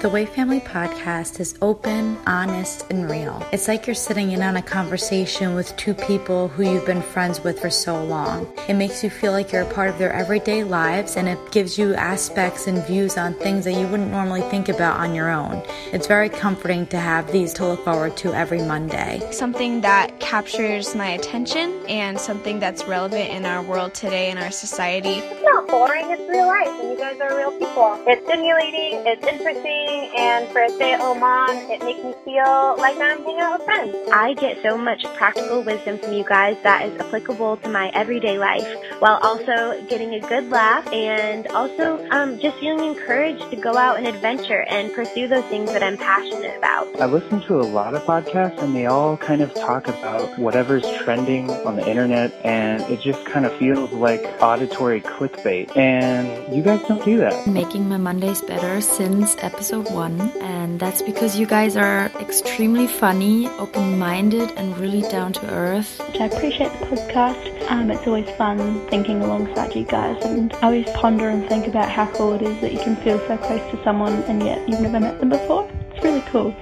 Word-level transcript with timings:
The 0.00 0.08
Way 0.08 0.26
Family 0.26 0.60
podcast 0.60 1.40
is 1.40 1.58
open, 1.60 2.16
honest, 2.24 2.86
and 2.88 3.10
real. 3.10 3.44
It's 3.50 3.66
like 3.66 3.88
you're 3.88 3.96
sitting 3.96 4.30
in 4.30 4.42
on 4.42 4.54
a 4.56 4.62
conversation 4.62 5.56
with 5.56 5.76
two 5.76 5.92
people 5.92 6.46
who 6.46 6.62
you've 6.62 6.86
been 6.86 7.02
friends 7.02 7.42
with 7.42 7.58
for 7.58 7.68
so 7.68 8.04
long. 8.04 8.46
It 8.68 8.74
makes 8.74 9.02
you 9.02 9.10
feel 9.10 9.32
like 9.32 9.50
you're 9.50 9.62
a 9.62 9.74
part 9.74 9.88
of 9.88 9.98
their 9.98 10.12
everyday 10.12 10.62
lives 10.62 11.16
and 11.16 11.28
it 11.28 11.38
gives 11.50 11.76
you 11.78 11.94
aspects 11.94 12.68
and 12.68 12.86
views 12.86 13.16
on 13.18 13.34
things 13.34 13.64
that 13.64 13.72
you 13.72 13.88
wouldn't 13.88 14.12
normally 14.12 14.42
think 14.42 14.68
about 14.68 15.00
on 15.00 15.16
your 15.16 15.30
own. 15.30 15.64
It's 15.92 16.06
very 16.06 16.28
comforting 16.28 16.86
to 16.86 17.00
have 17.00 17.32
these 17.32 17.52
to 17.54 17.66
look 17.66 17.84
forward 17.84 18.16
to 18.18 18.32
every 18.32 18.62
Monday. 18.62 19.20
Something 19.32 19.80
that 19.80 20.20
captures 20.20 20.94
my 20.94 21.08
attention 21.08 21.84
and 21.88 22.20
something 22.20 22.60
that's 22.60 22.84
relevant 22.84 23.30
in 23.30 23.44
our 23.44 23.62
world 23.64 23.94
today 23.94 24.30
in 24.30 24.38
our 24.38 24.52
society. 24.52 25.24
It's 25.68 25.74
not 25.74 25.86
boring, 25.86 26.10
it's 26.10 26.30
real 26.30 26.46
life, 26.46 26.80
and 26.80 26.88
you 26.88 26.96
guys 26.96 27.20
are 27.20 27.36
real 27.36 27.50
people. 27.52 28.02
It's 28.06 28.24
stimulating, 28.26 29.06
it's 29.06 29.26
interesting 29.26 29.98
and 30.16 30.48
for 30.48 30.62
a 30.62 30.70
stay-at-home 30.70 31.20
mom, 31.20 31.50
it 31.70 31.82
makes 31.84 32.02
me 32.02 32.14
feel 32.24 32.76
like 32.78 32.96
I'm 32.96 33.22
hanging 33.22 33.40
out 33.40 33.58
with 33.58 33.66
friends. 33.66 33.94
I 34.12 34.34
get 34.34 34.62
so 34.62 34.78
much 34.78 35.04
practical 35.14 35.62
wisdom 35.62 35.98
from 35.98 36.12
you 36.14 36.24
guys 36.24 36.56
that 36.62 36.86
is 36.86 36.98
applicable 37.00 37.58
to 37.58 37.68
my 37.68 37.90
everyday 37.90 38.38
life, 38.38 38.66
while 39.00 39.18
also 39.22 39.84
getting 39.88 40.14
a 40.14 40.20
good 40.20 40.48
laugh 40.48 40.86
and 40.92 41.46
also 41.48 42.04
um, 42.10 42.38
just 42.40 42.58
feeling 42.58 42.96
encouraged 42.96 43.50
to 43.50 43.56
go 43.56 43.76
out 43.76 43.98
and 43.98 44.06
adventure 44.06 44.62
and 44.62 44.92
pursue 44.92 45.28
those 45.28 45.44
things 45.44 45.70
that 45.72 45.82
I'm 45.82 45.96
passionate 45.98 46.56
about. 46.56 47.00
I 47.00 47.06
listen 47.06 47.40
to 47.42 47.60
a 47.60 47.68
lot 47.68 47.94
of 47.94 48.02
podcasts, 48.02 48.58
and 48.62 48.74
they 48.74 48.86
all 48.86 49.16
kind 49.16 49.42
of 49.42 49.52
talk 49.54 49.88
about 49.88 50.38
whatever's 50.38 50.88
trending 51.04 51.50
on 51.50 51.76
the 51.76 51.88
internet, 51.88 52.32
and 52.44 52.82
it 52.84 53.00
just 53.00 53.24
kind 53.26 53.44
of 53.44 53.52
feels 53.56 53.92
like 53.92 54.22
auditory 54.40 55.00
clickbait. 55.00 55.57
And 55.76 56.54
you 56.54 56.62
guys 56.62 56.80
don't 56.88 57.04
do 57.04 57.16
that. 57.18 57.46
Making 57.46 57.88
my 57.88 57.96
Mondays 57.96 58.40
better 58.42 58.80
since 58.80 59.36
episode 59.40 59.90
one, 59.92 60.20
and 60.40 60.78
that's 60.78 61.02
because 61.02 61.38
you 61.38 61.46
guys 61.46 61.76
are 61.76 62.06
extremely 62.20 62.86
funny, 62.86 63.48
open 63.58 63.98
minded, 63.98 64.50
and 64.56 64.76
really 64.78 65.02
down 65.10 65.32
to 65.34 65.50
earth. 65.50 66.00
I 66.20 66.26
appreciate 66.26 66.72
the 66.80 66.86
podcast. 66.86 67.70
Um, 67.70 67.90
it's 67.90 68.06
always 68.06 68.28
fun 68.36 68.86
thinking 68.88 69.20
alongside 69.22 69.74
you 69.74 69.84
guys, 69.84 70.24
and 70.24 70.52
I 70.54 70.60
always 70.62 70.88
ponder 70.90 71.28
and 71.28 71.48
think 71.48 71.66
about 71.66 71.90
how 71.90 72.06
cool 72.12 72.34
it 72.34 72.42
is 72.42 72.60
that 72.60 72.72
you 72.72 72.78
can 72.78 72.96
feel 72.96 73.18
so 73.26 73.36
close 73.38 73.62
to 73.70 73.82
someone 73.84 74.14
and 74.24 74.42
yet 74.42 74.68
you've 74.68 74.80
never 74.80 75.00
met 75.00 75.18
them 75.20 75.30
before. 75.30 75.70
It's 75.90 76.04
really 76.04 76.22
cool. 76.22 76.54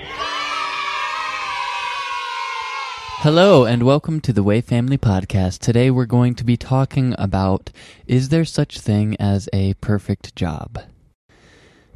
Hello, 3.27 3.65
and 3.65 3.83
welcome 3.83 4.21
to 4.21 4.33
the 4.33 4.45
Way 4.45 4.61
Family 4.61 4.97
Podcast. 4.97 5.59
Today 5.59 5.91
we're 5.91 6.07
going 6.07 6.37
to 6.37 6.45
be 6.45 6.57
talking 6.57 7.13
about 7.19 7.73
Is 8.07 8.29
there 8.29 8.45
such 8.45 8.79
thing 8.79 9.17
as 9.19 9.49
a 9.53 9.75
perfect 9.81 10.37
job? 10.37 10.79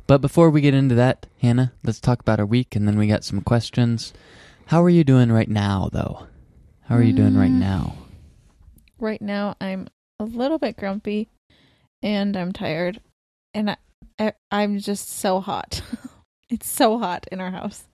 But 0.08 0.22
before 0.22 0.50
we 0.50 0.60
get 0.60 0.74
into 0.74 0.96
that, 0.96 1.26
Hanna, 1.40 1.72
let's 1.84 2.00
talk 2.00 2.18
about 2.18 2.40
our 2.40 2.46
week 2.46 2.74
and 2.74 2.88
then 2.88 2.98
we 2.98 3.06
got 3.06 3.22
some 3.22 3.42
questions. 3.42 4.12
How 4.66 4.82
are 4.82 4.90
you 4.90 5.04
doing 5.04 5.30
right 5.30 5.48
now, 5.48 5.88
though? 5.92 6.26
How 6.86 6.96
are 6.96 7.02
you 7.02 7.12
doing 7.12 7.36
right 7.36 7.48
now? 7.48 7.94
Right 8.98 9.22
now, 9.22 9.54
I'm 9.60 9.86
a 10.18 10.24
little 10.24 10.58
bit 10.58 10.76
grumpy 10.76 11.28
and 12.02 12.36
I'm 12.36 12.52
tired. 12.52 13.00
And 13.54 13.70
I, 13.70 13.76
I, 14.18 14.32
I'm 14.50 14.80
just 14.80 15.08
so 15.08 15.38
hot. 15.38 15.80
it's 16.50 16.68
so 16.68 16.98
hot 16.98 17.28
in 17.30 17.40
our 17.40 17.52
house. 17.52 17.84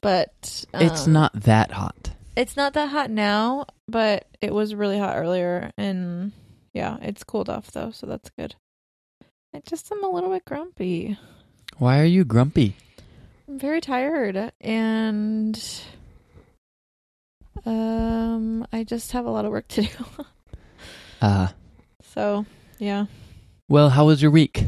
But 0.00 0.64
it's 0.74 1.06
um, 1.06 1.12
not 1.12 1.32
that 1.42 1.70
hot. 1.70 2.10
It's 2.36 2.56
not 2.56 2.74
that 2.74 2.88
hot 2.90 3.10
now, 3.10 3.66
but 3.88 4.26
it 4.40 4.52
was 4.54 4.74
really 4.74 4.98
hot 4.98 5.16
earlier. 5.16 5.72
And 5.76 6.32
yeah, 6.72 6.96
it's 7.02 7.24
cooled 7.24 7.48
off 7.50 7.70
though, 7.72 7.90
so 7.90 8.06
that's 8.06 8.30
good. 8.30 8.54
I 9.54 9.60
just 9.66 9.90
am 9.90 10.04
a 10.04 10.08
little 10.08 10.30
bit 10.30 10.44
grumpy. 10.44 11.18
Why 11.78 12.00
are 12.00 12.04
you 12.04 12.24
grumpy? 12.24 12.76
I'm 13.48 13.58
very 13.58 13.80
tired 13.80 14.52
and 14.60 15.60
um 17.66 18.64
I 18.72 18.84
just 18.84 19.12
have 19.12 19.26
a 19.26 19.30
lot 19.30 19.44
of 19.44 19.50
work 19.50 19.66
to 19.68 19.82
do. 19.82 19.88
Uh, 21.20 21.48
so, 22.02 22.46
yeah. 22.78 23.04
well, 23.68 23.90
how 23.90 24.06
was 24.06 24.22
your 24.22 24.30
week? 24.30 24.64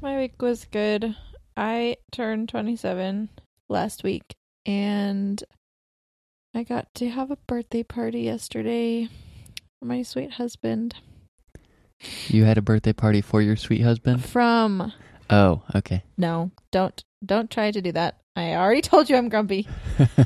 My 0.00 0.16
week 0.16 0.40
was 0.42 0.64
good. 0.64 1.14
I 1.56 1.96
turned 2.10 2.48
27 2.48 3.28
last 3.68 4.02
week 4.02 4.34
and 4.66 5.42
I 6.58 6.64
got 6.64 6.92
to 6.96 7.08
have 7.08 7.30
a 7.30 7.36
birthday 7.46 7.84
party 7.84 8.22
yesterday 8.22 9.08
for 9.78 9.84
my 9.84 10.02
sweet 10.02 10.32
husband 10.32 10.96
You 12.26 12.46
had 12.46 12.58
a 12.58 12.62
birthday 12.62 12.92
party 12.92 13.20
for 13.20 13.40
your 13.40 13.54
sweet 13.54 13.82
husband? 13.82 14.24
from 14.24 14.92
Oh, 15.30 15.62
okay. 15.76 16.02
No, 16.16 16.50
don't 16.72 17.00
don't 17.24 17.48
try 17.48 17.70
to 17.70 17.80
do 17.80 17.92
that. 17.92 18.18
I 18.34 18.54
already 18.56 18.80
told 18.90 19.08
you 19.08 19.14
I'm 19.14 19.28
grumpy. 19.28 19.68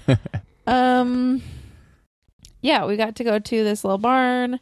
Um 0.67 1.43
yeah, 2.63 2.87
we 2.87 2.97
got 2.97 3.17
to 3.17 3.25
go 3.25 3.39
to 3.39 3.65
this 3.65 3.85
little 3.85 3.99
barn 3.99 4.59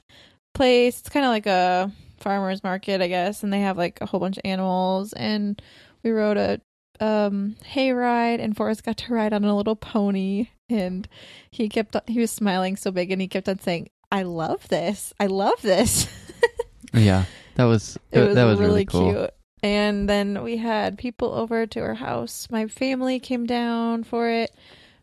place. 0.55 0.99
It's 0.99 1.09
kind 1.09 1.25
of 1.25 1.31
like 1.31 1.47
a 1.47 1.93
farmer's 2.19 2.65
market, 2.65 3.01
I 3.01 3.07
guess, 3.07 3.45
and 3.45 3.53
they 3.53 3.61
have 3.61 3.79
like 3.79 4.01
a 4.01 4.07
whole 4.07 4.19
bunch 4.19 4.39
of 4.39 4.43
animals 4.45 5.13
and 5.13 5.63
we 6.03 6.11
rode 6.11 6.37
a 6.37 6.61
um 6.99 7.55
hay 7.65 7.93
ride 7.93 8.41
and 8.41 8.57
Forrest 8.57 8.83
got 8.83 8.97
to 8.97 9.15
ride 9.15 9.33
on 9.33 9.45
a 9.45 9.57
little 9.57 9.77
pony 9.77 10.49
and 10.71 11.09
he 11.51 11.69
kept 11.69 11.97
on, 11.97 12.03
he 12.07 12.19
was 12.19 12.31
smiling 12.31 12.77
so 12.77 12.91
big 12.91 13.11
and 13.11 13.21
he 13.21 13.29
kept 13.29 13.49
on 13.49 13.59
saying, 13.59 13.91
"I 14.11 14.23
love 14.23 14.69
this. 14.69 15.13
I 15.19 15.27
love 15.27 15.61
this." 15.63 16.09
yeah, 16.93 17.25
that 17.57 17.65
was, 17.65 17.99
it 18.13 18.21
was, 18.21 18.35
that 18.35 18.45
was 18.45 18.59
really, 18.59 18.71
really 18.71 18.85
cool. 18.87 19.13
cute. 19.13 19.31
And 19.63 20.09
then 20.09 20.43
we 20.43 20.57
had 20.57 20.97
people 20.97 21.33
over 21.35 21.67
to 21.67 21.81
our 21.81 21.95
house. 21.95 22.49
My 22.51 22.67
family 22.67 23.21
came 23.21 23.47
down 23.47 24.05
for 24.05 24.29
it. 24.29 24.53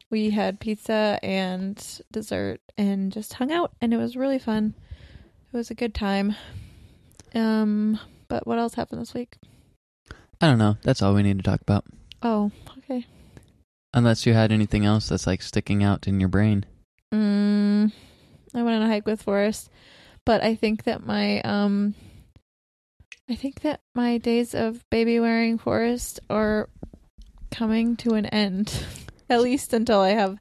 We 0.09 0.31
had 0.31 0.59
pizza 0.59 1.19
and 1.21 2.01
dessert 2.11 2.61
and 2.77 3.11
just 3.11 3.33
hung 3.33 3.51
out 3.51 3.73
and 3.81 3.93
it 3.93 3.97
was 3.97 4.15
really 4.15 4.39
fun. 4.39 4.73
It 5.53 5.57
was 5.57 5.69
a 5.69 5.75
good 5.75 5.93
time. 5.93 6.35
Um 7.35 7.99
but 8.29 8.47
what 8.47 8.57
else 8.57 8.73
happened 8.73 9.01
this 9.01 9.13
week? 9.13 9.37
I 10.41 10.47
don't 10.47 10.57
know. 10.57 10.77
That's 10.83 11.01
all 11.01 11.13
we 11.13 11.23
need 11.23 11.37
to 11.37 11.43
talk 11.43 11.61
about. 11.61 11.85
Oh. 12.21 12.51
Unless 13.93 14.25
you 14.25 14.33
had 14.33 14.51
anything 14.51 14.85
else 14.85 15.09
that's 15.09 15.27
like 15.27 15.41
sticking 15.41 15.83
out 15.83 16.07
in 16.07 16.19
your 16.19 16.29
brain. 16.29 16.65
Mm, 17.13 17.91
I 18.53 18.63
went 18.63 18.75
on 18.75 18.81
a 18.81 18.87
hike 18.87 19.05
with 19.05 19.21
Forrest, 19.21 19.69
but 20.25 20.43
I 20.43 20.55
think 20.55 20.83
that 20.83 21.05
my 21.05 21.41
um 21.41 21.95
I 23.29 23.35
think 23.35 23.61
that 23.61 23.81
my 23.95 24.17
days 24.17 24.53
of 24.53 24.83
baby 24.89 25.19
wearing 25.19 25.57
Forrest 25.57 26.19
are 26.29 26.69
coming 27.51 27.95
to 27.97 28.13
an 28.13 28.25
end. 28.27 28.83
At 29.29 29.41
least 29.41 29.73
until 29.73 29.99
I 29.99 30.09
have 30.09 30.37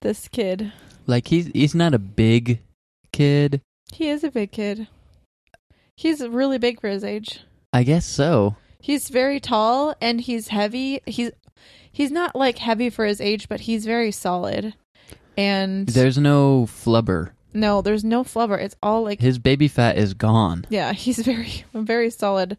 this 0.00 0.28
kid. 0.28 0.72
Like 1.06 1.28
he's 1.28 1.46
he's 1.48 1.74
not 1.74 1.94
a 1.94 1.98
big 1.98 2.60
kid. 3.12 3.60
He 3.92 4.08
is 4.08 4.22
a 4.22 4.30
big 4.30 4.52
kid. 4.52 4.86
He's 5.96 6.26
really 6.26 6.58
big 6.58 6.80
for 6.80 6.88
his 6.88 7.02
age. 7.02 7.40
I 7.72 7.82
guess 7.82 8.06
so. 8.06 8.56
He's 8.80 9.08
very 9.08 9.40
tall 9.40 9.94
and 10.00 10.20
he's 10.20 10.48
heavy. 10.48 11.00
He's 11.06 11.32
he's 11.90 12.10
not 12.10 12.34
like 12.36 12.58
heavy 12.58 12.90
for 12.90 13.04
his 13.04 13.20
age, 13.20 13.48
but 13.48 13.60
he's 13.60 13.84
very 13.84 14.10
solid. 14.12 14.74
And 15.36 15.86
There's 15.88 16.18
no 16.18 16.66
flubber. 16.68 17.30
no, 17.52 17.82
there's 17.82 18.04
no 18.04 18.24
flubber. 18.24 18.58
It's 18.58 18.76
all 18.82 19.02
like 19.02 19.20
His 19.20 19.38
baby 19.38 19.68
fat 19.68 19.98
is 19.98 20.14
gone. 20.14 20.64
yeah, 20.70 20.92
he's 20.94 21.18
very 21.18 21.64
a 21.74 21.82
very 21.82 22.10
solid 22.10 22.56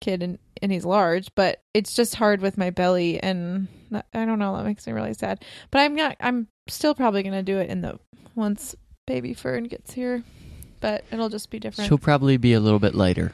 kid 0.00 0.22
and 0.22 0.38
and 0.60 0.70
he's 0.70 0.84
large, 0.84 1.34
but 1.34 1.60
it's 1.74 1.94
just 1.94 2.14
hard 2.16 2.40
with 2.40 2.56
my 2.56 2.70
belly 2.70 3.20
and 3.20 3.66
that, 3.90 4.06
I 4.14 4.24
don't 4.24 4.38
know, 4.38 4.56
that 4.56 4.64
makes 4.64 4.86
me 4.86 4.92
really 4.92 5.14
sad. 5.14 5.44
But 5.70 5.80
I'm 5.80 5.94
not 5.94 6.16
I'm 6.20 6.48
still 6.68 6.94
probably 6.94 7.22
going 7.22 7.34
to 7.34 7.42
do 7.42 7.58
it 7.58 7.68
in 7.68 7.80
the 7.80 7.98
once 8.36 8.76
baby 9.06 9.34
Fern 9.34 9.64
gets 9.64 9.92
here. 9.92 10.22
But 10.80 11.04
it'll 11.10 11.28
just 11.28 11.50
be 11.50 11.58
different. 11.60 11.88
She'll 11.88 11.98
probably 11.98 12.36
be 12.36 12.52
a 12.54 12.60
little 12.60 12.78
bit 12.78 12.94
lighter. 12.94 13.32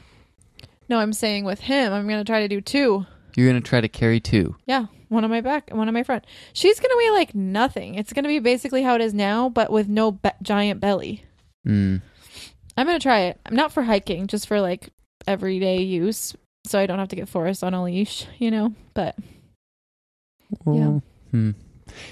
no, 0.87 0.99
I'm 0.99 1.13
saying 1.13 1.45
with 1.45 1.59
him, 1.61 1.91
I'm 1.93 2.07
going 2.07 2.19
to 2.19 2.29
try 2.29 2.41
to 2.41 2.47
do 2.47 2.61
two. 2.61 3.05
You're 3.35 3.47
gonna 3.47 3.61
try 3.61 3.79
to 3.81 3.87
carry 3.87 4.19
two. 4.19 4.55
Yeah, 4.65 4.85
one 5.09 5.23
on 5.23 5.29
my 5.29 5.41
back 5.41 5.69
and 5.69 5.77
one 5.77 5.87
on 5.87 5.93
my 5.93 6.03
front. 6.03 6.25
She's 6.53 6.79
going 6.79 6.89
to 6.91 6.97
weigh 6.97 7.11
like 7.11 7.35
nothing. 7.35 7.95
It's 7.95 8.13
going 8.13 8.23
to 8.23 8.29
be 8.29 8.39
basically 8.39 8.83
how 8.83 8.95
it 8.95 9.01
is 9.01 9.13
now, 9.13 9.49
but 9.49 9.71
with 9.71 9.87
no 9.89 10.11
be- 10.11 10.29
giant 10.41 10.79
belly. 10.79 11.23
Mm. 11.67 12.01
I'm 12.77 12.87
going 12.87 12.97
to 12.97 13.03
try 13.03 13.21
it. 13.21 13.39
I'm 13.45 13.55
not 13.55 13.71
for 13.73 13.83
hiking, 13.83 14.27
just 14.27 14.47
for 14.47 14.61
like 14.61 14.89
everyday 15.27 15.81
use. 15.81 16.35
So 16.65 16.79
I 16.79 16.85
don't 16.85 16.99
have 16.99 17.09
to 17.09 17.15
get 17.15 17.27
Forrest 17.29 17.63
on 17.63 17.73
a 17.73 17.83
leash, 17.83 18.25
you 18.37 18.51
know? 18.51 18.73
But 18.93 19.15
Well, 20.65 21.01
Hmm. 21.31 21.51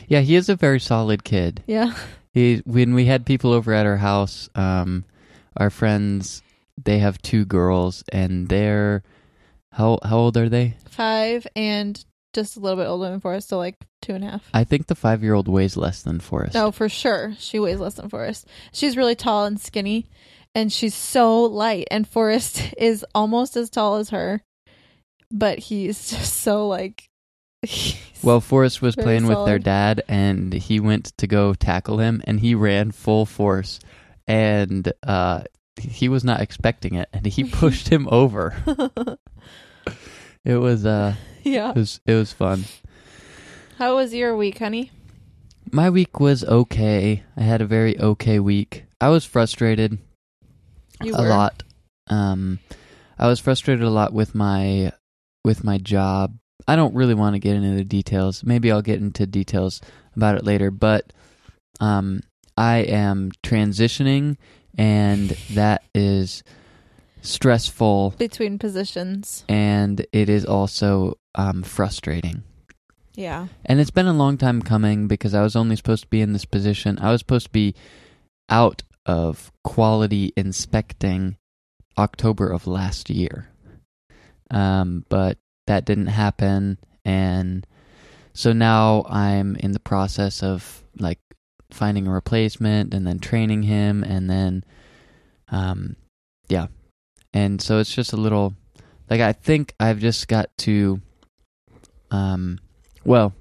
Yeah, 0.08 0.22
he 0.22 0.36
is 0.36 0.50
a 0.50 0.56
very 0.56 0.80
solid 0.80 1.24
kid. 1.24 1.64
yeah. 1.68 1.94
He 2.34 2.62
when 2.66 2.94
we 2.94 3.06
had 3.06 3.26
people 3.26 3.52
over 3.52 3.74
at 3.74 3.86
our 3.88 3.98
house, 3.98 4.48
um, 4.54 5.06
our 5.56 5.70
friends 5.72 6.44
they 6.84 7.00
have 7.00 7.20
two 7.24 7.46
girls 7.46 8.04
and 8.12 8.48
they're 8.48 9.02
how 9.72 9.98
how 10.04 10.18
old 10.18 10.38
are 10.38 10.50
they? 10.50 10.78
Five 10.90 11.48
and 11.56 12.04
just 12.38 12.56
a 12.56 12.60
little 12.60 12.78
bit 12.78 12.88
older 12.88 13.10
than 13.10 13.20
Forrest, 13.20 13.50
so 13.50 13.58
like 13.58 13.76
two 14.02 14.14
and 14.14 14.24
a 14.24 14.30
half. 14.30 14.50
I 14.54 14.64
think 14.64 14.86
the 14.86 14.96
five 14.96 15.24
year 15.24 15.34
old 15.34 15.48
weighs 15.48 15.76
less 15.76 16.04
than 16.04 16.20
Forrest. 16.20 16.54
No, 16.54 16.72
for 16.72 16.88
sure. 16.88 17.34
She 17.40 17.60
weighs 17.60 17.80
less 17.80 17.96
than 17.96 18.10
Forrest. 18.10 18.48
She's 18.72 18.96
really 18.96 19.16
tall 19.16 19.46
and 19.46 19.60
skinny, 19.60 20.06
and 20.54 20.72
she's 20.72 20.94
so 20.94 21.44
light. 21.44 21.88
And 21.90 22.08
Forrest 22.08 22.74
is 22.78 23.04
almost 23.16 23.58
as 23.58 23.72
tall 23.72 23.96
as 23.96 24.12
her, 24.12 24.42
but 25.32 25.60
he's 25.60 26.12
just 26.12 26.36
so 26.42 26.68
like. 26.68 27.10
Well, 28.24 28.42
Forrest 28.42 28.82
was 28.82 28.96
playing 28.96 29.28
with 29.28 29.46
their 29.46 29.60
dad, 29.60 30.02
and 30.08 30.52
he 30.52 30.80
went 30.80 31.16
to 31.20 31.28
go 31.28 31.54
tackle 31.54 32.00
him, 32.00 32.24
and 32.26 32.40
he 32.40 32.56
ran 32.56 32.92
full 32.92 33.28
force, 33.28 33.80
and 34.26 34.92
uh, 35.04 35.44
he 35.80 36.10
was 36.10 36.24
not 36.24 36.42
expecting 36.42 36.96
it, 36.96 37.10
and 37.14 37.28
he 37.28 37.44
pushed 37.52 37.90
him 37.90 38.08
over. 38.10 38.56
It 40.48 40.56
was 40.56 40.86
uh, 40.86 41.16
yeah. 41.44 41.72
it 41.72 41.76
was 41.76 42.00
it 42.06 42.14
was 42.14 42.32
fun. 42.32 42.64
How 43.78 43.98
was 43.98 44.14
your 44.14 44.36
week, 44.38 44.60
honey? 44.60 44.92
My 45.74 45.90
week 45.90 46.22
was 46.22 46.46
okay. 46.46 47.24
I 47.36 47.42
had 47.44 47.62
a 47.62 47.66
very 47.66 48.00
okay 48.00 48.40
week. 48.40 48.86
I 49.02 49.10
was 49.10 49.26
frustrated 49.26 49.98
You 51.04 51.14
a 51.14 51.22
were. 51.22 51.28
lot. 51.28 51.64
Um, 52.10 52.60
I 53.20 53.28
was 53.28 53.42
frustrated 53.42 53.84
a 53.84 53.90
lot 53.90 54.14
with 54.14 54.34
my 54.34 54.94
with 55.44 55.66
my 55.66 55.80
job. 55.80 56.38
I 56.66 56.78
don't 56.78 56.96
really 56.96 57.14
want 57.14 57.36
to 57.36 57.40
get 57.40 57.58
into 57.58 57.76
the 57.76 57.84
details. 57.84 58.42
Maybe 58.46 58.72
I'll 58.72 58.82
get 58.82 59.02
into 59.02 59.28
details 59.28 59.82
about 60.16 60.38
it 60.38 60.46
later. 60.46 60.72
But 60.72 61.12
um, 61.82 62.22
I 62.56 62.78
am 62.78 63.32
transitioning, 63.44 64.38
and 64.78 65.32
that 65.52 65.84
is 65.94 66.42
stressful, 67.22 68.16
between 68.18 68.60
positions. 68.60 69.44
and 69.50 70.06
it 70.12 70.30
is 70.30 70.46
also 70.46 71.18
um, 71.36 71.64
frustrating. 71.64 72.44
Yeah. 73.16 73.48
And 73.66 73.80
it's 73.80 73.92
been 73.92 74.06
a 74.06 74.14
long 74.14 74.38
time 74.38 74.62
coming 74.62 75.08
because 75.08 75.34
I 75.34 75.42
was 75.42 75.56
only 75.56 75.76
supposed 75.76 76.04
to 76.04 76.10
be 76.10 76.22
in 76.22 76.34
this 76.34 76.46
position. 76.46 77.00
I 77.00 77.12
was 77.12 77.20
supposed 77.20 77.48
to 77.48 77.52
be 77.52 77.74
out 78.48 78.84
of 79.08 79.52
quality 79.64 80.34
inspecting 80.38 81.38
October 81.98 82.50
of 82.50 82.68
last 82.68 83.10
year. 83.10 83.50
Um, 84.52 85.04
but 85.10 85.40
that 85.66 85.84
didn't 85.84 86.08
happen. 86.08 86.78
And 87.04 87.66
so 88.34 88.54
now 88.54 89.04
I'm 89.10 89.56
in 89.56 89.72
the 89.72 89.80
process 89.80 90.44
of 90.44 90.84
like 91.00 91.20
finding 91.72 92.06
a 92.06 92.12
replacement 92.12 92.94
and 92.94 93.08
then 93.08 93.18
training 93.18 93.64
him. 93.64 94.04
And 94.04 94.30
then, 94.30 94.64
um, 95.50 95.96
yeah. 96.50 96.68
And 97.38 97.62
so 97.62 97.78
it's 97.78 97.94
just 97.94 98.14
a 98.14 98.18
little 98.18 98.56
like 99.10 99.22
I 99.22 99.32
think 99.32 99.76
I've 99.80 100.00
just 100.00 100.28
got 100.28 100.50
to, 100.60 101.02
um, 102.10 102.60
well, 103.06 103.34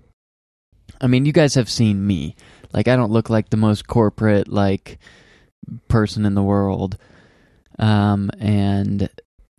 I 1.00 1.06
mean, 1.06 1.24
you 1.24 1.32
guys 1.32 1.54
have 1.54 1.70
seen 1.70 2.06
me. 2.06 2.36
Like, 2.72 2.88
I 2.88 2.96
don't 2.96 3.10
look 3.10 3.30
like 3.30 3.48
the 3.48 3.56
most 3.56 3.86
corporate, 3.86 4.48
like, 4.48 4.98
person 5.88 6.26
in 6.26 6.34
the 6.34 6.42
world. 6.42 6.98
Um, 7.78 8.30
and 8.38 9.08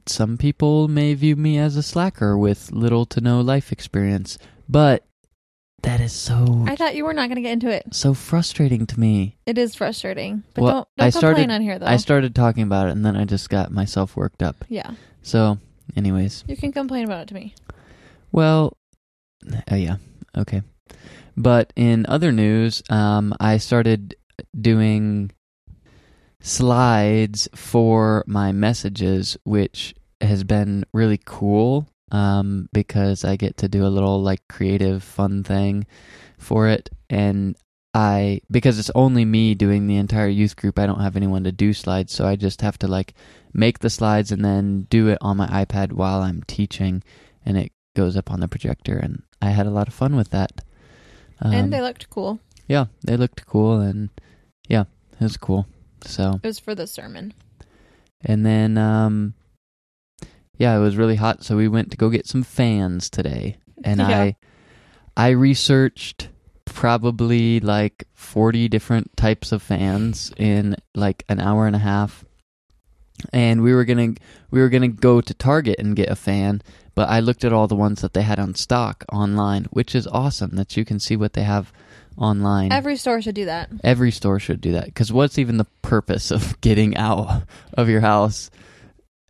some 0.05 0.37
people 0.37 0.87
may 0.87 1.15
view 1.15 1.35
me 1.35 1.57
as 1.57 1.75
a 1.75 1.83
slacker 1.83 2.37
with 2.37 2.71
little 2.71 3.05
to 3.07 3.21
no 3.21 3.41
life 3.41 3.71
experience. 3.71 4.37
But 4.69 5.05
that 5.83 6.01
is 6.01 6.11
so, 6.11 6.65
I 6.67 6.75
thought 6.75 6.95
you 6.95 7.05
were 7.05 7.13
not 7.13 7.27
going 7.29 7.35
to 7.35 7.41
get 7.41 7.51
into 7.53 7.69
it. 7.69 7.85
so 7.93 8.13
frustrating 8.13 8.85
to 8.87 8.99
me. 8.99 9.37
It 9.45 9.57
is 9.57 9.75
frustrating, 9.75 10.43
but 10.53 10.63
Well, 10.63 10.73
don't 10.73 10.87
don't 10.97 11.07
I 11.07 11.11
complain 11.11 11.33
started- 11.35 11.51
on 11.51 11.61
here 11.61 11.79
though. 11.79 11.85
I 11.85 11.97
started 11.97 12.35
talking 12.35 12.63
about 12.63 12.87
it, 12.89 12.91
and 12.91 13.05
then 13.05 13.15
I 13.15 13.25
just 13.25 13.49
got 13.49 13.71
myself 13.71 14.15
worked 14.15 14.41
up. 14.41 14.65
yeah, 14.69 14.91
So, 15.21 15.59
anyways. 15.95 16.43
you 16.47 16.57
can 16.57 16.71
complain 16.71 17.05
about 17.05 17.21
it 17.21 17.27
to 17.29 17.33
me. 17.35 17.53
Well, 18.31 18.75
uh, 19.71 19.75
yeah, 19.75 19.97
okay. 20.37 20.61
But 21.37 21.71
in 21.75 22.05
other 22.07 22.31
news, 22.31 22.81
um, 22.89 23.33
I 23.39 23.57
started 23.57 24.15
doing 24.59 25.31
slides 26.41 27.47
for 27.55 28.23
my 28.27 28.51
messages, 28.51 29.37
which 29.43 29.93
has 30.21 30.43
been 30.43 30.83
really 30.93 31.19
cool 31.23 31.87
um, 32.11 32.69
because 32.73 33.25
I 33.25 33.35
get 33.35 33.57
to 33.57 33.67
do 33.67 33.85
a 33.85 33.89
little 33.89 34.21
like 34.21 34.47
creative, 34.47 35.03
fun 35.03 35.43
thing 35.43 35.85
for 36.37 36.67
it. 36.67 36.89
And 37.09 37.55
I, 37.93 38.41
because 38.49 38.79
it's 38.79 38.91
only 38.95 39.25
me 39.25 39.55
doing 39.55 39.87
the 39.87 39.97
entire 39.97 40.27
youth 40.27 40.55
group, 40.55 40.79
I 40.79 40.85
don't 40.85 41.01
have 41.01 41.15
anyone 41.15 41.43
to 41.45 41.51
do 41.51 41.73
slides. 41.73 42.13
So 42.13 42.25
I 42.25 42.35
just 42.35 42.61
have 42.61 42.77
to 42.79 42.87
like 42.87 43.13
make 43.53 43.79
the 43.79 43.89
slides 43.89 44.31
and 44.31 44.43
then 44.43 44.87
do 44.89 45.07
it 45.07 45.17
on 45.21 45.37
my 45.37 45.47
iPad 45.47 45.93
while 45.93 46.21
I'm 46.21 46.43
teaching. 46.47 47.03
And 47.45 47.57
it 47.57 47.71
goes 47.95 48.15
up 48.15 48.31
on 48.31 48.39
the 48.39 48.47
projector. 48.47 48.97
And 48.97 49.23
I 49.41 49.49
had 49.49 49.65
a 49.65 49.71
lot 49.71 49.87
of 49.87 49.93
fun 49.93 50.15
with 50.15 50.29
that. 50.31 50.61
Um, 51.41 51.53
and 51.53 51.73
they 51.73 51.81
looked 51.81 52.09
cool. 52.09 52.39
yeah, 52.67 52.85
they 53.03 53.17
looked 53.17 53.45
cool. 53.45 53.79
And 53.79 54.09
yeah, 54.67 54.85
it 55.19 55.23
was 55.23 55.37
cool. 55.37 55.67
So. 56.03 56.39
It 56.43 56.47
was 56.47 56.59
for 56.59 56.75
the 56.75 56.87
sermon. 56.87 57.33
And 58.21 58.45
then, 58.45 58.77
um, 58.77 59.33
yeah, 60.57 60.75
it 60.75 60.79
was 60.79 60.97
really 60.97 61.15
hot, 61.15 61.43
so 61.43 61.55
we 61.55 61.67
went 61.67 61.91
to 61.91 61.97
go 61.97 62.09
get 62.09 62.27
some 62.27 62.43
fans 62.43 63.09
today. 63.09 63.57
And 63.83 63.99
Yeah. 63.99 64.07
I, 64.09 64.35
I 65.15 65.29
researched 65.29 66.29
probably 66.65 67.59
like 67.59 68.05
forty 68.13 68.67
different 68.67 69.15
types 69.17 69.51
of 69.51 69.61
fans 69.61 70.31
in 70.37 70.75
like 70.95 71.23
an 71.29 71.39
hour 71.39 71.65
and 71.67 71.75
a 71.75 71.79
half. 71.79 72.25
And 73.33 73.63
we 73.63 73.73
were 73.73 73.85
gonna 73.85 74.13
we 74.51 74.61
were 74.61 74.69
gonna 74.69 74.87
go 74.87 75.21
to 75.21 75.33
Target 75.33 75.79
and 75.79 75.95
get 75.95 76.09
a 76.09 76.15
fan, 76.15 76.61
but 76.93 77.09
I 77.09 77.19
looked 77.19 77.43
at 77.43 77.53
all 77.53 77.67
the 77.67 77.75
ones 77.75 78.01
that 78.01 78.13
they 78.13 78.21
had 78.21 78.39
on 78.39 78.53
stock 78.53 79.05
online, 79.11 79.65
which 79.71 79.95
is 79.95 80.05
awesome 80.07 80.55
that 80.55 80.77
you 80.77 80.85
can 80.85 80.99
see 80.99 81.15
what 81.15 81.33
they 81.33 81.43
have 81.43 81.71
online. 82.17 82.71
Every 82.71 82.95
store 82.95 83.21
should 83.21 83.35
do 83.35 83.45
that. 83.45 83.69
Every 83.83 84.11
store 84.11 84.39
should 84.39 84.61
do 84.61 84.73
that. 84.73 84.85
Because 84.85 85.11
what's 85.11 85.39
even 85.39 85.57
the 85.57 85.67
purpose 85.81 86.29
of 86.31 86.59
getting 86.61 86.95
out 86.95 87.43
of 87.73 87.89
your 87.89 88.01
house 88.01 88.51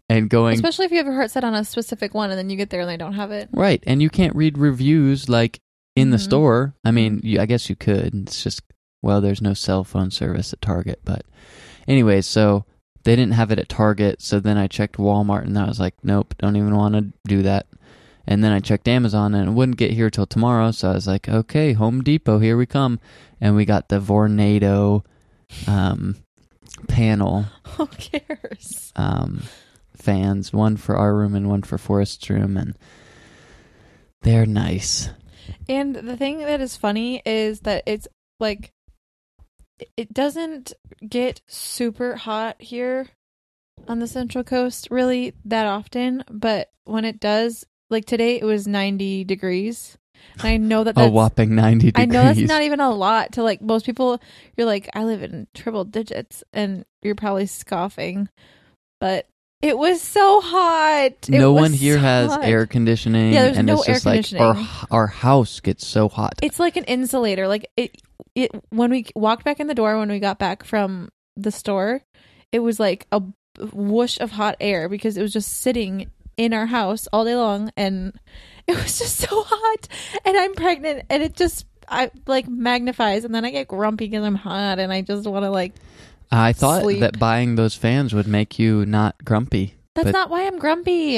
and 0.09 0.30
going 0.30 0.54
Especially 0.56 0.86
if 0.86 0.92
you 0.92 0.98
have 0.98 1.06
your 1.06 1.15
heart 1.15 1.31
set 1.31 1.44
on 1.44 1.54
a 1.54 1.63
specific 1.65 2.13
one 2.13 2.30
and 2.30 2.38
then 2.39 2.50
you 2.50 2.56
get 2.57 2.69
there 2.69 2.81
and 2.81 2.89
they 2.89 2.98
don't 2.98 3.13
have 3.13 3.31
it. 3.31 3.50
right? 3.51 3.83
And 3.86 4.01
you 4.01 4.09
can't 4.09 4.36
read 4.36 4.57
reviews 4.57 5.27
like 5.30 5.59
in 5.95 6.12
the 6.12 6.18
Mhm. 6.18 6.21
store. 6.21 6.75
I 6.86 6.92
mean, 6.92 7.19
you, 7.24 7.39
I 7.39 7.45
guess 7.45 7.69
you 7.69 7.75
could. 7.75 8.13
It's 8.13 8.44
just 8.44 8.62
well, 9.04 9.21
there's 9.21 9.42
no 9.42 9.54
cell 9.54 9.83
phone 9.83 10.09
service 10.12 10.51
at 10.54 10.62
Target, 10.62 11.00
but 11.06 11.24
anyways, 11.88 12.25
so 12.25 12.65
they 13.04 13.15
didn't 13.15 13.33
have 13.36 13.51
it 13.51 13.59
at 13.59 13.69
Target. 13.69 14.21
So 14.21 14.39
then 14.39 14.57
I 14.57 14.68
checked 14.68 14.98
Walmart, 14.98 15.44
and 15.44 15.57
I 15.57 15.68
was 15.68 15.80
like, 15.80 15.94
nope, 16.04 16.33
don't 16.39 16.56
even 16.57 16.75
want 16.75 16.95
to 16.95 17.13
do 17.27 17.42
that. 17.44 17.68
And 18.25 18.44
then 18.44 18.51
I 18.51 18.59
checked 18.59 18.88
Amazon, 18.88 19.33
and 19.36 19.50
it 19.50 19.51
wouldn't 19.54 19.77
get 19.77 19.92
here 19.92 20.09
till 20.09 20.25
tomorrow. 20.25 20.71
So 20.71 20.89
I 20.89 20.94
was 20.94 21.07
like, 21.07 21.30
okay, 21.30 21.74
Home 21.74 22.04
Depot, 22.04 22.39
here 22.39 22.57
we 22.57 22.65
come, 22.65 23.00
and 23.39 23.56
we 23.56 23.65
got 23.65 23.88
the 23.89 24.00
Vornado 24.01 25.04
um, 25.68 26.15
panel 26.88 27.45
Who 27.77 27.88
cares? 27.88 28.92
um, 28.95 29.44
fans, 30.07 30.54
one 30.54 30.78
for 30.78 30.95
our 30.95 31.14
room 31.14 31.35
and 31.35 31.49
one 31.49 31.64
for 31.64 31.78
Forrest's 31.78 32.30
room, 32.30 32.56
and 32.56 32.78
they're 34.21 34.45
nice. 34.45 35.09
And 35.68 35.94
the 35.94 36.16
thing 36.16 36.40
that 36.40 36.61
is 36.61 36.78
funny 36.78 37.21
is 37.26 37.59
that 37.61 37.83
it's 37.85 38.07
like 38.40 38.71
it- 39.97 40.14
doesn't 40.14 40.71
get 41.07 41.42
super 41.45 42.16
hot 42.16 42.56
here 42.61 43.09
on 43.85 43.99
the 43.99 44.07
Central 44.07 44.45
Coast 44.45 44.87
really 44.90 45.33
that 45.44 45.66
often, 45.66 46.23
but 46.31 46.69
when 46.85 47.04
it 47.04 47.19
does, 47.19 47.66
like 47.90 48.06
today 48.06 48.40
it 48.40 48.45
was 48.45 48.66
90 48.66 49.26
degrees. 49.26 49.97
And 50.40 50.47
I 50.47 50.56
know 50.56 50.85
that 50.85 50.97
A 50.97 51.09
whopping 51.09 51.54
ninety 51.54 51.92
I 51.95 52.06
know 52.06 52.23
that's 52.23 52.40
not 52.40 52.61
even 52.64 52.80
a 52.80 52.90
lot 52.92 53.33
to 53.33 53.44
like 53.44 53.61
most 53.61 53.85
people. 53.85 54.21
You're 54.56 54.66
like, 54.68 54.90
I 54.94 55.04
live 55.04 55.21
in 55.21 55.47
triple 55.54 55.83
digits, 55.83 56.45
and 56.54 56.85
you're 57.04 57.14
probably 57.14 57.45
scoffing, 57.45 58.30
but 59.02 59.28
it 59.61 59.78
was 59.78 60.02
so 60.02 60.42
hot. 60.42 61.11
It 61.28 61.30
no 61.30 61.52
one 61.52 61.73
here 61.73 61.95
so 61.95 62.02
has 62.02 62.31
hot. 62.31 62.44
air 62.44 62.66
conditioning, 62.68 63.33
Yeah, 63.33 63.45
there's 63.45 63.57
and 63.57 63.68
no 63.68 63.78
it's 63.78 63.85
just 63.85 64.06
like 64.06 64.33
our 64.40 64.56
our 64.92 65.07
house 65.07 65.59
gets 65.59 65.85
so 65.85 66.09
hot. 66.09 66.33
It's 66.44 66.59
like 66.59 66.78
an 66.78 66.83
insulator. 66.83 67.47
Like 67.47 67.69
it, 67.76 67.99
it 68.35 68.52
when 68.69 68.92
we 68.92 69.07
walked 69.16 69.44
back 69.44 69.59
in 69.59 69.68
the 69.68 69.76
door 69.76 69.97
when 69.97 70.09
we 70.09 70.19
got 70.19 70.37
back 70.37 70.64
from 70.64 71.09
the 71.35 71.52
store, 71.52 72.02
it 72.52 72.59
was 72.59 72.80
like 72.80 73.07
a 73.11 73.21
whoosh 73.73 74.19
of 74.19 74.31
hot 74.31 74.56
air 74.59 74.90
because 74.90 75.18
it 75.18 75.21
was 75.23 75.33
just 75.33 75.52
sitting 75.61 76.11
in 76.37 76.54
our 76.54 76.68
house 76.68 77.07
all 77.11 77.26
day 77.26 77.35
long, 77.35 77.71
and 77.76 78.14
it 78.68 78.76
was 78.76 78.99
just 78.99 79.18
so 79.18 79.44
hot. 79.44 79.87
And 80.23 80.37
I'm 80.37 80.54
pregnant, 80.54 81.06
and 81.09 81.23
it 81.23 81.35
just 81.35 81.66
I 81.90 82.11
like 82.28 82.47
magnifies, 82.47 83.26
and 83.26 83.33
then 83.33 83.44
I 83.44 83.49
get 83.49 83.68
grumpy 83.68 84.07
because 84.07 84.23
I'm 84.23 84.35
hot, 84.35 84.78
and 84.78 84.94
I 84.94 85.02
just 85.02 85.26
want 85.26 85.45
to 85.45 85.49
like. 85.49 85.73
I 86.31 86.54
thought 86.54 86.84
sleep. 86.84 87.00
that 87.00 87.19
buying 87.19 87.56
those 87.56 87.76
fans 87.76 88.14
would 88.14 88.28
make 88.28 88.60
you 88.60 88.86
not 88.86 89.16
grumpy. 89.24 89.76
That's 89.96 90.07
but, 90.07 90.12
not 90.12 90.30
why 90.30 90.46
I'm 90.46 90.60
grumpy. 90.60 91.18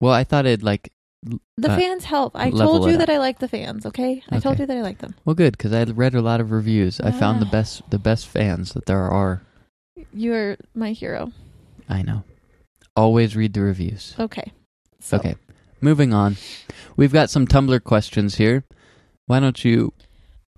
well. 0.00 0.12
I 0.12 0.24
thought 0.24 0.46
it'd 0.46 0.62
like 0.62 0.92
The 1.22 1.70
uh, 1.70 1.76
fans 1.76 2.04
help. 2.04 2.32
I 2.34 2.50
told 2.50 2.90
you 2.90 2.98
that 2.98 3.08
I 3.08 3.18
like 3.18 3.38
the 3.38 3.48
fans. 3.48 3.86
Okay, 3.86 4.22
I 4.30 4.40
told 4.40 4.58
you 4.58 4.66
that 4.66 4.76
I 4.76 4.82
like 4.82 4.98
them. 4.98 5.14
well, 5.24 5.34
good 5.34 5.56
because 5.56 5.72
I 5.72 5.84
read 5.84 6.14
a 6.14 6.22
lot 6.22 6.40
of 6.40 6.50
reviews. 6.50 7.00
I 7.00 7.12
found 7.12 7.40
the 7.40 7.46
best 7.46 7.82
the 7.90 7.98
best 7.98 8.26
fans 8.26 8.72
that 8.72 8.86
there 8.86 9.08
are. 9.08 9.42
You're 10.12 10.56
my 10.74 10.92
hero. 10.92 11.32
I 11.88 12.02
know. 12.02 12.24
Always 12.96 13.36
read 13.36 13.54
the 13.54 13.60
reviews. 13.62 14.14
Okay. 14.18 14.52
So, 15.00 15.18
Okay, 15.18 15.36
moving 15.80 16.14
on. 16.14 16.36
We've 16.96 17.12
got 17.12 17.28
some 17.28 17.46
Tumblr 17.46 17.82
questions 17.84 18.36
here. 18.36 18.64
Why 19.26 19.40
don't 19.40 19.64
you? 19.64 19.92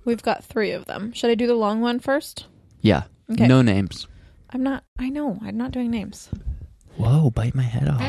We've 0.04 0.22
got 0.22 0.44
three 0.44 0.70
of 0.70 0.84
them. 0.84 1.12
Should 1.12 1.30
I 1.30 1.34
do 1.34 1.46
the 1.46 1.54
long 1.54 1.80
one 1.80 1.98
first? 1.98 2.46
Yeah, 2.80 3.04
Okay. 3.30 3.46
no 3.46 3.62
names. 3.62 4.06
I'm 4.50 4.62
not. 4.62 4.84
I 4.98 5.08
know. 5.08 5.38
I'm 5.42 5.56
not 5.56 5.72
doing 5.72 5.90
names. 5.90 6.28
Whoa, 6.96 7.30
bite 7.30 7.54
my 7.54 7.62
head 7.62 7.88
off. 7.88 8.00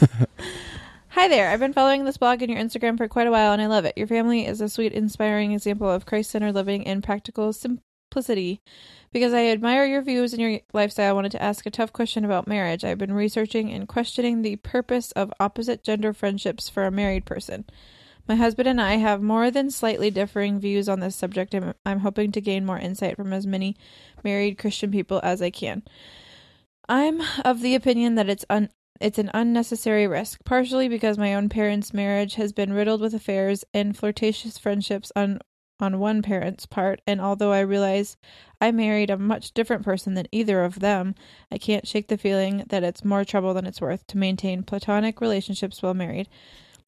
Hi 1.08 1.28
there. 1.28 1.50
I've 1.50 1.60
been 1.60 1.72
following 1.72 2.04
this 2.04 2.16
blog 2.16 2.42
and 2.42 2.50
your 2.50 2.60
Instagram 2.60 2.96
for 2.96 3.08
quite 3.08 3.26
a 3.26 3.30
while 3.30 3.52
and 3.52 3.60
I 3.60 3.66
love 3.66 3.84
it. 3.84 3.96
Your 3.96 4.06
family 4.06 4.46
is 4.46 4.60
a 4.60 4.68
sweet, 4.68 4.92
inspiring 4.92 5.52
example 5.52 5.88
of 5.88 6.06
Christ 6.06 6.30
centered 6.30 6.54
living 6.54 6.82
in 6.82 7.02
practical 7.02 7.52
simplicity. 7.52 8.60
Because 9.12 9.32
I 9.32 9.46
admire 9.46 9.84
your 9.84 10.02
views 10.02 10.32
and 10.32 10.42
your 10.42 10.60
lifestyle, 10.72 11.10
I 11.10 11.12
wanted 11.12 11.32
to 11.32 11.42
ask 11.42 11.66
a 11.66 11.70
tough 11.70 11.92
question 11.92 12.24
about 12.24 12.48
marriage. 12.48 12.84
I've 12.84 12.98
been 12.98 13.12
researching 13.12 13.70
and 13.70 13.86
questioning 13.86 14.42
the 14.42 14.56
purpose 14.56 15.12
of 15.12 15.32
opposite 15.38 15.84
gender 15.84 16.12
friendships 16.12 16.68
for 16.68 16.84
a 16.84 16.90
married 16.90 17.24
person. 17.24 17.64
My 18.26 18.36
husband 18.36 18.68
and 18.68 18.80
I 18.80 18.96
have 18.96 19.20
more 19.22 19.50
than 19.50 19.70
slightly 19.70 20.10
differing 20.10 20.58
views 20.58 20.88
on 20.88 21.00
this 21.00 21.14
subject, 21.14 21.52
and 21.52 21.74
I'm 21.84 22.00
hoping 22.00 22.32
to 22.32 22.40
gain 22.40 22.64
more 22.64 22.78
insight 22.78 23.16
from 23.16 23.32
as 23.32 23.46
many 23.46 23.76
married 24.22 24.56
Christian 24.56 24.90
people 24.90 25.20
as 25.22 25.42
I 25.42 25.50
can. 25.50 25.82
I'm 26.88 27.20
of 27.44 27.60
the 27.60 27.74
opinion 27.74 28.14
that 28.14 28.30
it's 28.30 28.44
un- 28.48 28.70
it's 29.00 29.18
an 29.18 29.30
unnecessary 29.34 30.06
risk, 30.06 30.40
partially 30.44 30.88
because 30.88 31.18
my 31.18 31.34
own 31.34 31.48
parents' 31.48 31.92
marriage 31.92 32.36
has 32.36 32.52
been 32.52 32.72
riddled 32.72 33.00
with 33.00 33.12
affairs 33.12 33.64
and 33.74 33.96
flirtatious 33.96 34.56
friendships 34.56 35.12
on 35.14 35.40
on 35.80 35.98
one 35.98 36.22
parent's 36.22 36.66
part, 36.66 37.02
and 37.06 37.20
although 37.20 37.52
I 37.52 37.60
realize 37.60 38.16
I 38.60 38.70
married 38.70 39.10
a 39.10 39.18
much 39.18 39.52
different 39.52 39.84
person 39.84 40.14
than 40.14 40.28
either 40.30 40.62
of 40.62 40.78
them, 40.78 41.14
I 41.50 41.58
can't 41.58 41.86
shake 41.86 42.06
the 42.08 42.16
feeling 42.16 42.64
that 42.68 42.84
it's 42.84 43.04
more 43.04 43.24
trouble 43.24 43.52
than 43.54 43.66
it's 43.66 43.80
worth 43.80 44.06
to 44.06 44.16
maintain 44.18 44.62
platonic 44.62 45.20
relationships 45.20 45.82
while 45.82 45.92
married. 45.92 46.28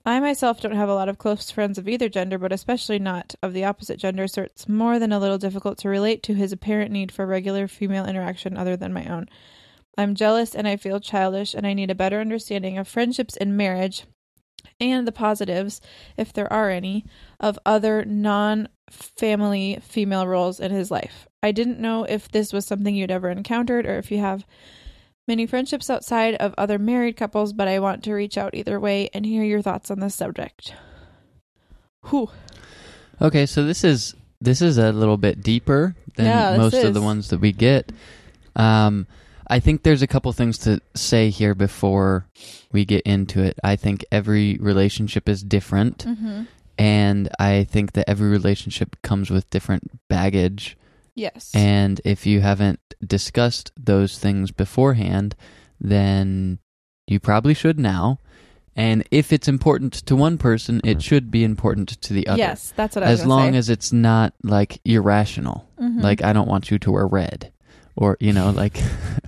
I 0.07 0.21
myself 0.21 0.61
don't 0.61 0.77
have 0.77 0.89
a 0.89 0.95
lot 0.95 1.09
of 1.09 1.19
close 1.19 1.51
friends 1.51 1.79
of 1.79 1.89
either 1.89 2.09
gender, 2.09 2.39
but 2.39 2.53
especially 2.53 3.01
not 3.01 3.35
of 3.43 3.53
the 3.53 3.65
opposite 3.65 3.99
gender, 3.99 4.29
so 4.29 4.43
it's 4.43 4.69
more 4.69 5.01
than 5.01 5.11
a 5.11 5.19
little 5.19 5.37
difficult 5.37 5.79
to 5.79 5.89
relate 5.89 6.23
to 6.23 6.35
his 6.35 6.53
apparent 6.53 6.93
need 6.93 7.11
for 7.11 7.27
regular 7.27 7.67
female 7.67 8.07
interaction 8.07 8.57
other 8.57 8.77
than 8.77 8.93
my 8.93 9.05
own. 9.07 9.27
I'm 9.99 10.15
jealous 10.15 10.55
and 10.55 10.69
I 10.69 10.77
feel 10.77 11.01
childish, 11.01 11.55
and 11.55 11.67
I 11.67 11.75
need 11.75 11.91
a 11.91 11.97
better 11.97 12.21
understanding 12.21 12.79
of 12.79 12.87
friendships 12.87 13.37
in 13.37 13.57
marriage 13.57 14.05
and 14.79 15.09
the 15.09 15.13
positives, 15.13 15.81
if 16.17 16.33
there 16.33 16.53
are 16.53 16.71
any, 16.71 17.05
of 17.41 17.59
other 17.67 18.05
non 18.05 18.69
family 18.89 19.81
female 19.83 20.29
roles 20.29 20.61
in 20.61 20.71
his 20.71 20.89
life. 20.89 21.27
I 21.43 21.51
didn't 21.51 21.81
know 21.81 22.05
if 22.05 22.31
this 22.31 22.53
was 22.53 22.65
something 22.65 22.95
you'd 22.95 23.11
ever 23.11 23.29
encountered 23.29 23.87
or 23.87 23.99
if 23.99 24.13
you 24.13 24.19
have 24.19 24.47
many 25.27 25.47
friendships 25.47 25.91
outside 25.91 26.35
of 26.37 26.55
other 26.57 26.79
married 26.79 27.17
couples, 27.17 27.53
but 27.53 27.69
I 27.69 27.79
want 27.81 28.05
to 28.05 28.13
reach 28.15 28.39
out 28.39 28.55
either 28.55 28.79
way 28.81 29.11
and 29.13 29.25
hear 29.27 29.43
your 29.45 29.63
thoughts 29.63 29.91
on 29.91 30.01
this 30.01 30.15
subject. 30.15 30.73
Whew. 32.11 32.31
Okay, 33.21 33.47
so 33.47 33.65
this 33.65 33.83
is 33.85 34.15
this 34.41 34.61
is 34.61 34.79
a 34.79 34.93
little 34.93 35.17
bit 35.17 35.43
deeper 35.43 35.95
than 36.17 36.27
Yeah, 36.27 36.57
most 36.57 36.75
of 36.75 36.95
the 36.95 37.01
ones 37.03 37.29
that 37.31 37.41
we 37.41 37.53
get. 37.53 37.91
Um, 38.55 39.07
I 39.49 39.61
think 39.61 39.83
there's 39.83 40.03
a 40.03 40.07
couple 40.07 40.33
things 40.33 40.59
to 40.59 40.81
say 40.95 41.31
here 41.31 41.55
before 41.55 42.27
we 42.73 42.85
get 42.85 43.03
into 43.03 43.43
it. 43.43 43.59
I 43.65 43.77
think 43.77 44.05
every 44.13 44.57
relationship 44.61 45.29
is 45.29 45.43
different, 45.43 46.05
Mm-hmm. 46.05 46.43
and 46.79 47.29
I 47.39 47.65
think 47.65 47.93
that 47.93 48.09
every 48.09 48.29
relationship 48.29 48.97
comes 49.03 49.31
with 49.31 49.49
different 49.51 49.91
baggage. 50.09 50.77
Yes. 51.17 51.51
And 51.55 52.01
if 52.05 52.27
you 52.27 52.41
haven't 52.41 52.79
discussed 53.05 53.73
those 53.77 54.19
things 54.19 54.53
beforehand, 54.53 55.35
then 55.81 56.61
you 57.09 57.19
probably 57.19 57.55
should 57.55 57.79
now. 57.81 58.21
And 58.77 59.05
if 59.11 59.33
it's 59.33 59.49
important 59.49 59.95
to 60.07 60.15
one 60.15 60.37
person, 60.37 60.83
it 60.85 61.01
should 61.03 61.31
be 61.31 61.43
important 61.43 61.89
to 62.03 62.13
the 62.13 62.27
other. 62.29 62.39
Yes, 62.39 62.75
that's 62.77 62.95
what 62.95 63.03
I 63.03 63.11
was 63.11 63.21
As 63.23 63.27
long 63.27 63.53
say. 63.53 63.59
as 63.59 63.71
it's 63.71 63.91
not 63.93 64.35
like 64.45 64.81
irrational. 64.85 65.67
Mhm. 65.81 66.03
Like 66.03 66.23
I 66.23 66.35
don't 66.35 66.47
want 66.49 66.71
you 66.71 66.79
to 66.81 66.93
wear 66.93 67.07
red 67.07 67.53
or 67.97 68.19
you 68.21 68.35
know 68.35 68.51
like 68.63 68.79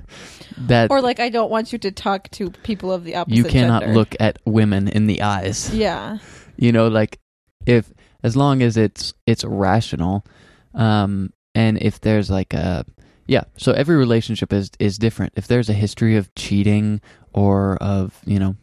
that 0.58 0.90
or 0.90 1.00
like 1.00 1.18
I 1.20 1.30
don't 1.30 1.50
want 1.50 1.72
you 1.72 1.78
to 1.78 1.90
talk 1.90 2.28
to 2.32 2.50
people 2.50 2.92
of 2.92 3.04
the 3.04 3.16
opposite 3.16 3.36
you 3.36 3.44
cannot 3.44 3.82
gender. 3.82 3.94
look 3.94 4.14
at 4.20 4.38
women 4.44 4.88
in 4.88 5.06
the 5.06 5.22
eyes. 5.22 5.74
Yeah. 5.74 6.18
You 6.60 6.72
know 6.72 6.88
like 6.88 7.20
if 7.66 7.92
as 8.24 8.36
long 8.36 8.62
as 8.62 8.76
it's 8.76 9.14
it's 9.28 9.44
rational 9.44 10.26
um 10.74 11.32
and 11.54 11.78
if 11.82 12.00
there's 12.00 12.30
like 12.30 12.54
a 12.54 12.84
yeah, 13.26 13.44
so 13.56 13.72
every 13.72 13.96
relationship 13.96 14.52
is 14.52 14.70
is 14.78 14.98
different. 14.98 15.34
If 15.36 15.46
there's 15.46 15.68
a 15.68 15.74
history 15.74 16.16
of 16.16 16.34
cheating 16.34 17.00
or 17.32 17.76
of, 17.76 18.18
you 18.24 18.38
know, 18.38 18.56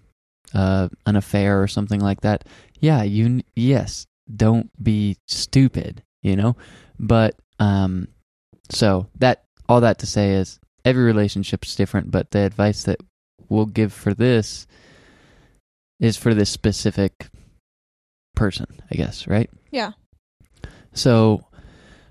uh 0.53 0.89
an 1.05 1.15
affair 1.15 1.61
or 1.61 1.67
something 1.67 1.99
like 1.99 2.21
that, 2.21 2.45
yeah, 2.79 3.03
you 3.03 3.41
yes, 3.55 4.07
don't 4.33 4.71
be 4.81 5.17
stupid, 5.27 6.03
you 6.21 6.35
know? 6.35 6.55
But 6.99 7.35
um 7.59 8.07
so 8.69 9.07
that 9.19 9.43
all 9.69 9.81
that 9.81 9.99
to 9.99 10.07
say 10.07 10.31
is 10.33 10.59
every 10.83 11.03
relationship 11.03 11.63
is 11.65 11.75
different, 11.75 12.11
but 12.11 12.31
the 12.31 12.39
advice 12.39 12.83
that 12.83 12.99
we'll 13.49 13.65
give 13.65 13.93
for 13.93 14.13
this 14.13 14.65
is 15.99 16.17
for 16.17 16.33
this 16.33 16.49
specific 16.49 17.27
person, 18.35 18.67
I 18.91 18.95
guess, 18.95 19.27
right? 19.27 19.49
Yeah. 19.71 19.91
So, 20.93 21.45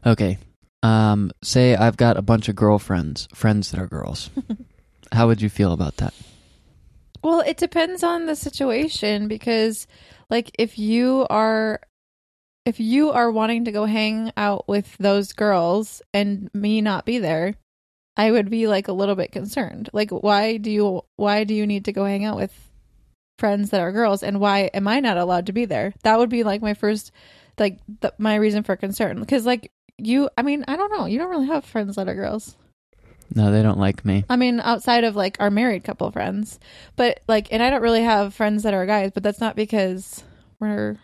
okay. 0.07 0.39
Um, 0.85 1.31
say 1.43 1.75
I've 1.75 1.97
got 1.97 2.19
a 2.19 2.23
bunch 2.23 2.51
of 2.51 2.57
girlfriends, 2.57 3.27
friends 3.35 3.71
that 3.71 3.81
are 3.81 3.87
girls. 3.87 4.29
How 5.13 5.27
would 5.27 5.41
you 5.41 5.49
feel 5.49 5.73
about 5.73 5.97
that? 5.97 6.13
Well, 7.23 7.41
it 7.41 7.57
depends 7.57 8.03
on 8.03 8.27
the 8.27 8.37
situation 8.37 9.27
because 9.27 9.87
like 10.29 10.51
if 10.59 10.79
you 10.79 11.27
are 11.31 11.81
if 12.67 12.81
you 12.81 13.13
are 13.13 13.33
wanting 13.33 13.65
to 13.65 13.73
go 13.73 13.87
hang 13.87 14.31
out 14.37 14.69
with 14.69 14.95
those 14.99 15.33
girls 15.33 16.03
and 16.13 16.51
me 16.53 16.83
not 16.83 17.07
be 17.07 17.19
there, 17.19 17.55
I 18.19 18.31
would 18.31 18.51
be 18.51 18.67
like 18.67 18.87
a 18.87 18.93
little 18.93 19.15
bit 19.15 19.33
concerned. 19.33 19.89
Like 19.95 20.11
why 20.11 20.59
do 20.59 20.71
you 20.71 21.01
why 21.17 21.45
do 21.45 21.55
you 21.55 21.67
need 21.67 21.87
to 21.87 21.93
go 21.93 22.05
hang 22.05 22.27
out 22.27 22.37
with 22.37 22.53
friends 23.39 23.71
that 23.71 23.81
are 23.81 23.91
girls 23.91 24.23
and 24.23 24.39
why 24.39 24.71
am 24.75 24.87
I 24.87 25.01
not 25.01 25.17
allowed 25.17 25.47
to 25.47 25.55
be 25.55 25.65
there? 25.65 25.95
That 26.03 26.19
would 26.19 26.29
be 26.29 26.45
like 26.45 26.61
my 26.61 26.75
first 26.75 27.11
like 27.59 27.79
th- 28.03 28.15
my 28.19 28.35
reason 28.35 28.65
for 28.65 28.77
concern 28.77 29.19
because 29.19 29.47
like 29.47 29.71
you 29.99 30.29
I 30.37 30.43
mean, 30.43 30.65
I 30.69 30.77
don't 30.77 30.93
know. 30.93 31.07
You 31.07 31.19
don't 31.19 31.31
really 31.31 31.47
have 31.47 31.65
friends 31.65 31.97
that 31.97 32.09
are 32.09 32.15
girls. 32.15 32.57
No, 33.35 33.51
they 33.51 33.63
don't 33.63 33.79
like 33.79 34.05
me. 34.05 34.25
I 34.29 34.37
mean, 34.37 34.61
outside 34.61 35.05
of 35.05 35.17
like 35.17 35.37
our 35.41 35.51
married 35.51 35.85
couple 35.85 36.11
friends, 36.11 36.61
but 36.97 37.21
like, 37.27 37.53
and 37.53 37.63
I 37.63 37.71
don't 37.71 37.83
really 37.83 38.03
have 38.03 38.35
friends 38.35 38.63
that 38.63 38.75
are 38.75 38.87
guys, 38.87 39.11
but 39.13 39.23
that's 39.23 39.41
not 39.41 39.57
because 39.57 40.23
we're 40.61 40.99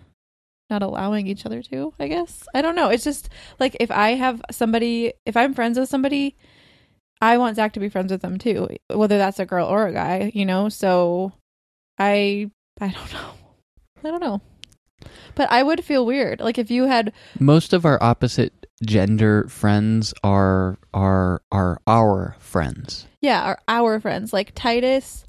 not 0.69 0.83
allowing 0.83 1.27
each 1.27 1.45
other 1.45 1.63
to, 1.63 1.93
I 1.99 2.09
guess. 2.09 2.45
I 2.55 2.63
don't 2.63 2.77
know. 2.77 2.89
It's 2.89 3.05
just 3.05 3.29
like 3.59 3.77
if 3.81 3.91
I 3.91 4.11
have 4.11 4.41
somebody, 4.51 5.13
if 5.27 5.37
I'm 5.37 5.55
friends 5.55 5.79
with 5.79 5.89
somebody, 5.89 6.37
I 7.21 7.37
want 7.39 7.57
Zach 7.57 7.73
to 7.75 7.81
be 7.81 7.89
friends 7.89 8.13
with 8.13 8.23
them 8.23 8.39
too, 8.39 8.69
whether 8.89 9.19
that's 9.19 9.41
a 9.41 9.47
girl 9.47 9.67
or 9.67 9.87
a 9.87 9.93
guy, 9.93 10.31
you 10.35 10.47
know? 10.47 10.69
So 10.69 11.33
I, 11.99 12.51
I 12.81 12.89
don't 12.89 13.13
know. 13.13 13.33
I 14.05 14.11
don't 14.11 14.23
know. 14.23 14.41
But 15.35 15.51
I 15.51 15.63
would 15.63 15.85
feel 15.85 16.07
weird. 16.07 16.41
Like 16.41 16.59
if 16.59 16.71
you 16.71 16.85
had, 16.85 17.13
Most 17.39 17.73
of 17.73 17.85
our 17.85 18.03
opposite 18.03 18.60
gender 18.85 19.47
friends 19.49 20.15
are 20.25 20.79
are 20.95 21.43
are 21.53 21.81
our 21.87 22.37
friends. 22.39 23.07
yeah, 23.21 23.43
our, 23.43 23.59
our 23.69 24.01
friends, 24.01 24.33
like 24.33 24.53
Titus, 24.55 25.25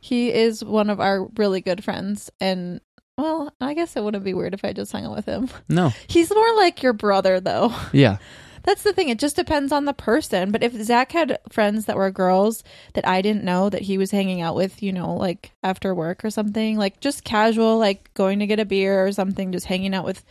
he 0.00 0.32
is 0.32 0.64
one 0.64 0.90
of 0.90 1.00
our 1.00 1.26
really 1.36 1.60
good 1.60 1.84
friends. 1.84 2.30
And 2.40 2.80
well, 3.18 3.52
I 3.60 3.74
guess 3.74 3.96
it 3.96 4.04
wouldn't 4.04 4.24
be 4.24 4.34
weird 4.34 4.54
if 4.54 4.64
I 4.64 4.72
just 4.72 4.92
hung 4.92 5.04
out 5.06 5.16
with 5.16 5.26
him. 5.26 5.48
No. 5.68 5.92
He's 6.06 6.30
more 6.34 6.54
like 6.56 6.82
your 6.82 6.92
brother, 6.92 7.40
though. 7.40 7.74
Yeah. 7.92 8.18
That's 8.62 8.82
the 8.82 8.92
thing. 8.92 9.08
It 9.10 9.20
just 9.20 9.36
depends 9.36 9.70
on 9.70 9.84
the 9.84 9.92
person. 9.94 10.50
But 10.50 10.64
if 10.64 10.72
Zach 10.82 11.12
had 11.12 11.38
friends 11.48 11.84
that 11.84 11.96
were 11.96 12.10
girls 12.10 12.64
that 12.94 13.06
I 13.06 13.22
didn't 13.22 13.44
know 13.44 13.70
that 13.70 13.82
he 13.82 13.96
was 13.96 14.10
hanging 14.10 14.40
out 14.40 14.56
with, 14.56 14.82
you 14.82 14.92
know, 14.92 15.14
like 15.14 15.52
after 15.62 15.94
work 15.94 16.24
or 16.24 16.30
something, 16.30 16.76
like 16.76 16.98
just 16.98 17.22
casual, 17.22 17.78
like 17.78 18.12
going 18.14 18.40
to 18.40 18.46
get 18.48 18.58
a 18.58 18.64
beer 18.64 19.06
or 19.06 19.12
something, 19.12 19.52
just 19.52 19.66
hanging 19.66 19.94
out 19.94 20.04
with 20.04 20.24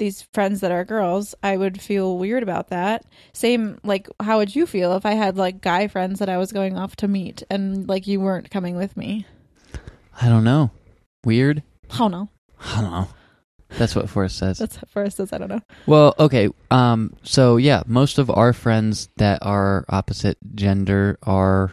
these 0.00 0.22
friends 0.34 0.60
that 0.60 0.72
are 0.72 0.84
girls, 0.84 1.36
I 1.44 1.56
would 1.56 1.80
feel 1.80 2.18
weird 2.18 2.42
about 2.42 2.70
that. 2.70 3.04
Same, 3.32 3.78
like, 3.84 4.08
how 4.18 4.38
would 4.38 4.56
you 4.56 4.66
feel 4.66 4.94
if 4.94 5.06
I 5.06 5.12
had 5.12 5.36
like 5.36 5.60
guy 5.60 5.86
friends 5.86 6.18
that 6.18 6.28
I 6.28 6.38
was 6.38 6.50
going 6.50 6.76
off 6.76 6.96
to 6.96 7.06
meet 7.06 7.44
and 7.48 7.88
like 7.88 8.08
you 8.08 8.18
weren't 8.20 8.50
coming 8.50 8.74
with 8.74 8.96
me? 8.96 9.26
I 10.20 10.28
don't 10.28 10.42
know. 10.42 10.72
Weird? 11.24 11.62
I 11.92 11.98
don't 11.98 12.10
know. 12.10 12.28
I 12.58 12.80
don't 12.80 12.90
know. 12.90 13.08
That's 13.78 13.94
what 13.94 14.10
Forrest 14.10 14.36
says. 14.36 14.58
That's 14.58 14.76
what 14.76 14.90
Forrest 14.90 15.18
says 15.18 15.32
I 15.32 15.38
don't 15.38 15.48
know. 15.48 15.62
Well, 15.86 16.14
okay. 16.18 16.48
Um 16.72 17.14
so 17.22 17.56
yeah, 17.56 17.84
most 17.86 18.18
of 18.18 18.28
our 18.28 18.52
friends 18.52 19.08
that 19.16 19.38
are 19.42 19.84
opposite 19.88 20.38
gender 20.56 21.18
are 21.22 21.72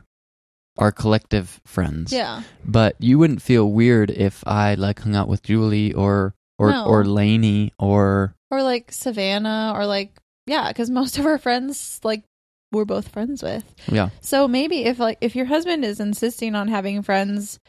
our 0.78 0.92
collective 0.92 1.60
friends. 1.66 2.14
Yeah. 2.14 2.44
But 2.64 2.96
you 3.00 3.18
wouldn't 3.18 3.42
feel 3.42 3.72
weird 3.72 4.12
if 4.12 4.44
I 4.46 4.76
like 4.76 5.00
hung 5.00 5.16
out 5.16 5.28
with 5.28 5.42
Julie 5.42 5.94
or 5.94 6.36
or 6.58 6.72
No. 6.72 6.86
or 6.86 7.06
Lainey 7.06 7.74
or 7.80 8.36
Or 8.52 8.64
like 8.64 8.92
Savannah 8.92 9.74
or 9.76 9.86
like 9.86 10.12
yeah, 10.46 10.70
because 10.70 10.90
most 10.90 11.18
of 11.18 11.26
our 11.26 11.38
friends 11.38 12.00
like 12.04 12.24
we're 12.72 12.86
both 12.86 13.08
friends 13.10 13.42
with. 13.44 13.64
yeah. 13.92 14.10
So 14.22 14.48
maybe 14.48 14.86
if 14.86 15.00
like 15.00 15.18
if 15.22 15.36
your 15.36 15.46
husband 15.46 15.86
is 15.86 16.00
insisting 16.00 16.56
on 16.56 16.68
having 16.68 17.02
friends 17.02 17.60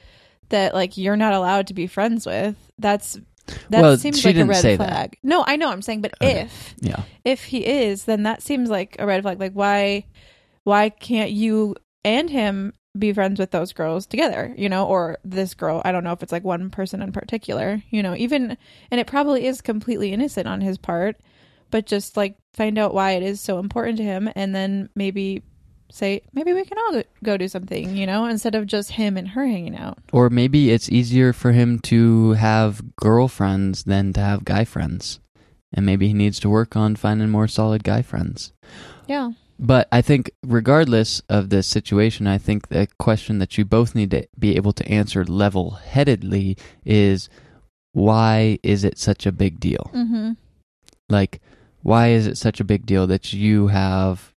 that 0.49 0.75
like 0.75 0.97
you're 0.97 1.16
not 1.16 1.35
allowed 1.35 1.66
to 1.68 1.75
be 1.75 1.87
friends 1.87 2.26
with, 2.26 2.57
that's 2.78 3.18
that 3.71 3.80
Well, 3.83 3.97
seems 3.97 4.25
like 4.25 4.37
a 4.37 4.45
red 4.45 4.61
say 4.62 4.76
that. 4.76 4.88
flag. 4.88 5.18
No, 5.23 5.45
I 5.47 5.57
know 5.57 5.71
I'm 5.71 5.83
saying, 5.83 6.02
but 6.02 6.14
Okay. 6.23 6.42
if 6.42 6.75
Yeah. 6.80 7.02
if 7.25 7.45
he 7.45 7.64
is, 7.66 8.04
then 8.04 8.25
that 8.25 8.42
seems 8.42 8.68
like 8.71 8.97
a 8.99 9.07
red 9.07 9.23
flag. 9.23 9.38
Like 9.40 9.52
why 9.52 10.04
why 10.64 10.88
can't 10.90 11.30
you 11.30 11.76
and 12.04 12.28
him 12.30 12.73
be 12.99 13.12
friends 13.12 13.38
with 13.38 13.50
those 13.50 13.73
girls 13.73 14.07
together, 14.07 14.55
you 14.57 14.69
know, 14.69 14.87
or 14.87 15.19
this 15.25 15.55
girl. 15.55 15.83
I 15.85 15.93
don't 15.93 16.05
know 16.05 16.12
if 16.12 16.23
it's 16.23 16.33
like 16.33 16.45
one 16.45 16.71
person 16.71 17.02
in 17.02 17.12
particular, 17.12 17.83
you 17.90 18.02
know, 18.02 18.14
even, 18.17 18.57
and 18.90 19.00
it 19.00 19.07
probably 19.07 19.47
is 19.47 19.61
completely 19.61 20.12
innocent 20.12 20.47
on 20.47 20.61
his 20.61 20.78
part, 20.78 21.17
but 21.71 21.87
just 21.87 22.17
like 22.17 22.37
find 22.55 22.78
out 22.78 22.95
why 22.95 23.12
it 23.12 23.23
is 23.23 23.40
so 23.40 23.59
important 23.59 23.99
to 23.99 24.05
him 24.05 24.28
and 24.35 24.55
then 24.55 24.88
maybe 24.95 25.43
say, 25.90 26.23
maybe 26.33 26.52
we 26.52 26.64
can 26.64 26.78
all 26.78 27.02
go 27.23 27.37
do 27.37 27.49
something, 27.49 27.97
you 27.97 28.07
know, 28.07 28.26
instead 28.26 28.55
of 28.55 28.67
just 28.67 28.93
him 28.93 29.17
and 29.17 29.28
her 29.28 29.47
hanging 29.47 29.76
out. 29.76 29.99
Or 30.12 30.28
maybe 30.31 30.71
it's 30.71 30.90
easier 30.90 31.33
for 31.33 31.52
him 31.52 31.78
to 31.81 32.33
have 32.33 32.83
girlfriends 32.97 33.85
than 33.85 34.12
to 34.14 34.21
have 34.21 34.45
guy 34.45 34.64
friends. 34.64 35.21
And 35.73 35.85
maybe 35.85 36.09
he 36.09 36.14
needs 36.14 36.40
to 36.40 36.50
work 36.50 36.76
on 36.76 36.97
finding 36.97 37.28
more 37.28 37.49
solid 37.49 37.85
guy 37.85 38.02
friends. 38.02 38.52
Yeah. 39.07 39.33
But 39.59 39.88
I 39.91 40.03
think, 40.03 40.31
regardless 40.45 41.21
of 41.29 41.50
the 41.50 41.62
situation, 41.62 42.27
I 42.27 42.38
think 42.38 42.69
the 42.69 42.87
question 42.99 43.38
that 43.38 43.59
you 43.59 43.65
both 43.65 43.95
need 43.95 44.12
to 44.12 44.29
be 44.38 44.57
able 44.57 44.73
to 44.75 44.88
answer 44.88 45.25
level 45.25 45.73
headedly 45.73 46.57
is 46.85 47.29
why 47.93 48.59
is 48.62 48.85
it 48.85 48.99
such 48.99 49.27
a 49.27 49.33
big 49.33 49.59
deal? 49.59 49.91
Mm-hmm. 49.93 50.33
Like, 51.09 51.41
why 51.83 52.09
is 52.09 52.27
it 52.27 52.38
such 52.38 52.61
a 52.61 52.65
big 52.65 52.87
deal 52.87 53.07
that 53.09 53.33
you 53.33 53.69
have 53.69 54.33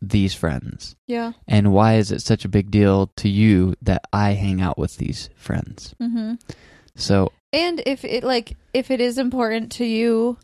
these 0.00 0.34
friends? 0.34 0.96
Yeah. 1.06 1.32
And 1.46 1.72
why 1.72 1.94
is 1.94 2.10
it 2.10 2.22
such 2.22 2.44
a 2.44 2.48
big 2.48 2.70
deal 2.70 3.08
to 3.16 3.28
you 3.28 3.74
that 3.82 4.02
I 4.12 4.32
hang 4.32 4.60
out 4.60 4.78
with 4.78 4.96
these 4.96 5.30
friends? 5.36 5.94
Mm-hmm. 6.00 6.34
So, 6.96 7.30
And 7.52 7.82
if 7.86 8.04
it 8.04 8.24
like 8.24 8.56
if 8.74 8.90
it 8.90 9.00
is 9.00 9.18
important 9.18 9.72
to 9.72 9.84
you, 9.84 10.38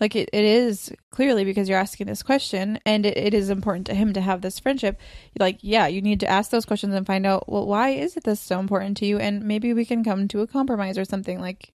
like 0.00 0.16
it, 0.16 0.30
it 0.32 0.44
is 0.44 0.92
clearly 1.10 1.44
because 1.44 1.68
you're 1.68 1.78
asking 1.78 2.06
this 2.06 2.22
question 2.22 2.80
and 2.86 3.04
it, 3.04 3.16
it 3.16 3.34
is 3.34 3.50
important 3.50 3.86
to 3.86 3.94
him 3.94 4.12
to 4.14 4.20
have 4.20 4.40
this 4.40 4.58
friendship, 4.58 4.98
like 5.38 5.58
yeah, 5.60 5.86
you 5.86 6.00
need 6.02 6.20
to 6.20 6.28
ask 6.28 6.50
those 6.50 6.64
questions 6.64 6.94
and 6.94 7.06
find 7.06 7.26
out 7.26 7.48
well 7.48 7.66
why 7.66 7.90
is 7.90 8.16
it 8.16 8.24
this 8.24 8.40
so 8.40 8.58
important 8.58 8.96
to 8.98 9.06
you 9.06 9.18
and 9.18 9.44
maybe 9.44 9.72
we 9.72 9.84
can 9.84 10.02
come 10.02 10.26
to 10.28 10.40
a 10.40 10.46
compromise 10.46 10.98
or 10.98 11.04
something 11.04 11.40
like 11.40 11.72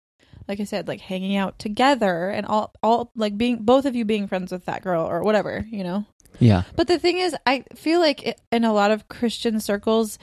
like 0.48 0.60
I 0.60 0.66
said, 0.66 0.88
like 0.88 1.01
hanging 1.01 1.36
out 1.36 1.60
together 1.60 2.30
and 2.30 2.46
all 2.46 2.74
all 2.84 3.12
like 3.16 3.38
being 3.38 3.63
both 3.63 3.86
of 3.86 3.96
you 3.96 4.06
being 4.06 4.28
friends 4.28 4.51
with 4.51 4.66
that 4.66 4.84
girl 4.84 5.06
or 5.06 5.24
whatever, 5.24 5.66
you 5.70 5.84
know. 5.84 6.06
yeah. 6.40 6.63
But 6.75 6.88
the 6.88 7.00
thing 7.00 7.18
is, 7.18 7.36
I 7.46 7.63
feel 7.75 8.00
like 8.00 8.25
it, 8.28 8.42
in 8.51 8.66
a 8.66 8.74
lot 8.74 8.92
of 8.92 9.08
Christian 9.08 9.60
circles, 9.60 10.18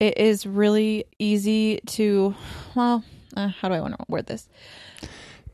it 0.00 0.18
is 0.18 0.46
really 0.46 1.04
easy 1.18 1.80
to, 1.86 2.34
well, 2.74 3.04
uh, 3.36 3.48
how 3.48 3.68
do 3.68 3.74
I 3.74 3.80
want 3.80 3.96
to 3.96 4.04
word 4.08 4.26
this? 4.26 4.48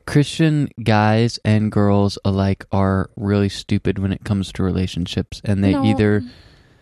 Christian 0.09 0.69
guys 0.83 1.39
and 1.45 1.71
girls 1.71 2.19
alike 2.25 2.65
are 2.73 3.11
really 3.17 3.49
stupid 3.51 3.99
when 3.99 4.11
it 4.13 4.25
comes 4.25 4.51
to 4.53 4.63
relationships, 4.63 5.41
and 5.45 5.63
they 5.63 5.73
No, 5.73 5.85
either 5.85 6.23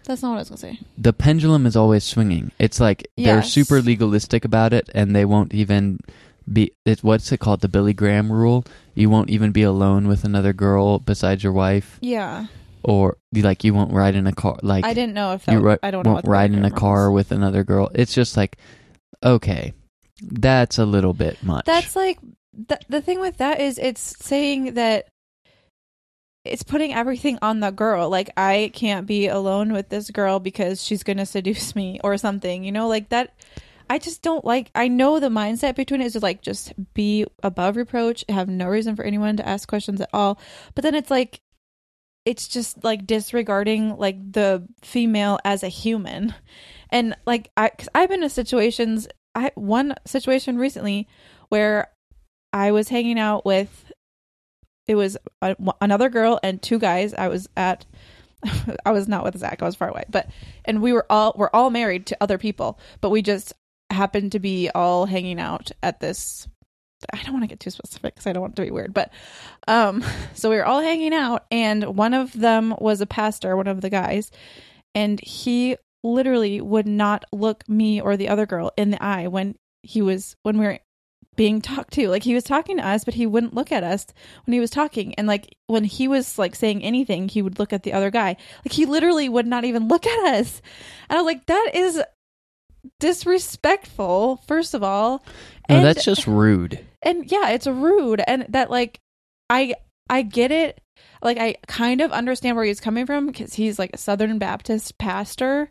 That's 0.05 0.23
not 0.23 0.31
what 0.31 0.37
I 0.37 0.39
was 0.39 0.49
gonna 0.51 0.59
say. 0.59 0.79
the 0.97 1.13
pendulum 1.13 1.67
is 1.67 1.75
always 1.77 2.05
swinging. 2.05 2.53
It's 2.61 2.79
like 2.79 3.09
they're 3.17 3.39
Yes. 3.39 3.53
super 3.53 3.83
legalistic 3.83 4.45
about 4.45 4.73
it, 4.73 4.89
and 4.95 5.15
they 5.17 5.25
won't 5.25 5.53
even 5.53 5.99
be. 6.51 6.71
It's 6.85 7.03
what's 7.03 7.33
it 7.33 7.39
called? 7.41 7.61
The 7.63 7.69
Billy 7.69 7.93
Graham 7.93 8.31
rule. 8.31 8.65
You 8.95 9.11
won't 9.11 9.29
even 9.31 9.51
be 9.51 9.63
alone 9.63 10.07
with 10.07 10.23
another 10.23 10.53
girl 10.53 11.01
besides 11.01 11.43
your 11.43 11.53
wife, 11.53 11.99
Yeah, 12.01 12.47
or 12.85 13.17
like 13.35 13.65
you 13.65 13.75
won't 13.75 13.93
ride 13.93 14.15
in 14.15 14.29
a 14.29 14.33
car. 14.33 14.57
Like 14.63 14.85
I 14.85 14.95
didn't 14.95 15.15
know 15.15 15.33
if 15.33 15.45
that. 15.47 15.53
you 15.53 15.59
ri- 15.59 15.79
I 15.83 15.91
don't 15.91 16.05
know. 16.05 16.13
won't 16.13 16.19
what 16.19 16.25
the 16.27 16.31
ride 16.31 16.53
in 16.53 16.61
a 16.61 16.71
background 16.71 16.81
car 16.81 17.11
was. 17.11 17.15
with 17.29 17.33
another 17.33 17.65
girl. 17.65 17.91
It's 17.93 18.15
just 18.15 18.37
like, 18.37 18.57
okay, 19.25 19.73
that's 20.23 20.79
a 20.79 20.87
little 20.87 21.13
bit 21.15 21.43
much. 21.43 21.65
That's 21.65 21.97
like 21.97 22.19
the 22.57 22.79
the 22.89 23.03
thing 23.03 23.21
with 23.21 23.39
that 23.39 23.61
is 23.61 23.79
it's 23.79 24.17
saying 24.25 24.75
that 24.75 25.09
it's 26.45 26.63
putting 26.63 26.95
everything 26.95 27.39
on 27.43 27.61
the 27.61 27.71
girl. 27.71 28.09
Like 28.09 28.31
I 28.37 28.71
can't 28.75 29.07
be 29.07 29.27
alone 29.27 29.73
with 29.73 29.89
this 29.89 30.11
girl 30.11 30.39
because 30.41 30.83
she's 30.83 31.03
gonna 31.03 31.27
seduce 31.27 31.75
me 31.77 32.01
or 32.03 32.17
something. 32.17 32.65
You 32.65 32.73
know, 32.73 32.89
like 32.89 33.11
that. 33.11 33.35
I 33.89 33.99
just 33.99 34.23
don't 34.23 34.45
like. 34.45 34.71
I 34.75 34.89
know 34.89 35.21
the 35.21 35.29
mindset 35.29 35.77
between 35.77 36.01
it 36.01 36.07
is 36.07 36.13
to 36.15 36.21
like 36.21 36.43
just 36.43 36.73
be 36.95 37.25
above 37.43 37.77
reproach, 37.77 38.25
have 38.29 38.49
no 38.49 38.67
reason 38.67 38.97
for 38.97 39.05
anyone 39.05 39.37
to 39.37 39.47
ask 39.47 39.69
questions 39.69 40.01
at 40.01 40.11
all. 40.13 40.41
But 40.75 40.83
then 40.83 40.97
it's 40.97 41.11
like, 41.11 41.41
it's 42.25 42.49
just 42.49 42.83
like 42.83 43.07
disregarding 43.07 43.97
like 43.97 44.33
the 44.33 44.67
female 44.83 45.39
as 45.45 45.63
a 45.63 45.69
human, 45.69 46.35
and 46.91 47.17
like 47.27 47.53
I, 47.57 47.69
cause 47.69 47.89
I've 47.95 48.09
been 48.09 48.25
in 48.25 48.29
situations. 48.29 49.07
I 49.37 49.53
one 49.55 49.95
situation 50.05 50.59
recently 50.59 51.07
where 51.49 51.93
I 52.57 52.73
was 52.73 52.89
hanging 52.89 53.19
out 53.19 53.45
with 53.45 53.93
it 54.89 54.95
was 54.95 55.19
a, 55.43 55.55
another 55.83 56.09
girl 56.09 56.41
and 56.43 56.63
two 56.63 56.79
guys. 56.79 57.13
I 57.13 57.29
was 57.29 57.49
at 57.55 57.85
I 58.87 58.93
was 58.93 59.07
not 59.07 59.25
with 59.25 59.37
Zach. 59.37 59.61
I 59.61 59.67
was 59.67 59.75
far 59.75 59.91
away, 59.91 60.05
but 60.09 60.31
and 60.65 60.81
we 60.81 60.95
were 60.95 61.05
all 61.11 61.35
we're 61.37 61.51
all 61.53 61.69
married 61.69 62.07
to 62.07 62.17
other 62.19 62.39
people, 62.39 62.79
but 63.03 63.11
we 63.11 63.21
just 63.21 63.53
happened 63.91 64.33
to 64.33 64.39
be 64.39 64.71
all 64.71 65.05
hanging 65.05 65.39
out 65.39 65.71
at 65.83 66.01
this. 66.01 66.49
I 67.13 67.23
don't 67.23 67.35
want 67.35 67.43
to 67.43 67.49
get 67.49 67.61
too 67.61 67.71
specific 67.71 68.15
because 68.15 68.27
I 68.27 68.33
don't 68.33 68.41
want 68.41 68.57
to 68.57 68.63
be 68.63 68.71
weird, 68.71 68.95
but 68.95 69.13
um, 69.69 70.03
so 70.35 70.49
we 70.49 70.57
were 70.57 70.65
all 70.65 70.81
hanging 70.81 71.13
out, 71.13 71.45
and 71.51 71.85
one 71.85 72.15
of 72.15 72.33
them 72.33 72.75
was 72.79 73.03
a 73.03 73.07
pastor, 73.07 73.55
one 73.55 73.67
of 73.67 73.83
the 73.83 73.91
guys, 73.91 74.31
and 74.95 75.21
he 75.21 75.77
literally 76.03 76.63
would 76.63 76.87
not 76.87 77.27
look 77.33 77.69
me 77.69 78.01
or 78.01 78.17
the 78.17 78.31
other 78.31 78.47
girl 78.47 78.73
in 78.79 78.93
the 78.93 79.03
eye 79.03 79.27
when 79.27 79.57
he 79.83 80.01
was 80.01 80.37
when 80.43 80.59
we 80.59 80.65
were 80.65 80.79
being 81.37 81.61
talked 81.61 81.93
to. 81.95 82.09
Like 82.09 82.23
he 82.23 82.35
was 82.35 82.45
talking 82.45 82.79
to 82.79 82.87
us, 82.87 83.05
but 83.05 83.15
he 83.15 83.27
wouldn't 83.27 83.55
look 83.55 83.71
at 83.71 83.85
us 83.85 84.07
when 84.45 84.53
he 84.55 84.61
was 84.61 84.71
talking. 84.71 85.15
And 85.15 85.27
like 85.27 85.55
when 85.67 85.85
he 85.85 86.09
was 86.09 86.39
like 86.39 86.55
saying 86.55 86.83
anything, 86.83 87.29
he 87.29 87.43
would 87.43 87.59
look 87.59 87.73
at 87.73 87.83
the 87.83 87.93
other 87.93 88.11
guy. 88.11 88.37
Like 88.65 88.73
he 88.73 88.87
literally 88.87 89.29
would 89.29 89.47
not 89.47 89.65
even 89.65 89.89
look 89.89 90.07
at 90.07 90.35
us. 90.35 90.61
And 91.09 91.19
I 91.19 91.23
was 91.23 91.27
like, 91.27 91.47
that 91.47 91.71
is 91.75 92.03
disrespectful, 93.01 94.43
first 94.47 94.75
of 94.75 94.83
all. 94.83 95.25
no, 95.69 95.77
And- 95.77 95.85
that's 95.85 96.05
just 96.05 96.27
rude. 96.27 96.85
and 97.03 97.31
yeah, 97.31 97.51
it's 97.51 97.67
rude. 97.67 98.23
And 98.27 98.47
that 98.51 98.71
like 98.71 98.99
I 99.51 99.75
I 100.09 100.23
get 100.23 100.51
it. 100.51 100.81
Like 101.23 101.39
I 101.39 101.57
kind 101.67 102.01
of 102.01 102.13
understand 102.13 102.57
where 102.57 102.65
he's 102.65 102.81
coming 102.81 103.07
from 103.07 103.27
because 103.27 103.55
he's 103.55 103.79
like 103.79 103.91
a 103.93 103.99
Southern 103.99 104.39
Baptist 104.39 104.99
pastor. 104.99 105.71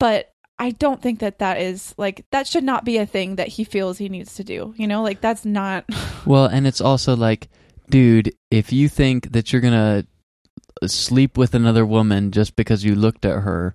But 0.00 0.30
I 0.58 0.70
don't 0.70 1.00
think 1.00 1.20
that 1.20 1.38
that 1.38 1.60
is 1.60 1.94
like 1.96 2.24
that 2.30 2.46
should 2.46 2.64
not 2.64 2.84
be 2.84 2.98
a 2.98 3.06
thing 3.06 3.36
that 3.36 3.48
he 3.48 3.64
feels 3.64 3.98
he 3.98 4.08
needs 4.08 4.34
to 4.34 4.44
do. 4.44 4.74
You 4.76 4.86
know, 4.86 5.02
like 5.02 5.20
that's 5.20 5.44
not. 5.44 5.84
Well, 6.26 6.44
and 6.44 6.66
it's 6.66 6.82
also 6.82 7.16
like, 7.16 7.48
dude, 7.88 8.34
if 8.50 8.70
you 8.70 8.90
think 8.90 9.32
that 9.32 9.50
you're 9.50 9.62
gonna 9.62 10.04
uh, 10.82 10.86
sleep 10.86 11.38
with 11.38 11.54
another 11.54 11.86
woman 11.86 12.32
just 12.32 12.54
because 12.54 12.84
you 12.84 12.94
looked 12.94 13.24
at 13.24 13.42
her, 13.44 13.74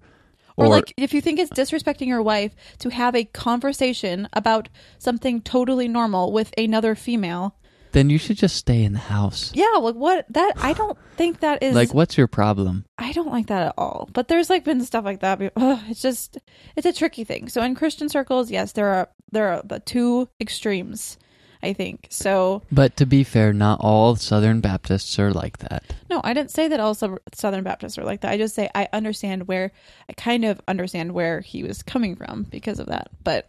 Or, 0.55 0.67
like 0.67 0.93
if 0.95 1.15
you 1.15 1.21
think 1.21 1.39
it's 1.39 1.51
disrespecting 1.51 2.05
your 2.05 2.21
wife 2.21 2.53
to 2.79 2.89
have 2.89 3.15
a 3.15 3.23
conversation 3.23 4.27
about 4.33 4.69
something 4.99 5.41
totally 5.41 5.87
normal 5.87 6.31
with 6.31 6.53
another 6.57 6.93
female. 6.93 7.55
Then 7.93 8.09
you 8.09 8.17
should 8.17 8.37
just 8.37 8.55
stay 8.57 8.83
in 8.83 8.93
the 8.93 8.99
house. 8.99 9.51
Yeah, 9.55 9.65
like 9.79 9.95
what 9.95 10.25
that 10.33 10.53
I 10.57 10.73
don't 10.81 10.97
think 11.15 11.39
that 11.39 11.63
is 11.63 11.73
Like, 11.75 11.93
what's 11.93 12.17
your 12.17 12.27
problem? 12.27 12.85
I 12.97 13.11
don't 13.13 13.31
like 13.31 13.47
that 13.47 13.67
at 13.67 13.73
all. 13.77 14.09
But 14.13 14.27
there's 14.27 14.49
like 14.49 14.63
been 14.65 14.83
stuff 14.83 15.05
like 15.05 15.21
that. 15.21 15.41
ugh, 15.55 15.79
it's 15.89 16.01
just 16.01 16.37
it's 16.75 16.85
a 16.85 16.93
tricky 16.93 17.23
thing. 17.23 17.47
So 17.49 17.61
in 17.63 17.75
Christian 17.75 18.09
circles, 18.09 18.51
yes, 18.51 18.73
there 18.73 18.87
are 18.89 19.09
there 19.31 19.47
are 19.53 19.61
the 19.63 19.79
two 19.79 20.27
extremes. 20.41 21.17
I 21.65 21.71
think 21.71 22.07
so. 22.09 22.61
But 22.73 22.97
to 22.97 23.05
be 23.05 23.23
fair, 23.23 23.53
not 23.53 23.79
all 23.79 24.17
Southern 24.17 24.59
Baptists 24.59 25.17
are 25.17 25.31
like 25.31 25.59
that. 25.59 25.85
No, 26.09 26.19
I 26.21 26.33
didn't 26.33 26.51
say 26.51 26.67
that 26.67 26.81
all 26.81 26.93
Sou- 26.93 27.19
Southern 27.33 27.63
Baptists 27.63 27.97
are 27.97 28.03
like 28.03 28.19
that. 28.21 28.31
I 28.31 28.37
just 28.37 28.53
say 28.53 28.69
I 28.75 28.89
understand 28.91 29.47
where 29.47 29.71
I 30.09 30.13
kind 30.13 30.43
of 30.43 30.59
understand 30.67 31.13
where 31.13 31.39
he 31.39 31.63
was 31.63 31.81
coming 31.81 32.17
from 32.17 32.43
because 32.43 32.79
of 32.81 32.87
that. 32.87 33.11
But 33.23 33.47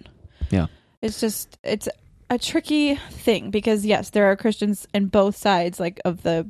Yeah. 0.51 0.67
it's 1.03 1.19
just 1.21 1.59
it's 1.65 1.89
a 2.35 2.39
tricky 2.39 2.97
thing 2.97 3.51
because 3.51 3.87
yes, 3.87 4.11
there 4.11 4.27
are 4.27 4.37
Christians 4.37 4.89
in 4.93 5.07
both 5.07 5.37
sides 5.37 5.79
like 5.79 6.01
of 6.05 6.23
the 6.23 6.49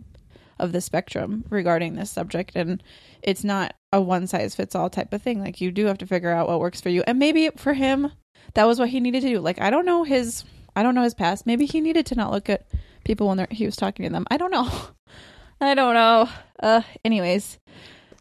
of 0.58 0.72
the 0.72 0.80
spectrum 0.80 1.44
regarding 1.50 1.94
this 1.94 2.10
subject 2.10 2.56
and 2.56 2.82
it's 3.22 3.44
not 3.44 3.74
a 3.92 4.00
one 4.00 4.26
size 4.26 4.54
fits 4.54 4.74
all 4.74 4.88
type 4.88 5.12
of 5.12 5.20
thing. 5.20 5.40
Like 5.40 5.60
you 5.60 5.70
do 5.70 5.86
have 5.86 5.98
to 5.98 6.06
figure 6.06 6.30
out 6.30 6.48
what 6.48 6.60
works 6.60 6.80
for 6.80 6.88
you. 6.88 7.04
And 7.06 7.18
maybe 7.18 7.50
for 7.56 7.74
him 7.74 8.10
that 8.54 8.66
was 8.66 8.78
what 8.78 8.88
he 8.88 8.98
needed 8.98 9.20
to 9.22 9.28
do. 9.28 9.40
Like 9.40 9.60
I 9.60 9.68
don't 9.68 9.84
know 9.84 10.04
his 10.04 10.44
I 10.74 10.82
don't 10.82 10.94
know 10.94 11.02
his 11.02 11.14
past. 11.14 11.44
Maybe 11.44 11.66
he 11.66 11.82
needed 11.82 12.06
to 12.06 12.14
not 12.14 12.32
look 12.32 12.48
at 12.48 12.66
people 13.04 13.28
when 13.28 13.46
he 13.50 13.66
was 13.66 13.76
talking 13.76 14.06
to 14.06 14.12
them. 14.12 14.26
I 14.30 14.38
don't 14.38 14.50
know. 14.50 14.70
I 15.60 15.74
don't 15.74 15.94
know. 15.94 16.28
Uh 16.62 16.80
anyways, 17.04 17.58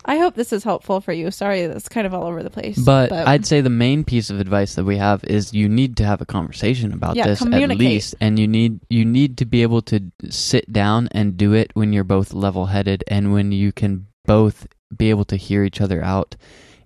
I 0.05 0.17
hope 0.17 0.35
this 0.35 0.51
is 0.51 0.63
helpful 0.63 0.99
for 1.01 1.13
you. 1.13 1.31
Sorry, 1.31 1.65
that's 1.67 1.87
kind 1.87 2.05
of 2.05 2.13
all 2.13 2.25
over 2.25 2.43
the 2.43 2.49
place. 2.49 2.77
But, 2.77 3.11
I'd 3.11 3.45
say 3.45 3.61
the 3.61 3.69
main 3.69 4.03
piece 4.03 4.29
of 4.29 4.39
advice 4.39 4.75
that 4.75 4.83
we 4.83 4.97
have 4.97 5.23
is 5.23 5.53
you 5.53 5.69
need 5.69 5.97
to 5.97 6.05
have 6.05 6.21
a 6.21 6.25
conversation 6.25 6.91
about 6.93 7.15
Yeah, 7.15 7.27
this 7.27 7.41
at 7.41 7.69
least, 7.77 8.15
and 8.19 8.37
you 8.37 8.47
need 8.47 8.79
you 8.89 9.05
need 9.05 9.37
to 9.37 9.45
be 9.45 9.61
able 9.61 9.81
to 9.83 10.11
sit 10.29 10.71
down 10.71 11.07
and 11.11 11.37
do 11.37 11.53
it 11.53 11.71
when 11.73 11.93
you're 11.93 12.03
both 12.03 12.33
level 12.33 12.67
headed 12.67 13.03
and 13.07 13.31
when 13.33 13.51
you 13.51 13.71
can 13.71 14.07
both 14.25 14.67
be 14.95 15.09
able 15.09 15.25
to 15.25 15.35
hear 15.35 15.63
each 15.63 15.81
other 15.81 16.03
out 16.03 16.35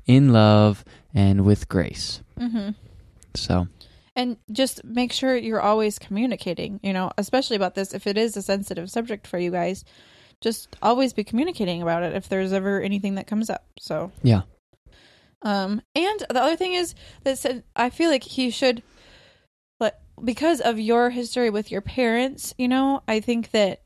in 0.06 0.32
love 0.32 0.86
and 1.13 1.43
with 1.43 1.67
grace. 1.67 2.21
hmm 2.38 2.69
So 3.36 3.67
And 4.15 4.38
just 4.51 4.84
make 4.84 5.12
sure 5.12 5.36
you're 5.36 5.62
always 5.62 5.99
communicating, 5.99 6.80
you 6.84 6.93
know, 6.93 7.12
especially 7.17 7.56
about 7.56 7.75
this. 7.75 7.93
If 7.93 8.08
it 8.08 8.17
is 8.17 8.38
a 8.38 8.41
sensitive 8.41 8.89
subject 8.89 9.27
for 9.27 9.38
you 9.39 9.51
guys, 9.51 9.84
just 10.41 10.76
always 10.82 11.13
be 11.13 11.23
communicating 11.23 11.82
about 11.82 12.04
it 12.04 12.15
if 12.15 12.30
there's 12.30 12.54
ever 12.54 12.82
anything 12.82 13.15
that 13.15 13.28
comes 13.28 13.50
up. 13.50 13.65
So, 13.80 14.12
yeah, 14.23 14.41
Um, 15.41 15.82
and 15.95 16.19
the 16.30 16.41
other 16.41 16.56
thing 16.56 16.73
is 16.73 16.95
that 17.23 17.38
said, 17.38 17.63
I 17.76 17.89
feel 17.89 18.10
like 18.10 18.23
he 18.23 18.50
should, 18.50 18.82
like, 19.80 19.93
because 20.23 20.62
of 20.62 20.80
your 20.80 21.10
history 21.10 21.50
with 21.50 21.71
your 21.71 21.82
parents, 21.82 22.54
you 22.58 22.67
know, 22.67 23.04
I 23.08 23.19
think 23.19 23.52
that 23.52 23.82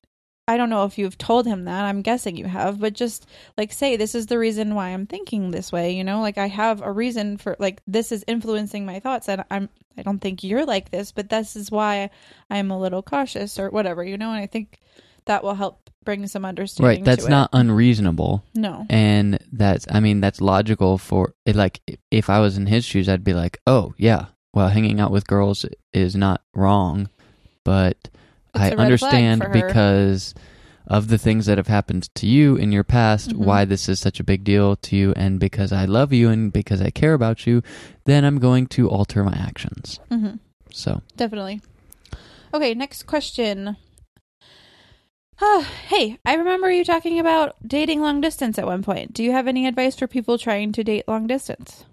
I 0.48 0.58
don't 0.58 0.70
know 0.70 0.86
if 0.86 0.98
you've 0.98 1.18
told 1.18 1.46
him 1.46 1.66
that. 1.66 1.86
I'm 1.86 2.02
guessing 2.02 2.36
you 2.36 2.46
have, 2.46 2.80
but 2.80 2.94
just 2.94 3.26
like 3.58 3.72
say 3.72 3.96
this 3.96 4.16
is 4.16 4.26
the 4.26 4.40
reason 4.40 4.76
why 4.76 4.90
I'm 4.90 5.06
thinking 5.06 5.52
this 5.52 5.72
way, 5.72 5.92
you 5.92 6.04
know? 6.04 6.20
Like 6.20 6.38
I 6.38 6.48
have 6.48 6.82
a 6.82 6.92
reason 6.92 7.38
for 7.38 7.56
like 7.60 7.82
this 7.88 8.12
is 8.12 8.26
influencing 8.28 8.86
my 8.86 9.00
thoughts 9.00 9.30
and 9.30 9.46
I'm 9.52 9.70
I 9.98 10.02
don't 10.02 10.20
think 10.20 10.44
you're 10.44 10.66
like 10.66 10.90
this, 10.90 11.12
but 11.12 11.30
this 11.30 11.56
is 11.56 11.70
why 11.70 12.10
I'm 12.50 12.72
a 12.72 12.80
little 12.80 13.04
cautious 13.04 13.60
or 13.60 13.70
whatever, 13.70 14.04
you 14.04 14.18
know? 14.18 14.32
And 14.32 14.42
I 14.42 14.48
think 14.48 14.80
that 15.26 15.44
will 15.44 15.56
help 15.56 15.90
bring 16.04 16.26
some 16.28 16.46
understanding 16.46 17.04
Right, 17.04 17.06
that's 17.06 17.28
not 17.28 17.50
unreasonable. 17.54 18.44
No. 18.56 18.86
And 18.90 19.40
that's 19.52 19.86
I 19.92 20.00
mean 20.00 20.20
that's 20.22 20.42
logical 20.42 20.98
for 20.98 21.34
it 21.46 21.56
like 21.56 21.80
if 22.10 22.30
I 22.30 22.40
was 22.40 22.58
in 22.58 22.66
his 22.66 22.84
shoes 22.86 23.08
I'd 23.08 23.24
be 23.24 23.34
like, 23.34 23.60
"Oh, 23.68 23.94
yeah. 23.98 24.26
Well, 24.54 24.70
hanging 24.70 25.00
out 25.00 25.12
with 25.12 25.28
girls 25.28 25.66
is 25.94 26.16
not 26.16 26.42
wrong, 26.54 27.10
but 27.64 27.98
It's 28.04 28.12
I 28.56 28.68
a 28.68 28.76
red 28.76 29.00
flag 29.00 29.14
understand 29.14 29.42
because 29.54 30.34
of 30.88 31.08
the 31.08 31.18
things 31.18 31.46
that 31.46 31.58
have 31.58 31.68
happened 31.68 32.10
to 32.16 32.28
you 32.28 32.56
in 32.58 32.72
your 32.72 32.84
past, 32.84 33.30
Mhm. 33.30 33.38
why 33.38 33.64
this 33.64 33.88
is 33.88 34.00
such 34.00 34.20
a 34.20 34.26
big 34.26 34.44
deal 34.44 34.76
to 34.76 34.96
you, 34.98 35.14
and 35.16 35.40
because 35.40 35.72
I 35.72 35.86
love 35.86 36.12
you 36.12 36.28
and 36.30 36.52
because 36.52 36.82
I 36.82 36.90
care 36.90 37.14
about 37.14 37.46
you, 37.48 37.62
then 38.06 38.26
I'm 38.26 38.40
going 38.40 38.68
to 38.76 38.90
alter 38.90 39.24
my 39.24 39.38
actions. 39.38 40.00
Mhm. 40.10 40.40
So, 40.72 41.02
Definitely. 41.16 41.62
Okay, 42.54 42.74
next 42.74 43.04
question. 43.06 43.78
Hey, 45.88 46.18
I 46.26 46.36
remember 46.36 46.72
you 46.72 46.86
talking 46.86 47.20
about 47.20 47.56
dating 47.68 48.02
long 48.02 48.22
distance 48.22 48.58
at 48.60 48.66
one 48.66 48.84
point. 48.84 49.14
Do 49.14 49.24
you 49.24 49.32
have 49.32 49.48
any 49.48 49.66
advice 49.68 49.96
for 49.96 50.08
people 50.08 50.38
trying 50.38 50.72
to 50.74 50.84
date 50.84 51.08
long 51.08 51.28
distance? 51.28 51.84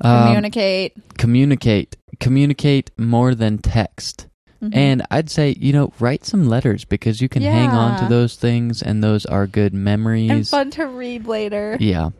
um, 0.00 0.24
Communicate. 0.26 0.96
communicate, 1.18 1.96
communicate 2.20 2.90
more 2.98 3.34
than 3.34 3.58
text. 3.58 4.26
Mhm. 4.62 4.74
And 4.74 5.02
I'd 5.10 5.30
say, 5.30 5.54
you 5.58 5.72
know, 5.72 5.92
write 6.00 6.24
some 6.24 6.48
letters 6.48 6.84
because 6.84 7.20
you 7.20 7.28
can 7.28 7.42
hang 7.42 7.68
on 7.70 8.00
to 8.00 8.06
those 8.08 8.34
things 8.36 8.82
and 8.82 9.04
those 9.04 9.26
are 9.26 9.46
good 9.46 9.72
memories. 9.74 10.30
and 10.30 10.48
fun 10.48 10.70
to 10.72 10.86
read 10.86 11.26
later. 11.26 11.76
Yeah. 11.78 12.10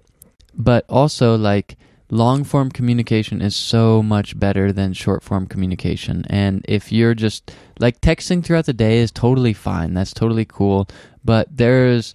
But 0.57 0.85
also, 0.89 1.37
like, 1.37 1.77
long 2.15 2.45
form 2.45 2.71
communication 2.71 3.43
is 3.43 3.57
so 3.57 4.01
much 4.03 4.39
better 4.39 4.73
than 4.73 4.93
short 4.93 5.23
form 5.23 5.47
communication. 5.47 6.25
And 6.31 6.65
if 6.69 6.93
you're 6.93 7.15
just, 7.15 7.53
like, 7.81 8.01
texting 8.01 8.43
throughout 8.43 8.67
the 8.67 8.73
day 8.73 8.99
is 8.99 9.11
totally 9.11 9.53
fine. 9.53 9.95
That's 9.95 10.15
totally 10.15 10.45
cool. 10.45 10.89
But 11.25 11.49
there's, 11.51 12.15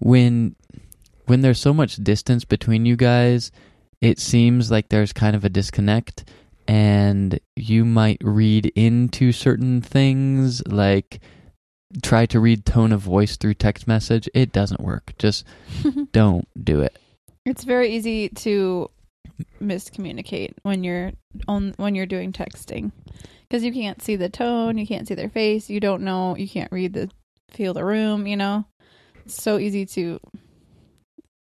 when, 0.00 0.54
when 1.26 1.40
there's 1.40 1.58
so 1.58 1.72
much 1.72 1.96
distance 1.96 2.44
between 2.44 2.84
you 2.84 2.94
guys, 2.94 3.50
it 4.02 4.18
seems 4.18 4.70
like 4.70 4.90
there's 4.90 5.14
kind 5.14 5.34
of 5.34 5.44
a 5.44 5.48
disconnect. 5.48 6.24
And 6.68 7.40
you 7.56 7.86
might 7.86 8.18
read 8.22 8.66
into 8.76 9.32
certain 9.32 9.80
things, 9.80 10.62
like, 10.66 11.20
try 12.02 12.26
to 12.26 12.38
read 12.38 12.66
tone 12.66 12.92
of 12.92 13.00
voice 13.00 13.38
through 13.38 13.54
text 13.54 13.88
message. 13.88 14.28
It 14.34 14.52
doesn't 14.52 14.82
work. 14.82 15.14
Just 15.18 15.46
don't 16.12 16.46
do 16.62 16.82
it. 16.82 16.98
It's 17.46 17.64
very 17.64 17.88
easy 17.94 18.28
to 18.28 18.90
miscommunicate 19.60 20.54
when 20.62 20.84
you're 20.84 21.12
on 21.46 21.74
when 21.76 21.94
you're 21.94 22.06
doing 22.06 22.32
texting 22.32 22.92
because 23.48 23.64
you 23.64 23.72
can't 23.72 24.02
see 24.02 24.16
the 24.16 24.28
tone, 24.28 24.78
you 24.78 24.86
can't 24.86 25.08
see 25.08 25.14
their 25.14 25.28
face, 25.28 25.70
you 25.70 25.80
don't 25.80 26.02
know, 26.02 26.36
you 26.36 26.48
can't 26.48 26.70
read 26.70 26.92
the 26.92 27.10
feel 27.50 27.74
the 27.74 27.84
room, 27.84 28.26
you 28.26 28.36
know. 28.36 28.64
It's 29.24 29.42
so 29.42 29.58
easy 29.58 29.86
to 29.86 30.20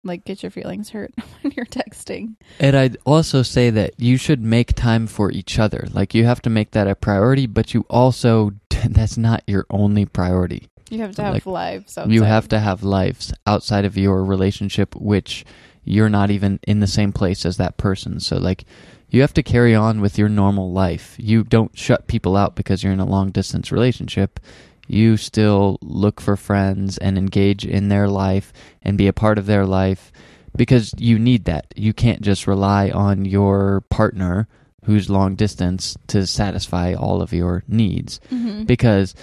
like 0.04 0.26
get 0.26 0.42
your 0.42 0.50
feelings 0.50 0.90
hurt 0.90 1.14
when 1.42 1.54
you're 1.56 1.66
texting. 1.66 2.36
And 2.60 2.76
I'd 2.76 2.98
also 3.06 3.44
say 3.44 3.70
that 3.70 3.94
you 3.98 4.18
should 4.18 4.42
make 4.42 4.74
time 4.74 5.08
for 5.08 5.32
each 5.32 5.60
other. 5.60 5.88
Like 5.92 6.14
you 6.14 6.26
have 6.26 6.42
to 6.44 6.50
make 6.50 6.72
that 6.72 6.88
a 6.88 6.96
priority, 6.96 7.48
but 7.48 7.74
you 7.74 7.86
also 7.90 8.52
that's 8.90 9.18
not 9.18 9.44
your 9.48 9.66
only 9.70 10.06
priority. 10.06 10.68
You 10.90 11.00
have 11.00 11.16
to 11.16 11.24
have 11.24 11.34
Like, 11.36 11.46
lives. 11.46 11.98
You 12.08 12.24
have 12.24 12.50
to 12.50 12.60
have 12.60 12.84
lives 12.84 13.34
outside 13.48 13.86
of 13.86 13.98
your 13.98 14.26
relationship 14.26 14.94
which 14.96 15.46
you're 15.84 16.10
not 16.10 16.32
even 16.32 16.60
in 16.68 16.80
the 16.80 16.88
same 16.88 17.12
place 17.12 17.46
as 17.46 17.58
that 17.58 17.78
person. 17.78 18.20
So 18.20 18.38
like 18.38 18.66
you 19.10 19.22
have 19.22 19.34
to 19.34 19.44
carry 19.44 19.76
on 19.76 20.00
with 20.02 20.18
your 20.18 20.30
normal 20.30 20.72
life. 20.72 21.16
You 21.18 21.44
don't 21.44 21.78
shut 21.78 22.08
people 22.08 22.38
out 22.38 22.56
because 22.56 22.84
you're 22.84 22.94
in 22.94 23.00
a 23.00 23.06
long 23.06 23.32
distance 23.32 23.72
relationship. 23.72 24.40
You 24.88 25.18
still 25.18 25.78
look 25.82 26.22
for 26.22 26.36
friends 26.38 26.98
and 26.98 27.18
engage 27.18 27.66
in 27.66 27.90
their 27.90 28.08
life 28.08 28.52
and 28.82 28.98
be 28.98 29.08
a 29.08 29.14
part 29.14 29.38
of 29.38 29.46
their 29.46 29.66
life 29.66 30.12
because 30.56 30.94
you 30.98 31.18
need 31.18 31.46
that. 31.46 31.66
You 31.76 31.94
can't 31.94 32.22
just 32.22 32.48
rely 32.48 32.90
on 32.90 33.26
your 33.26 33.82
partner 33.90 34.48
who's 34.86 35.10
long 35.10 35.36
distance 35.36 35.96
to 36.08 36.26
satisfy 36.26 36.94
all 36.94 37.22
of 37.22 37.32
your 37.34 37.64
needs 37.68 38.20
Mhm. 38.32 38.66
because 38.66 39.14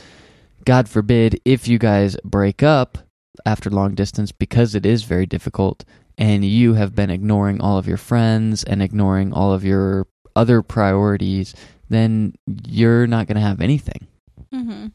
God 0.64 0.88
forbid 0.88 1.40
if 1.44 1.66
you 1.66 1.78
guys 1.78 2.16
break 2.24 2.62
up 2.62 2.98
after 3.44 3.68
long 3.70 3.94
distance 3.94 4.32
because 4.32 4.74
it 4.74 4.86
is 4.86 5.02
very 5.04 5.26
difficult 5.26 5.84
and 6.18 6.44
you 6.44 6.74
have 6.74 6.94
been 6.94 7.10
ignoring 7.10 7.60
all 7.60 7.78
of 7.78 7.86
your 7.86 7.96
friends 7.96 8.64
and 8.64 8.82
ignoring 8.82 9.32
all 9.32 9.52
of 9.52 9.64
your 9.64 10.06
other 10.34 10.62
priorities, 10.62 11.54
then 11.88 12.34
you're 12.66 13.06
not 13.06 13.26
going 13.26 13.36
to 13.36 13.40
have 13.40 13.60
anything. 13.60 14.06
hmm 14.52 14.86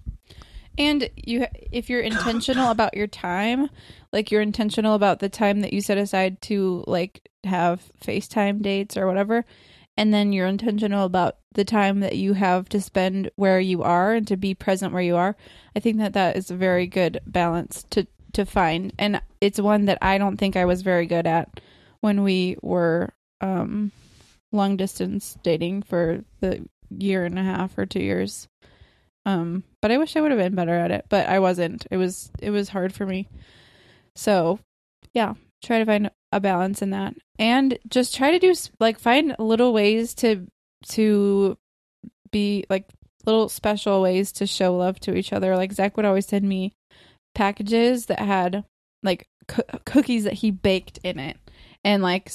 And 0.78 1.10
you, 1.16 1.48
if 1.72 1.90
you're 1.90 2.02
intentional 2.02 2.70
about 2.70 2.96
your 2.96 3.08
time, 3.08 3.70
like 4.12 4.32
you're 4.32 4.42
intentional 4.42 4.94
about 4.94 5.20
the 5.20 5.30
time 5.30 5.62
that 5.62 5.74
you 5.74 5.82
set 5.82 5.98
aside 5.98 6.42
to 6.44 6.84
like 6.88 7.30
have 7.46 7.90
FaceTime 8.04 8.62
dates 8.62 8.98
or 8.98 9.08
whatever, 9.08 9.46
and 9.96 10.14
then 10.14 10.34
you're 10.34 10.48
intentional 10.48 11.06
about 11.06 11.38
the 11.54 11.64
time 11.64 12.00
that 12.00 12.16
you 12.16 12.34
have 12.34 12.68
to 12.70 12.82
spend 12.82 13.30
where 13.36 13.60
you 13.60 13.84
are 13.84 14.14
and 14.14 14.28
to 14.28 14.36
be 14.36 14.56
present 14.56 14.92
where 14.92 15.04
you 15.04 15.16
are. 15.16 15.36
I 15.76 15.80
think 15.80 15.98
that 16.00 16.14
that 16.14 16.36
is 16.36 16.50
a 16.50 16.56
very 16.56 16.88
good 16.88 17.20
balance 17.28 17.86
to 17.92 18.08
to 18.34 18.46
find, 18.46 18.94
and 19.00 19.22
it's 19.42 19.60
one 19.60 19.86
that 19.86 20.00
I 20.02 20.18
don't 20.18 20.38
think 20.38 20.56
I 20.56 20.66
was 20.66 20.82
very 20.82 21.06
good 21.06 21.28
at 21.28 21.60
when 22.02 22.24
we 22.24 22.58
were 22.62 23.14
um 23.42 23.92
long 24.52 24.78
distance 24.78 25.38
dating 25.44 25.82
for 25.82 26.24
the 26.40 26.66
year 26.90 27.26
and 27.26 27.38
a 27.40 27.44
half 27.44 27.78
or 27.78 27.86
two 27.86 28.02
years. 28.02 28.48
Um, 29.26 29.64
but 29.82 29.92
I 29.92 29.98
wish 29.98 30.16
I 30.16 30.22
would 30.22 30.32
have 30.32 30.40
been 30.40 30.56
better 30.56 30.76
at 30.76 30.92
it, 30.92 31.06
but 31.10 31.28
I 31.28 31.40
wasn't. 31.40 31.86
It 31.90 31.98
was 31.98 32.32
it 32.40 32.50
was 32.52 32.70
hard 32.70 32.94
for 32.94 33.06
me. 33.06 33.30
So, 34.16 34.60
yeah, 35.14 35.34
try 35.64 35.80
to 35.80 35.86
find 35.86 36.12
a 36.32 36.40
balance 36.40 36.82
in 36.82 36.92
that, 36.92 37.16
and 37.40 37.78
just 37.88 38.16
try 38.16 38.32
to 38.32 38.40
do 38.40 38.54
like 38.80 39.00
find 39.00 39.36
little 39.40 39.74
ways 39.74 40.14
to 40.16 40.48
to 40.90 41.58
be 42.32 42.66
like 42.70 42.90
little 43.26 43.48
special 43.48 44.02
ways 44.02 44.34
to 44.34 44.46
show 44.46 44.76
love 44.76 45.00
to 45.02 45.16
each 45.16 45.32
other. 45.32 45.56
Like 45.56 45.72
Zach 45.72 45.96
would 45.96 46.06
always 46.06 46.28
send 46.28 46.48
me 46.48 46.74
packages 47.34 48.08
that 48.08 48.20
had 48.20 48.64
like 49.02 49.28
coo- 49.48 49.64
cookies 49.86 50.24
that 50.24 50.34
he 50.34 50.52
baked 50.52 51.00
in 51.04 51.20
it, 51.20 51.38
and 51.84 52.04
like 52.04 52.32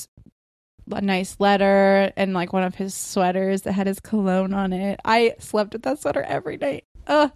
a 0.93 1.01
nice 1.01 1.37
letter 1.39 2.13
and 2.17 2.35
like 2.35 2.53
one 2.53 2.63
of 2.63 2.75
his 2.75 2.95
sweaters 2.95 3.63
that 3.63 3.73
had 3.73 3.87
his 3.87 4.01
cologne 4.01 4.55
on 4.55 4.73
it. 4.73 5.01
I 5.05 5.35
slept 5.39 5.73
with 5.73 5.83
that 5.83 6.01
sweater 6.01 6.23
every 6.23 6.57
night. 6.57 6.85
Ugh. 7.07 7.33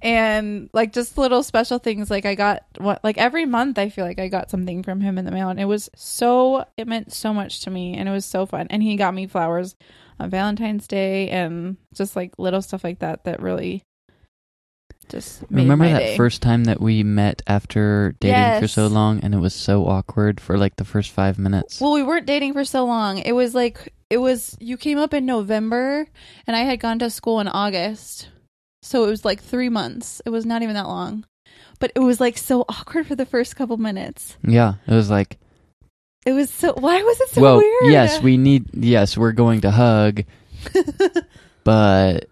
And 0.00 0.68
like 0.72 0.92
just 0.92 1.16
little 1.16 1.44
special 1.44 1.78
things 1.78 2.10
like 2.10 2.26
I 2.26 2.34
got 2.34 2.64
what 2.78 3.04
like 3.04 3.18
every 3.18 3.46
month 3.46 3.78
I 3.78 3.88
feel 3.88 4.04
like 4.04 4.18
I 4.18 4.26
got 4.26 4.50
something 4.50 4.82
from 4.82 5.00
him 5.00 5.16
in 5.16 5.24
the 5.24 5.30
mail 5.30 5.48
and 5.48 5.60
it 5.60 5.66
was 5.66 5.88
so 5.94 6.64
it 6.76 6.88
meant 6.88 7.12
so 7.12 7.32
much 7.32 7.60
to 7.60 7.70
me 7.70 7.94
and 7.94 8.08
it 8.08 8.12
was 8.12 8.24
so 8.26 8.44
fun. 8.44 8.66
And 8.70 8.82
he 8.82 8.96
got 8.96 9.14
me 9.14 9.28
flowers 9.28 9.76
on 10.18 10.28
Valentine's 10.30 10.88
Day 10.88 11.28
and 11.28 11.76
just 11.94 12.16
like 12.16 12.36
little 12.36 12.62
stuff 12.62 12.82
like 12.82 12.98
that 12.98 13.24
that 13.24 13.40
really 13.40 13.84
just 15.08 15.42
Remember 15.50 15.88
that 15.88 15.98
day. 15.98 16.16
first 16.16 16.42
time 16.42 16.64
that 16.64 16.80
we 16.80 17.02
met 17.02 17.42
after 17.46 18.14
dating 18.20 18.60
for 18.60 18.68
so 18.68 18.86
long 18.86 19.20
and 19.20 19.34
it 19.34 19.38
was 19.38 19.54
so 19.54 19.86
awkward 19.86 20.40
for 20.40 20.56
like 20.58 20.76
the 20.76 20.84
first 20.84 21.10
five 21.10 21.38
minutes? 21.38 21.80
Well, 21.80 21.92
we 21.92 22.02
weren't 22.02 22.26
dating 22.26 22.52
for 22.54 22.64
so 22.64 22.84
long. 22.84 23.18
It 23.18 23.32
was 23.32 23.54
like 23.54 23.92
it 24.10 24.18
was 24.18 24.56
you 24.60 24.76
came 24.76 24.98
up 24.98 25.12
in 25.14 25.26
November 25.26 26.06
and 26.46 26.56
I 26.56 26.60
had 26.60 26.80
gone 26.80 26.98
to 27.00 27.10
school 27.10 27.40
in 27.40 27.48
August. 27.48 28.28
So 28.82 29.04
it 29.04 29.08
was 29.10 29.24
like 29.24 29.40
3 29.40 29.68
months. 29.68 30.20
It 30.26 30.30
was 30.30 30.44
not 30.44 30.62
even 30.62 30.74
that 30.74 30.88
long. 30.88 31.24
But 31.78 31.92
it 31.94 32.00
was 32.00 32.20
like 32.20 32.36
so 32.38 32.62
awkward 32.68 33.06
for 33.06 33.14
the 33.14 33.26
first 33.26 33.54
couple 33.56 33.76
minutes. 33.76 34.36
yeah, 34.42 34.74
it 34.86 34.94
was 34.94 35.08
like, 35.10 35.38
It 36.26 36.32
was 36.32 36.50
so 36.50 36.74
why 36.74 37.02
was 37.02 37.20
it 37.20 37.28
so 37.30 37.40
well, 37.42 37.56
weird? 37.58 37.92
yes, 37.92 38.20
we 38.22 38.36
need, 38.36 38.66
yes, 38.74 39.16
we're 39.16 39.32
going 39.32 39.60
to 39.62 39.70
hug, 39.70 40.22
but 41.64 42.26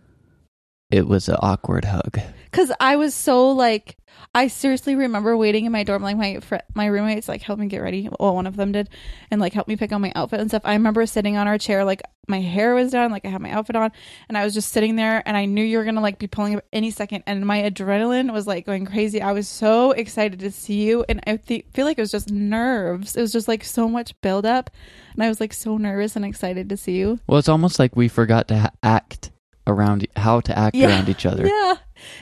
it 0.91 1.07
was 1.07 1.29
an 1.29 1.37
awkward 1.41 1.85
hug. 1.85 2.19
Cuz 2.53 2.73
I 2.81 2.97
was 2.97 3.15
so 3.15 3.51
like 3.51 3.97
I 4.35 4.47
seriously 4.49 4.95
remember 4.95 5.37
waiting 5.37 5.65
in 5.65 5.73
my 5.73 5.83
dorm, 5.83 6.03
like 6.03 6.17
my 6.17 6.39
fr- 6.41 6.57
my 6.75 6.87
roommates 6.87 7.29
like 7.29 7.43
helped 7.43 7.61
me 7.61 7.67
get 7.69 7.79
ready. 7.81 8.09
Well, 8.21 8.35
one 8.35 8.47
of 8.47 8.57
them 8.57 8.71
did, 8.73 8.89
and 9.31 9.41
like 9.41 9.53
helped 9.55 9.69
me 9.69 9.77
pick 9.77 9.93
out 9.93 10.01
my 10.01 10.13
outfit 10.15 10.41
and 10.41 10.51
stuff. 10.51 10.63
I 10.65 10.75
remember 10.75 11.05
sitting 11.07 11.37
on 11.37 11.49
our 11.49 11.59
chair, 11.59 11.85
like 11.85 12.03
my 12.29 12.41
hair 12.41 12.75
was 12.75 12.93
done, 12.93 13.11
like 13.11 13.25
I 13.25 13.29
had 13.29 13.41
my 13.41 13.51
outfit 13.51 13.75
on, 13.77 13.91
and 14.29 14.37
I 14.39 14.45
was 14.45 14.55
just 14.55 14.71
sitting 14.73 14.95
there, 14.97 15.23
and 15.27 15.37
I 15.37 15.47
knew 15.47 15.65
you 15.65 15.79
were 15.79 15.85
gonna 15.85 16.01
like 16.03 16.19
be 16.19 16.27
pulling 16.29 16.55
up 16.57 16.65
any 16.73 16.91
second, 16.91 17.25
and 17.27 17.45
my 17.47 17.63
adrenaline 17.63 18.33
was 18.33 18.47
like 18.47 18.67
going 18.67 18.85
crazy. 18.85 19.21
I 19.23 19.33
was 19.33 19.49
so 19.49 19.93
excited 19.93 20.39
to 20.41 20.51
see 20.53 20.83
you, 20.87 21.05
and 21.09 21.21
I 21.27 21.37
th- 21.37 21.65
feel 21.73 21.87
like 21.87 21.99
it 21.99 22.03
was 22.03 22.13
just 22.13 22.31
nerves. 22.31 23.17
It 23.17 23.21
was 23.23 23.33
just 23.33 23.49
like 23.49 23.65
so 23.65 23.89
much 23.89 24.15
build 24.21 24.45
up, 24.47 24.71
and 25.15 25.25
I 25.25 25.29
was 25.29 25.41
like 25.41 25.53
so 25.53 25.77
nervous 25.77 26.15
and 26.15 26.25
excited 26.25 26.69
to 26.69 26.77
see 26.77 26.99
you. 26.99 27.19
Well, 27.27 27.39
it's 27.39 27.49
almost 27.49 27.79
like 27.79 27.97
we 27.97 28.07
forgot 28.07 28.47
to 28.49 28.59
ha- 28.59 28.71
act 28.83 29.31
around 29.67 30.07
how 30.17 30.41
to 30.41 30.57
act 30.59 30.77
Yeah. 30.77 30.89
around 30.89 31.09
each 31.09 31.27
other. 31.27 31.47
Yeah. 31.61 31.75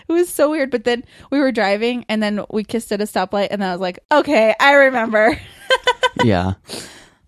It 0.09 0.13
was 0.13 0.29
so 0.29 0.51
weird. 0.51 0.71
But 0.71 0.85
then 0.85 1.05
we 1.31 1.39
were 1.39 1.53
driving 1.53 2.05
and 2.09 2.23
then 2.23 2.45
we 2.51 2.65
kissed 2.65 2.93
at 2.93 3.01
a 3.01 3.05
stoplight 3.05 3.49
and 3.51 3.61
then 3.63 3.69
I 3.69 3.73
was 3.73 3.81
like, 3.81 3.99
okay, 4.11 4.55
I 4.61 4.73
remember. 4.75 5.39
yeah. 6.25 6.55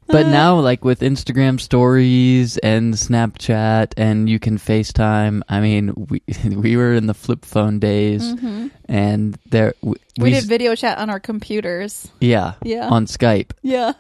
But 0.06 0.26
now, 0.26 0.58
like 0.58 0.84
with 0.84 1.02
Instagram 1.02 1.60
stories 1.60 2.58
and 2.58 2.94
Snapchat, 2.94 3.92
and 3.96 4.28
you 4.28 4.40
can 4.40 4.58
FaceTime. 4.58 5.42
I 5.48 5.60
mean, 5.60 5.94
we 6.10 6.20
we 6.50 6.76
were 6.76 6.94
in 6.94 7.06
the 7.06 7.14
flip 7.14 7.44
phone 7.44 7.78
days, 7.78 8.24
Mhm. 8.24 8.72
and 8.88 9.38
there 9.50 9.74
we, 9.82 9.94
We, 10.18 10.34
s- 10.34 10.40
did 10.42 10.48
video 10.48 10.74
chat 10.74 10.98
on 10.98 11.10
our 11.10 11.20
computers. 11.20 12.08
yeah, 12.18 12.54
Yeah. 12.64 12.88
on 12.88 13.06
Skype, 13.06 13.52
Yeah. 13.62 13.92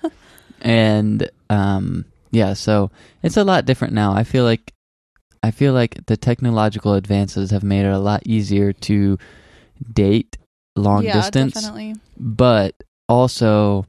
and 0.60 1.30
um, 1.48 2.04
yeah. 2.32 2.54
So 2.54 2.90
it's 3.22 3.36
a 3.36 3.44
lot 3.44 3.64
different 3.64 3.94
now. 3.94 4.12
I 4.12 4.24
feel 4.24 4.42
like 4.42 4.72
I 5.42 5.50
feel 5.50 5.72
like 5.72 6.06
the 6.06 6.16
technological 6.16 6.94
advances 6.94 7.50
have 7.50 7.62
made 7.62 7.84
it 7.86 7.92
a 7.92 7.98
lot 7.98 8.22
easier 8.26 8.72
to 8.72 9.18
date 9.92 10.36
long 10.76 11.04
yeah, 11.04 11.14
distance. 11.14 11.54
definitely. 11.54 11.94
but 12.18 12.74
also 13.08 13.86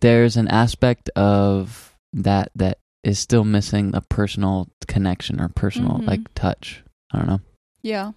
there's 0.00 0.36
an 0.36 0.48
aspect 0.48 1.08
of 1.16 1.94
that 2.12 2.50
that 2.54 2.78
is 3.02 3.18
still 3.18 3.44
missing 3.44 3.94
a 3.94 4.00
personal 4.02 4.68
connection 4.86 5.40
or 5.40 5.48
personal 5.48 5.98
Mhm. 5.98 6.06
like 6.06 6.34
touch. 6.34 6.82
I 7.12 7.18
don't 7.18 7.28
know. 7.28 7.40
Yeah. 7.82 8.12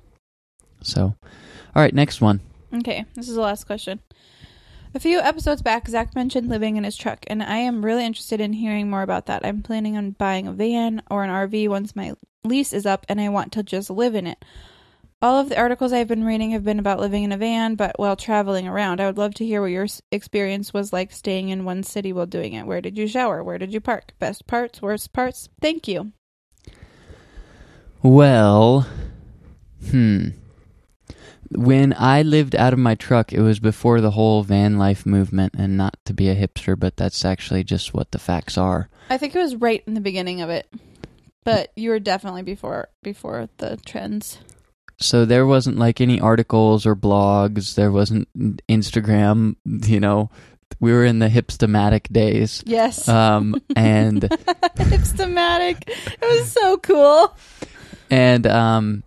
So, 0.82 1.02
all 1.76 1.82
right, 1.82 1.93
next 1.93 2.22
one. 2.22 2.41
Okay, 2.74 3.06
this 3.15 3.30
is 3.30 3.36
the 3.36 3.41
last 3.41 3.65
question. 3.65 4.00
A 4.93 5.00
few 5.00 5.19
episodes 5.19 5.62
back, 5.62 5.88
Zach 5.88 6.15
mentioned 6.15 6.50
living 6.50 6.76
in 6.76 6.84
his 6.84 6.98
truck, 6.98 7.24
and 7.28 7.43
I 7.43 7.58
am 7.58 7.86
really 7.86 8.06
interested 8.06 8.41
in 8.41 8.54
hearing 8.54 8.89
more 8.89 9.04
about 9.04 9.28
that. 9.28 9.45
I'm 9.45 9.62
planning 9.62 9.95
on 9.95 10.12
buying 10.12 10.48
a 10.48 10.52
van 10.54 11.02
or 11.12 11.24
an 11.24 11.30
RV 11.30 11.67
once 11.69 11.95
my 11.95 12.13
lease 12.43 12.73
is 12.73 12.86
up, 12.86 13.06
and 13.10 13.19
I 13.19 13.30
want 13.30 13.52
to 13.54 13.63
just 13.63 13.89
live 13.89 14.15
in 14.15 14.28
it. 14.28 14.43
All 15.21 15.38
of 15.38 15.49
the 15.49 15.58
articles 15.58 15.91
I've 15.91 16.08
been 16.08 16.23
reading 16.23 16.52
have 16.52 16.63
been 16.63 16.80
about 16.80 16.99
living 16.99 17.23
in 17.23 17.34
a 17.34 17.38
van, 17.38 17.75
but 17.75 17.99
while 17.99 18.15
traveling 18.15 18.67
around. 18.67 19.02
I 19.02 19.06
would 19.06 19.17
love 19.17 19.34
to 19.36 19.45
hear 19.45 19.62
what 19.62 19.71
your 19.71 19.88
experience 20.12 20.73
was 20.73 20.93
like 20.93 21.12
staying 21.12 21.49
in 21.49 21.65
one 21.65 21.84
city 21.84 22.13
while 22.13 22.25
doing 22.25 22.54
it. 22.54 22.65
Where 22.65 22.80
did 22.80 22.97
you 22.97 23.06
shower? 23.06 23.43
Where 23.43 23.58
did 23.58 23.73
you 23.73 23.82
park? 23.82 24.13
Best 24.19 24.47
parts, 24.47 24.82
worst 24.82 25.12
parts? 25.12 25.49
Thank 25.60 25.89
you. 25.89 26.13
Well, 28.02 28.88
hmm. 29.89 30.30
When 31.52 31.93
I 31.97 32.21
lived 32.21 32.56
out 32.56 32.71
of 32.71 32.80
my 32.80 32.95
truck, 32.95 33.34
it 33.34 33.41
was 33.41 33.60
before 33.60 33.99
the 33.99 34.12
whole 34.12 34.43
van 34.43 34.78
life 34.78 35.06
movement, 35.06 35.56
and 35.58 35.75
not 35.75 35.97
to 36.06 36.13
be 36.13 36.30
a 36.30 36.36
hipster, 36.36 36.80
but 36.80 36.95
that's 36.95 37.25
actually 37.25 37.65
just 37.65 37.93
what 37.93 38.12
the 38.12 38.19
facts 38.19 38.58
are. 38.58 38.88
I 39.10 39.17
think 39.17 39.36
it 39.36 39.39
was 39.39 39.56
right 39.56 39.84
in 39.86 39.95
the 39.95 40.02
beginning 40.02 40.41
of 40.41 40.49
it, 40.49 40.71
but 41.45 41.71
you 41.75 41.89
were 41.89 41.99
definitely 41.99 42.43
before 42.43 42.89
before 43.04 43.49
the 43.58 43.78
trends. 43.86 44.39
so 44.99 45.25
there 45.25 45.45
wasn't 45.45 45.78
like 45.78 46.02
any 46.02 46.19
articles 46.19 46.86
or 46.86 46.95
blogs 46.95 47.75
there 47.75 47.91
wasn't 47.91 48.28
instagram 48.67 49.56
you 49.65 49.99
know 49.99 50.30
we 50.80 50.91
were 50.91 51.04
in 51.06 51.19
the 51.19 51.28
Hipstamatic 51.30 52.12
days 52.12 52.63
Yes. 52.65 53.08
um 53.08 53.56
and 53.75 54.21
Hipstamatic. 54.78 55.88
It 55.88 56.21
was 56.21 56.52
so 56.52 56.78
cool. 56.78 57.36
and 58.12 58.45
um 58.47 59.04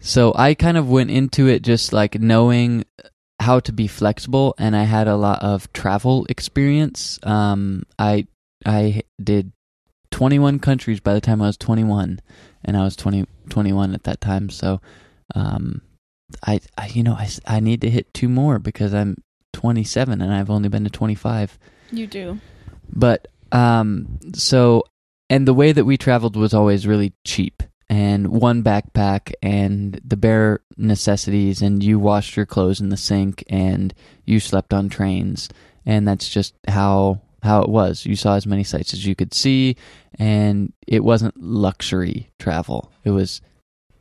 so 0.00 0.32
i 0.36 0.54
kind 0.54 0.76
of 0.76 0.88
went 0.90 1.10
into 1.10 1.48
it 1.48 1.62
just 1.62 1.92
like 1.92 2.20
knowing 2.20 2.84
how 3.40 3.60
to 3.60 3.72
be 3.72 3.86
flexible 3.86 4.54
and 4.58 4.76
i 4.76 4.84
had 4.84 5.08
a 5.08 5.16
lot 5.16 5.42
of 5.42 5.72
travel 5.72 6.26
experience 6.28 7.18
um 7.22 7.82
i 7.98 8.26
i 8.64 9.02
did 9.22 9.52
21 10.16 10.58
countries 10.60 10.98
by 10.98 11.12
the 11.12 11.20
time 11.20 11.42
i 11.42 11.46
was 11.46 11.58
21 11.58 12.18
and 12.64 12.74
i 12.74 12.82
was 12.82 12.96
20 12.96 13.26
21 13.50 13.92
at 13.92 14.04
that 14.04 14.18
time 14.18 14.48
so 14.48 14.80
um 15.34 15.82
i, 16.46 16.58
I 16.78 16.86
you 16.86 17.02
know 17.02 17.12
I, 17.12 17.28
I 17.46 17.60
need 17.60 17.82
to 17.82 17.90
hit 17.90 18.14
two 18.14 18.30
more 18.30 18.58
because 18.58 18.94
i'm 18.94 19.18
27 19.52 20.22
and 20.22 20.32
i've 20.32 20.48
only 20.48 20.70
been 20.70 20.84
to 20.84 20.90
25 20.90 21.58
You 21.92 22.06
do. 22.06 22.40
but 22.88 23.28
um 23.52 24.18
so 24.34 24.84
and 25.28 25.46
the 25.46 25.52
way 25.52 25.72
that 25.72 25.84
we 25.84 25.98
traveled 25.98 26.34
was 26.34 26.54
always 26.54 26.86
really 26.86 27.12
cheap 27.26 27.62
and 27.90 28.28
one 28.28 28.62
backpack 28.62 29.34
and 29.42 30.00
the 30.02 30.16
bare 30.16 30.60
necessities 30.78 31.60
and 31.60 31.82
you 31.82 31.98
washed 31.98 32.38
your 32.38 32.46
clothes 32.46 32.80
in 32.80 32.88
the 32.88 32.96
sink 32.96 33.44
and 33.50 33.92
you 34.24 34.40
slept 34.40 34.72
on 34.72 34.88
trains 34.88 35.50
and 35.84 36.08
that's 36.08 36.30
just 36.30 36.54
how 36.68 37.20
how 37.42 37.62
it 37.62 37.68
was. 37.68 38.06
You 38.06 38.16
saw 38.16 38.34
as 38.34 38.46
many 38.46 38.64
sights 38.64 38.92
as 38.92 39.06
you 39.06 39.14
could 39.14 39.34
see 39.34 39.76
and 40.18 40.72
it 40.86 41.04
wasn't 41.04 41.40
luxury 41.40 42.30
travel. 42.38 42.92
It 43.04 43.10
was 43.10 43.40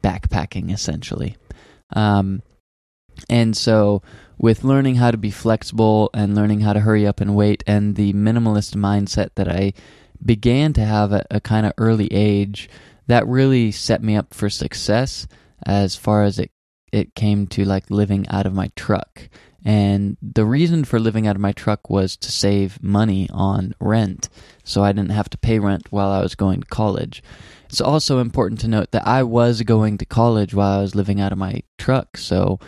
backpacking 0.03 0.71
essentially. 0.71 1.37
Um 1.93 2.41
and 3.29 3.55
so 3.55 4.01
with 4.37 4.63
learning 4.63 4.95
how 4.95 5.11
to 5.11 5.17
be 5.17 5.31
flexible 5.31 6.09
and 6.13 6.35
learning 6.35 6.61
how 6.61 6.73
to 6.73 6.81
hurry 6.81 7.07
up 7.07 7.21
and 7.21 7.35
wait 7.35 7.63
and 7.65 7.95
the 7.95 8.13
minimalist 8.13 8.75
mindset 8.75 9.29
that 9.35 9.47
I 9.47 9.73
began 10.23 10.73
to 10.73 10.81
have 10.81 11.13
at 11.13 11.27
a 11.31 11.39
kind 11.39 11.65
of 11.65 11.73
early 11.77 12.11
age 12.11 12.69
that 13.07 13.27
really 13.27 13.71
set 13.71 14.01
me 14.01 14.15
up 14.15 14.33
for 14.33 14.49
success 14.49 15.27
as 15.65 15.95
far 15.95 16.23
as 16.23 16.39
it 16.39 16.51
it 16.91 17.15
came 17.15 17.45
to 17.45 17.65
like 17.65 17.89
living 17.89 18.27
out 18.29 18.45
of 18.45 18.53
my 18.53 18.69
truck 18.75 19.29
and 19.65 20.15
the 20.21 20.45
reason 20.45 20.85
for 20.85 20.99
living 20.99 21.25
out 21.27 21.35
of 21.35 21.41
my 21.41 21.51
truck 21.51 21.89
was 21.89 22.15
to 22.17 22.31
save 22.31 22.81
money 22.83 23.27
on 23.33 23.73
rent 23.79 24.29
so 24.63 24.83
I 24.83 24.91
didn't 24.91 25.11
have 25.11 25.29
to 25.31 25.37
pay 25.39 25.57
rent 25.59 25.87
while 25.91 26.09
I 26.11 26.21
was 26.21 26.35
going 26.35 26.61
to 26.61 26.67
college. 26.67 27.21
It's 27.67 27.81
also 27.81 28.19
important 28.19 28.61
to 28.61 28.67
note 28.67 28.91
that 28.91 29.05
I 29.07 29.23
was 29.23 29.63
going 29.63 29.97
to 29.97 30.05
college 30.05 30.53
while 30.53 30.77
I 30.79 30.81
was 30.81 30.93
living 30.95 31.19
out 31.19 31.31
of 31.31 31.37
my 31.39 31.63
truck, 31.79 32.15
so 32.17 32.59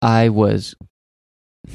I 0.00 0.28
was 0.28 0.74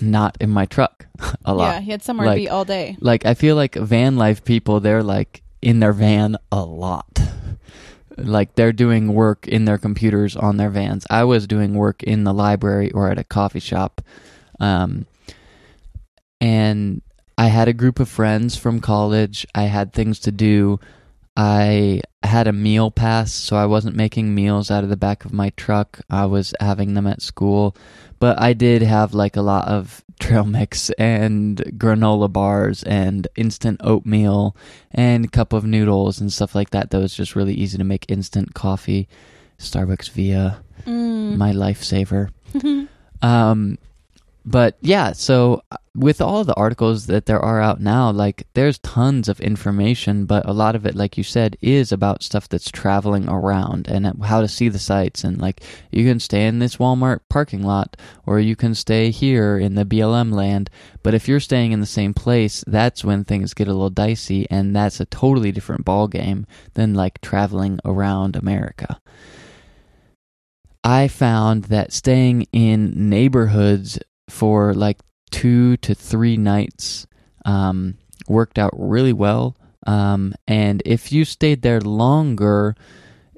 not 0.01 0.37
in 0.39 0.49
my 0.49 0.65
truck 0.65 1.07
a 1.45 1.53
lot. 1.53 1.73
Yeah, 1.73 1.79
he 1.81 1.91
had 1.91 2.01
somewhere 2.03 2.27
Like- 2.27 2.37
to 2.37 2.41
be 2.43 2.49
all 2.49 2.65
day. 2.65 2.95
Like 3.01 3.25
I 3.25 3.33
feel 3.33 3.55
like 3.55 3.75
van 3.75 4.15
life 4.15 4.43
people, 4.45 4.79
they're 4.79 5.03
like 5.03 5.43
in 5.61 5.79
their 5.81 5.93
van 5.93 6.37
a 6.51 6.61
lot. 6.63 7.18
Like 8.21 8.55
they're 8.55 8.73
doing 8.73 9.13
work 9.13 9.47
in 9.47 9.65
their 9.65 9.77
computers 9.77 10.35
on 10.35 10.57
their 10.57 10.69
vans. 10.69 11.05
I 11.09 11.23
was 11.23 11.47
doing 11.47 11.73
work 11.73 12.03
in 12.03 12.23
the 12.23 12.33
library 12.33 12.91
or 12.91 13.09
at 13.09 13.19
a 13.19 13.23
coffee 13.23 13.59
shop. 13.59 14.01
Um 14.59 15.05
and 16.41 17.01
I 17.37 17.47
had 17.47 17.67
a 17.67 17.73
group 17.73 17.99
of 17.99 18.09
friends 18.09 18.57
from 18.57 18.81
college. 18.81 19.45
I 19.55 19.63
had 19.63 19.93
things 19.93 20.19
to 20.21 20.31
do. 20.31 20.79
I 21.37 22.01
had 22.21 22.47
a 22.47 22.53
meal 22.53 22.91
pass, 22.91 23.31
so 23.31 23.55
I 23.55 23.65
wasn't 23.65 23.95
making 23.95 24.35
meals 24.35 24.69
out 24.69 24.83
of 24.83 24.89
the 24.89 24.97
back 24.97 25.23
of 25.23 25.31
my 25.31 25.51
truck. 25.51 26.01
I 26.09 26.25
was 26.25 26.53
having 26.59 26.95
them 26.95 27.07
at 27.07 27.21
school. 27.21 27.77
But 28.19 28.39
I 28.41 28.53
did 28.53 28.81
have 28.81 29.13
like 29.13 29.35
a 29.37 29.41
lot 29.41 29.67
of 29.67 30.03
trail 30.19 30.43
mix 30.45 30.89
and 30.91 31.57
granola 31.77 32.31
bars 32.31 32.83
and 32.83 33.27
instant 33.37 33.79
oatmeal 33.83 34.55
and 34.91 35.31
cup 35.31 35.53
of 35.53 35.63
noodles 35.63 36.19
and 36.19 36.31
stuff 36.31 36.53
like 36.53 36.71
that. 36.71 36.91
That 36.91 36.99
was 36.99 37.13
just 37.15 37.35
really 37.35 37.53
easy 37.53 37.77
to 37.77 37.83
make 37.85 38.05
instant 38.09 38.53
coffee. 38.53 39.07
Starbucks 39.57 40.09
via 40.11 40.59
Mm. 40.85 41.35
my 41.37 41.51
lifesaver. 41.51 42.29
Um, 43.21 43.77
but 44.45 44.77
yeah, 44.81 45.11
so 45.11 45.61
with 45.95 46.21
all 46.21 46.43
the 46.43 46.55
articles 46.55 47.07
that 47.07 47.25
there 47.25 47.39
are 47.39 47.59
out 47.59 47.81
now, 47.81 48.11
like 48.11 48.47
there's 48.53 48.79
tons 48.79 49.27
of 49.27 49.39
information, 49.39 50.25
but 50.25 50.47
a 50.47 50.53
lot 50.53 50.75
of 50.75 50.85
it, 50.85 50.95
like 50.95 51.17
you 51.17 51.23
said, 51.23 51.57
is 51.61 51.91
about 51.91 52.23
stuff 52.23 52.47
that's 52.47 52.71
traveling 52.71 53.27
around 53.27 53.87
and 53.87 54.05
how 54.23 54.41
to 54.41 54.47
see 54.47 54.69
the 54.69 54.79
sites. 54.79 55.23
And 55.23 55.39
like 55.39 55.61
you 55.91 56.05
can 56.05 56.19
stay 56.19 56.47
in 56.47 56.59
this 56.59 56.77
Walmart 56.77 57.21
parking 57.29 57.63
lot, 57.63 57.97
or 58.25 58.39
you 58.39 58.55
can 58.55 58.75
stay 58.75 59.11
here 59.11 59.57
in 59.57 59.75
the 59.75 59.85
BLM 59.85 60.31
land. 60.33 60.69
But 61.03 61.13
if 61.13 61.27
you're 61.27 61.39
staying 61.39 61.71
in 61.71 61.79
the 61.79 61.85
same 61.85 62.13
place, 62.13 62.63
that's 62.67 63.03
when 63.03 63.23
things 63.23 63.53
get 63.53 63.67
a 63.67 63.73
little 63.73 63.89
dicey, 63.89 64.47
and 64.49 64.75
that's 64.75 64.99
a 64.99 65.05
totally 65.05 65.51
different 65.51 65.85
ball 65.85 66.07
game 66.07 66.45
than 66.73 66.93
like 66.93 67.21
traveling 67.21 67.79
around 67.83 68.35
America. 68.35 69.01
I 70.83 71.07
found 71.07 71.65
that 71.65 71.91
staying 71.91 72.47
in 72.53 73.09
neighborhoods 73.09 73.99
for 74.29 74.73
like 74.73 74.99
two 75.31 75.77
to 75.77 75.93
three 75.95 76.37
nights 76.37 77.07
um, 77.45 77.97
worked 78.27 78.59
out 78.59 78.73
really 78.75 79.13
well. 79.13 79.55
Um, 79.87 80.33
and 80.47 80.81
if 80.85 81.11
you 81.11 81.25
stayed 81.25 81.61
there 81.61 81.81
longer, 81.81 82.75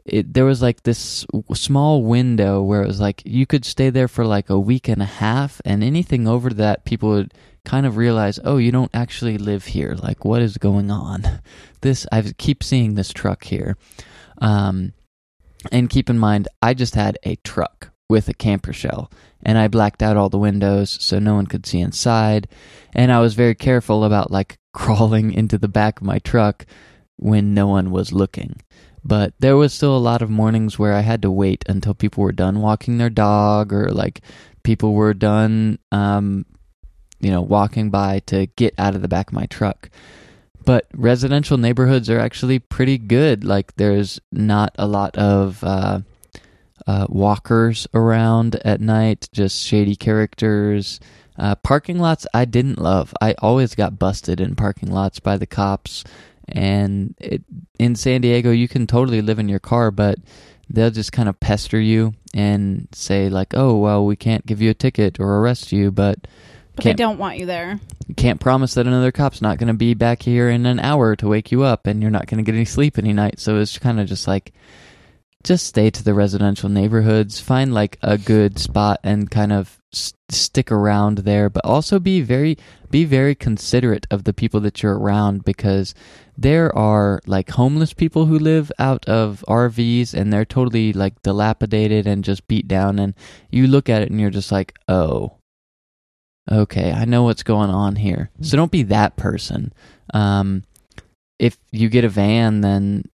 it, 0.05 0.33
there 0.33 0.45
was 0.45 0.61
like 0.61 0.83
this 0.83 1.25
small 1.53 2.03
window 2.03 2.61
where 2.61 2.83
it 2.83 2.87
was 2.87 2.99
like 2.99 3.21
you 3.25 3.45
could 3.45 3.63
stay 3.63 3.89
there 3.89 4.07
for 4.07 4.25
like 4.25 4.49
a 4.49 4.59
week 4.59 4.87
and 4.87 5.01
a 5.01 5.05
half, 5.05 5.61
and 5.63 5.83
anything 5.83 6.27
over 6.27 6.49
that, 6.49 6.85
people 6.85 7.09
would 7.09 7.33
kind 7.63 7.85
of 7.85 7.95
realize, 7.95 8.39
oh, 8.43 8.57
you 8.57 8.71
don't 8.71 8.91
actually 8.93 9.37
live 9.37 9.65
here. 9.65 9.95
Like, 10.01 10.25
what 10.25 10.41
is 10.41 10.57
going 10.57 10.91
on? 10.91 11.23
This 11.81 12.05
I 12.11 12.21
keep 12.37 12.61
seeing 12.63 12.93
this 12.93 13.11
truck 13.11 13.43
here. 13.45 13.75
Um, 14.37 14.93
and 15.71 15.89
keep 15.89 16.11
in 16.11 16.19
mind, 16.19 16.47
I 16.61 16.75
just 16.75 16.93
had 16.93 17.17
a 17.23 17.37
truck 17.37 17.90
with 18.11 18.29
a 18.29 18.33
camper 18.33 18.73
shell, 18.73 19.09
and 19.41 19.57
I 19.57 19.67
blacked 19.67 20.03
out 20.03 20.17
all 20.17 20.29
the 20.29 20.37
windows 20.37 20.97
so 21.01 21.17
no 21.17 21.33
one 21.33 21.47
could 21.47 21.65
see 21.65 21.79
inside. 21.79 22.47
And 22.93 23.11
I 23.11 23.19
was 23.19 23.33
very 23.33 23.55
careful 23.55 24.03
about 24.03 24.29
like 24.29 24.59
crawling 24.73 25.33
into 25.33 25.57
the 25.57 25.67
back 25.67 25.99
of 25.99 26.05
my 26.05 26.19
truck 26.19 26.65
when 27.15 27.55
no 27.55 27.67
one 27.67 27.89
was 27.89 28.13
looking. 28.13 28.61
But 29.03 29.33
there 29.39 29.57
was 29.57 29.73
still 29.73 29.97
a 29.97 30.07
lot 30.09 30.21
of 30.21 30.29
mornings 30.29 30.77
where 30.77 30.93
I 30.93 30.99
had 30.99 31.23
to 31.23 31.31
wait 31.31 31.65
until 31.67 31.95
people 31.95 32.23
were 32.23 32.31
done 32.31 32.61
walking 32.61 32.99
their 32.99 33.09
dog 33.09 33.73
or 33.73 33.89
like 33.89 34.21
people 34.61 34.93
were 34.93 35.15
done, 35.15 35.79
um, 35.91 36.45
you 37.19 37.31
know, 37.31 37.41
walking 37.41 37.89
by 37.89 38.19
to 38.27 38.45
get 38.45 38.75
out 38.77 38.93
of 38.93 39.01
the 39.01 39.07
back 39.07 39.29
of 39.29 39.33
my 39.33 39.47
truck. 39.47 39.89
But 40.63 40.87
residential 40.93 41.57
neighborhoods 41.57 42.09
are 42.09 42.19
actually 42.19 42.59
pretty 42.59 42.99
good. 42.99 43.43
Like, 43.43 43.75
there's 43.77 44.19
not 44.31 44.75
a 44.77 44.85
lot 44.85 45.17
of 45.17 45.63
uh, 45.63 46.01
uh, 46.87 47.07
walkers 47.09 47.87
around 47.93 48.55
at 48.65 48.81
night, 48.81 49.29
just 49.31 49.59
shady 49.65 49.95
characters. 49.95 50.99
Uh, 51.37 51.55
parking 51.55 51.97
lots, 51.99 52.27
I 52.33 52.45
didn't 52.45 52.79
love. 52.79 53.13
I 53.21 53.35
always 53.39 53.75
got 53.75 53.97
busted 53.97 54.41
in 54.41 54.55
parking 54.55 54.91
lots 54.91 55.19
by 55.19 55.37
the 55.37 55.47
cops. 55.47 56.03
And 56.47 57.15
it, 57.19 57.43
in 57.79 57.95
San 57.95 58.21
Diego, 58.21 58.51
you 58.51 58.67
can 58.67 58.85
totally 58.85 59.21
live 59.21 59.39
in 59.39 59.49
your 59.49 59.59
car, 59.59 59.91
but 59.91 60.17
they'll 60.69 60.91
just 60.91 61.11
kind 61.11 61.29
of 61.29 61.39
pester 61.39 61.79
you 61.79 62.13
and 62.33 62.87
say, 62.91 63.29
like, 63.29 63.53
oh, 63.55 63.77
well, 63.77 64.05
we 64.05 64.15
can't 64.15 64.45
give 64.45 64.61
you 64.61 64.69
a 64.69 64.73
ticket 64.73 65.19
or 65.19 65.39
arrest 65.39 65.71
you, 65.71 65.91
but 65.91 66.27
But 66.75 66.83
they 66.83 66.93
don't 66.93 67.17
want 67.17 67.37
you 67.37 67.45
there. 67.45 67.79
You 68.07 68.15
can't 68.15 68.39
promise 68.39 68.73
that 68.73 68.87
another 68.87 69.11
cop's 69.11 69.41
not 69.41 69.57
going 69.57 69.67
to 69.67 69.73
be 69.73 69.93
back 69.93 70.21
here 70.21 70.49
in 70.49 70.65
an 70.65 70.79
hour 70.79 71.15
to 71.17 71.27
wake 71.27 71.51
you 71.51 71.63
up 71.63 71.87
and 71.87 72.01
you're 72.01 72.11
not 72.11 72.27
going 72.27 72.43
to 72.43 72.49
get 72.49 72.55
any 72.55 72.65
sleep 72.65 72.97
any 72.97 73.13
night. 73.13 73.39
So 73.39 73.57
it's 73.57 73.77
kind 73.77 73.99
of 73.99 74.07
just 74.07 74.27
like, 74.27 74.53
just 75.43 75.65
stay 75.67 75.89
to 75.89 76.03
the 76.03 76.13
residential 76.13 76.69
neighborhoods, 76.69 77.39
find 77.39 77.73
like 77.73 77.97
a 78.01 78.17
good 78.17 78.59
spot 78.59 78.99
and 79.03 79.29
kind 79.29 79.51
of 79.51 79.79
s- 79.93 80.13
stick 80.29 80.71
around 80.71 81.19
there, 81.19 81.49
but 81.49 81.65
also 81.65 81.99
be 81.99 82.21
very, 82.21 82.57
be 82.89 83.05
very 83.05 83.35
considerate 83.35 84.07
of 84.11 84.23
the 84.23 84.33
people 84.33 84.59
that 84.61 84.81
you're 84.81 84.97
around 84.97 85.43
because 85.43 85.93
there 86.37 86.75
are 86.77 87.19
like 87.25 87.51
homeless 87.51 87.93
people 87.93 88.25
who 88.25 88.39
live 88.39 88.71
out 88.79 89.07
of 89.07 89.43
RVs 89.47 90.13
and 90.13 90.31
they're 90.31 90.45
totally 90.45 90.93
like 90.93 91.21
dilapidated 91.21 92.07
and 92.07 92.23
just 92.23 92.47
beat 92.47 92.67
down. 92.67 92.99
And 92.99 93.13
you 93.49 93.67
look 93.67 93.89
at 93.89 94.01
it 94.01 94.09
and 94.09 94.19
you're 94.19 94.29
just 94.29 94.51
like, 94.51 94.77
oh, 94.87 95.33
okay, 96.51 96.91
I 96.91 97.05
know 97.05 97.23
what's 97.23 97.43
going 97.43 97.69
on 97.69 97.95
here. 97.95 98.29
So 98.41 98.57
don't 98.57 98.71
be 98.71 98.83
that 98.83 99.17
person. 99.17 99.73
Um, 100.13 100.63
if 101.39 101.57
you 101.71 101.89
get 101.89 102.05
a 102.05 102.09
van, 102.09 102.61
then 102.61 103.05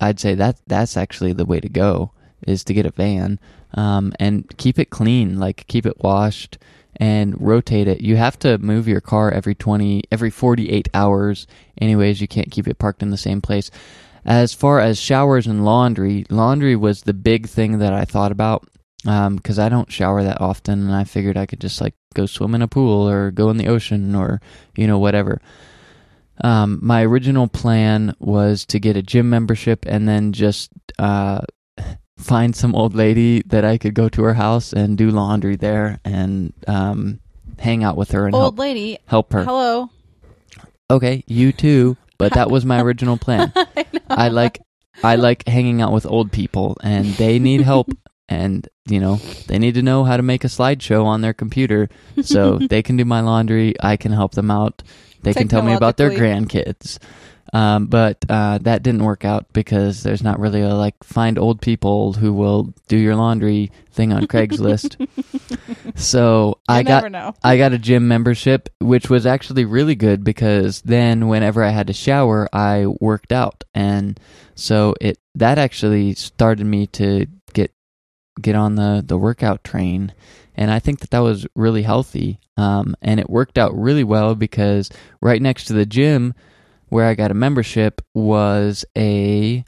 I'd 0.00 0.20
say 0.20 0.34
that 0.34 0.60
that's 0.66 0.96
actually 0.96 1.32
the 1.32 1.44
way 1.44 1.60
to 1.60 1.68
go 1.68 2.12
is 2.46 2.64
to 2.64 2.74
get 2.74 2.86
a 2.86 2.90
van 2.90 3.40
um, 3.74 4.12
and 4.18 4.56
keep 4.56 4.78
it 4.78 4.90
clean, 4.90 5.38
like 5.38 5.66
keep 5.66 5.86
it 5.86 6.02
washed 6.02 6.58
and 6.96 7.40
rotate 7.40 7.88
it. 7.88 8.00
You 8.00 8.16
have 8.16 8.38
to 8.40 8.58
move 8.58 8.88
your 8.88 9.00
car 9.00 9.30
every 9.30 9.54
20 9.54 10.04
every 10.10 10.30
48 10.30 10.88
hours 10.94 11.46
anyways, 11.80 12.20
you 12.20 12.28
can't 12.28 12.50
keep 12.50 12.68
it 12.68 12.78
parked 12.78 13.02
in 13.02 13.10
the 13.10 13.16
same 13.16 13.40
place. 13.40 13.70
As 14.24 14.52
far 14.52 14.80
as 14.80 15.00
showers 15.00 15.46
and 15.46 15.64
laundry, 15.64 16.26
laundry 16.28 16.76
was 16.76 17.02
the 17.02 17.14
big 17.14 17.48
thing 17.48 17.78
that 17.78 17.92
I 17.92 18.04
thought 18.04 18.32
about 18.32 18.68
because 19.04 19.58
I 19.58 19.68
don't 19.68 19.90
shower 19.90 20.22
that 20.24 20.40
often, 20.40 20.80
and 20.80 20.94
I 20.94 21.04
figured 21.04 21.36
I 21.36 21.46
could 21.46 21.60
just 21.60 21.80
like 21.80 21.94
go 22.14 22.26
swim 22.26 22.54
in 22.54 22.62
a 22.62 22.68
pool 22.68 23.08
or 23.08 23.30
go 23.30 23.48
in 23.48 23.56
the 23.56 23.68
ocean 23.68 24.14
or 24.14 24.40
you 24.76 24.86
know 24.86 24.98
whatever. 24.98 25.40
Um, 26.42 26.78
my 26.82 27.04
original 27.04 27.48
plan 27.48 28.14
was 28.18 28.64
to 28.66 28.78
get 28.78 28.96
a 28.96 29.02
gym 29.02 29.28
membership 29.30 29.84
and 29.86 30.08
then 30.08 30.32
just 30.32 30.70
uh, 30.98 31.40
find 32.16 32.54
some 32.54 32.74
old 32.74 32.94
lady 32.94 33.42
that 33.46 33.64
I 33.64 33.78
could 33.78 33.94
go 33.94 34.08
to 34.10 34.22
her 34.22 34.34
house 34.34 34.72
and 34.72 34.96
do 34.98 35.10
laundry 35.10 35.56
there 35.56 36.00
and 36.04 36.52
um, 36.66 37.20
hang 37.58 37.84
out 37.84 37.96
with 37.96 38.10
her 38.12 38.26
and 38.26 38.34
Old 38.34 38.42
help 38.42 38.58
lady. 38.58 38.98
help 39.06 39.32
her. 39.32 39.44
Hello. 39.44 39.90
Okay, 40.90 41.22
you 41.26 41.52
too, 41.52 41.96
but 42.18 42.32
that 42.34 42.50
was 42.50 42.64
my 42.64 42.80
original 42.82 43.16
plan. 43.18 43.52
I 44.10 44.28
like 44.28 44.60
I 45.02 45.16
like 45.16 45.46
hanging 45.46 45.80
out 45.82 45.92
with 45.92 46.06
old 46.06 46.32
people 46.32 46.76
and 46.82 47.06
they 47.14 47.38
need 47.38 47.60
help 47.60 47.88
and 48.28 48.68
you 48.88 49.00
know, 49.00 49.16
they 49.48 49.58
need 49.58 49.74
to 49.74 49.82
know 49.82 50.04
how 50.04 50.16
to 50.16 50.22
make 50.22 50.44
a 50.44 50.48
slideshow 50.48 51.04
on 51.04 51.20
their 51.20 51.34
computer 51.34 51.88
so 52.22 52.58
they 52.58 52.82
can 52.82 52.96
do 52.96 53.04
my 53.04 53.20
laundry, 53.20 53.74
I 53.80 53.96
can 53.96 54.12
help 54.12 54.32
them 54.32 54.50
out. 54.50 54.82
They 55.22 55.34
can 55.34 55.48
tell 55.48 55.62
me 55.62 55.74
about 55.74 55.96
their 55.96 56.10
grandkids. 56.10 56.98
Um, 57.52 57.86
but 57.86 58.24
uh, 58.28 58.58
that 58.58 58.82
didn't 58.82 59.04
work 59.04 59.24
out 59.24 59.52
because 59.52 60.02
there's 60.02 60.22
not 60.22 60.38
really 60.38 60.60
a 60.60 60.74
like 60.74 61.02
find 61.02 61.38
old 61.38 61.60
people 61.60 62.12
who 62.12 62.32
will 62.32 62.74
do 62.88 62.96
your 62.96 63.16
laundry 63.16 63.72
thing 63.90 64.12
on 64.12 64.26
Craigslist. 64.26 65.08
so 65.98 66.58
I 66.68 66.82
got 66.82 67.10
know. 67.10 67.34
I 67.42 67.56
got 67.56 67.72
a 67.72 67.78
gym 67.78 68.06
membership, 68.06 68.68
which 68.80 69.08
was 69.08 69.24
actually 69.24 69.64
really 69.64 69.94
good 69.94 70.24
because 70.24 70.82
then 70.82 71.28
whenever 71.28 71.62
I 71.62 71.70
had 71.70 71.86
to 71.86 71.92
shower, 71.94 72.48
I 72.52 72.86
worked 73.00 73.32
out, 73.32 73.64
and 73.74 74.20
so 74.54 74.94
it 75.00 75.18
that 75.34 75.58
actually 75.58 76.14
started 76.14 76.66
me 76.66 76.86
to 76.88 77.26
get 77.54 77.72
get 78.40 78.56
on 78.56 78.74
the 78.74 79.02
the 79.04 79.16
workout 79.16 79.64
train, 79.64 80.12
and 80.58 80.70
I 80.70 80.78
think 80.78 81.00
that 81.00 81.10
that 81.10 81.20
was 81.20 81.46
really 81.54 81.82
healthy, 81.82 82.40
um, 82.58 82.94
and 83.00 83.18
it 83.18 83.30
worked 83.30 83.56
out 83.56 83.78
really 83.78 84.04
well 84.04 84.34
because 84.34 84.90
right 85.22 85.40
next 85.40 85.64
to 85.66 85.72
the 85.72 85.86
gym 85.86 86.34
where 86.90 87.06
I 87.06 87.14
got 87.14 87.30
a 87.30 87.34
membership 87.34 88.02
was 88.14 88.84
a 88.96 89.64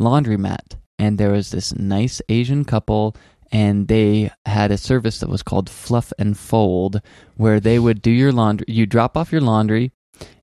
laundromat, 0.00 0.76
and 0.98 1.18
there 1.18 1.32
was 1.32 1.50
this 1.50 1.74
nice 1.74 2.22
Asian 2.28 2.64
couple 2.64 3.14
and 3.50 3.88
they 3.88 4.30
had 4.46 4.70
a 4.70 4.78
service 4.78 5.20
that 5.20 5.28
was 5.28 5.42
called 5.42 5.70
Fluff 5.70 6.12
and 6.18 6.38
Fold, 6.38 7.00
where 7.36 7.60
they 7.60 7.78
would 7.78 8.02
do 8.02 8.10
your 8.10 8.32
laundry. 8.32 8.66
You 8.68 8.86
drop 8.86 9.16
off 9.16 9.32
your 9.32 9.40
laundry. 9.40 9.92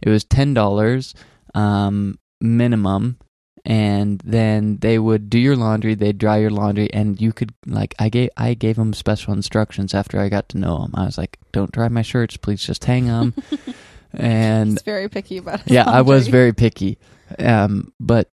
It 0.02 0.10
was 0.10 0.24
ten 0.24 0.54
dollars 0.54 1.14
um, 1.54 2.18
minimum, 2.42 3.18
and 3.66 4.22
then 4.24 4.78
they 4.78 5.00
would 5.00 5.30
do 5.30 5.40
your 5.40 5.56
laundry. 5.56 5.96
They'd 5.96 6.18
dry 6.18 6.38
your 6.38 6.52
laundry, 6.52 6.94
and 6.94 7.20
you 7.20 7.34
could 7.34 7.54
like 7.66 7.96
I 8.00 8.10
gave 8.10 8.30
I 8.38 8.54
gave 8.54 8.76
them 8.76 8.94
special 8.94 9.34
instructions 9.34 9.94
after 9.94 10.20
I 10.20 10.30
got 10.30 10.50
to 10.50 10.58
know 10.58 10.82
them. 10.82 10.92
I 10.94 11.06
was 11.06 11.18
like, 11.18 11.40
"Don't 11.52 11.72
dry 11.72 11.88
my 11.90 12.04
shirts, 12.04 12.38
please. 12.38 12.64
Just 12.64 12.86
hang 12.86 13.08
them." 13.08 13.34
and 14.14 14.72
He's 14.72 14.84
very 14.84 15.10
picky 15.10 15.38
about 15.38 15.62
his 15.62 15.74
yeah, 15.74 15.90
I 15.90 16.02
was 16.02 16.28
very 16.28 16.54
picky. 16.54 17.00
Um, 17.40 17.92
but 18.00 18.30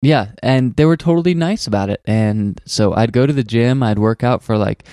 yeah, 0.00 0.28
and 0.42 0.76
they 0.76 0.84
were 0.84 0.96
totally 0.96 1.34
nice 1.34 1.66
about 1.66 1.90
it. 1.90 2.00
And 2.06 2.60
so 2.64 2.94
I'd 2.94 3.12
go 3.12 3.26
to 3.26 3.32
the 3.32 3.42
gym, 3.42 3.82
I'd 3.82 3.98
work 3.98 4.22
out 4.22 4.42
for 4.42 4.56
like 4.56 4.84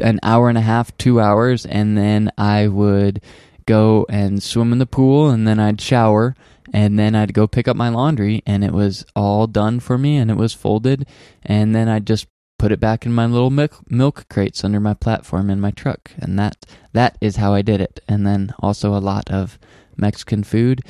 an 0.00 0.18
hour 0.22 0.48
and 0.48 0.58
a 0.58 0.62
half, 0.62 0.96
two 0.98 1.20
hours, 1.20 1.64
and 1.64 1.96
then 1.96 2.32
I 2.36 2.66
would 2.66 3.22
go 3.66 4.06
and 4.08 4.42
swim 4.42 4.72
in 4.72 4.78
the 4.78 4.86
pool, 4.86 5.30
and 5.30 5.46
then 5.46 5.60
I'd 5.60 5.80
shower, 5.80 6.34
and 6.72 6.98
then 6.98 7.14
I'd 7.14 7.34
go 7.34 7.46
pick 7.46 7.68
up 7.68 7.76
my 7.76 7.88
laundry, 7.88 8.42
and 8.46 8.64
it 8.64 8.72
was 8.72 9.04
all 9.14 9.46
done 9.46 9.80
for 9.80 9.98
me, 9.98 10.16
and 10.16 10.30
it 10.30 10.36
was 10.36 10.52
folded, 10.52 11.06
and 11.42 11.74
then 11.74 11.88
I'd 11.88 12.06
just 12.06 12.26
put 12.58 12.72
it 12.72 12.80
back 12.80 13.06
in 13.06 13.12
my 13.12 13.26
little 13.26 13.50
milk, 13.50 13.78
milk 13.88 14.26
crates 14.28 14.64
under 14.64 14.80
my 14.80 14.94
platform 14.94 15.48
in 15.48 15.60
my 15.60 15.70
truck, 15.70 16.10
and 16.18 16.38
that 16.38 16.66
that 16.92 17.16
is 17.20 17.36
how 17.36 17.54
I 17.54 17.62
did 17.62 17.80
it. 17.80 18.00
And 18.08 18.26
then 18.26 18.52
also 18.58 18.94
a 18.94 18.98
lot 18.98 19.30
of 19.30 19.58
Mexican 19.96 20.42
food 20.42 20.80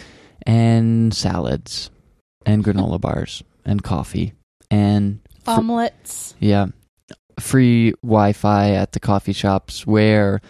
and 0.46 1.12
salads 1.12 1.90
and 2.46 2.64
granola 2.64 3.00
bars 3.00 3.42
and 3.64 3.82
coffee 3.82 4.32
and 4.70 5.20
fr- 5.44 5.50
omelets. 5.50 6.34
yeah, 6.38 6.66
free 7.38 7.92
Wi-Fi 8.02 8.70
at 8.70 8.92
the 8.92 9.00
coffee 9.00 9.32
shops 9.34 9.86
where 9.86 10.40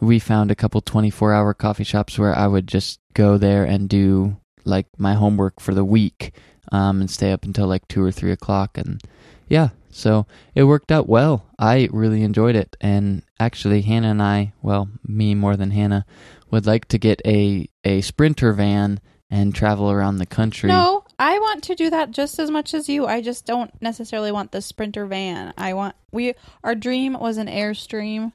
we 0.00 0.18
found 0.18 0.50
a 0.50 0.54
couple 0.54 0.80
24-hour 0.82 1.54
coffee 1.54 1.84
shops 1.84 2.18
where 2.18 2.36
I 2.36 2.46
would 2.46 2.66
just 2.66 3.00
go 3.14 3.38
there 3.38 3.64
and 3.64 3.88
do 3.88 4.36
like 4.64 4.86
my 4.98 5.14
homework 5.14 5.60
for 5.60 5.74
the 5.74 5.84
week 5.84 6.32
um, 6.72 7.00
and 7.00 7.10
stay 7.10 7.32
up 7.32 7.44
until 7.44 7.66
like 7.66 7.86
two 7.88 8.02
or 8.02 8.12
three 8.12 8.32
o'clock 8.32 8.78
and 8.78 9.02
yeah, 9.48 9.70
so 9.90 10.26
it 10.54 10.62
worked 10.64 10.92
out 10.92 11.08
well. 11.08 11.44
I 11.58 11.88
really 11.90 12.22
enjoyed 12.22 12.54
it, 12.54 12.76
and 12.80 13.22
actually, 13.40 13.82
Hanna 13.82 14.10
and 14.10 14.22
I, 14.22 14.52
well, 14.62 14.88
me 15.04 15.34
more 15.34 15.56
than 15.56 15.72
Hanna, 15.72 16.06
would 16.52 16.66
like 16.66 16.86
to 16.88 16.98
get 16.98 17.20
a 17.26 17.68
a 17.84 18.00
sprinter 18.00 18.52
van 18.52 19.00
and 19.28 19.54
travel 19.54 19.90
around 19.90 20.18
the 20.18 20.26
country. 20.26 20.68
No, 20.68 21.04
I 21.18 21.38
want 21.38 21.64
to 21.64 21.74
do 21.74 21.90
that 21.90 22.12
just 22.12 22.38
as 22.38 22.50
much 22.50 22.74
as 22.74 22.88
you. 22.88 23.06
I 23.06 23.20
just 23.20 23.44
don't 23.44 23.70
necessarily 23.82 24.32
want 24.32 24.52
the 24.52 24.62
Sprinter 24.62 25.06
van. 25.06 25.52
I 25.58 25.74
want 25.74 25.96
we 26.12 26.34
our 26.64 26.74
dream 26.74 27.14
was 27.18 27.36
an 27.36 27.48
Airstream. 27.48 28.32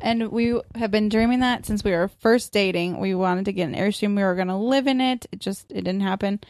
And 0.00 0.32
we 0.32 0.60
have 0.74 0.90
been 0.90 1.08
dreaming 1.08 1.40
that 1.40 1.66
since 1.66 1.84
we 1.84 1.92
were 1.92 2.08
first 2.08 2.52
dating. 2.52 2.98
We 2.98 3.14
wanted 3.14 3.44
to 3.46 3.52
get 3.52 3.68
an 3.68 3.74
Airstream. 3.74 4.16
We 4.16 4.22
were 4.22 4.34
going 4.34 4.48
to 4.48 4.56
live 4.56 4.86
in 4.86 5.00
it. 5.00 5.26
It 5.30 5.38
just 5.38 5.70
it 5.70 5.82
didn't 5.82 6.00
happen. 6.00 6.40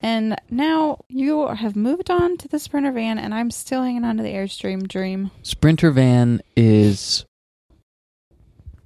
And 0.00 0.36
now 0.50 1.04
you 1.08 1.46
have 1.46 1.74
moved 1.74 2.10
on 2.10 2.36
to 2.38 2.48
the 2.48 2.58
Sprinter 2.58 2.92
van, 2.92 3.18
and 3.18 3.34
I'm 3.34 3.50
still 3.50 3.82
hanging 3.82 4.04
on 4.04 4.18
to 4.18 4.22
the 4.22 4.32
Airstream 4.32 4.86
Dream. 4.86 5.30
Sprinter 5.42 5.90
van 5.90 6.42
is 6.54 7.24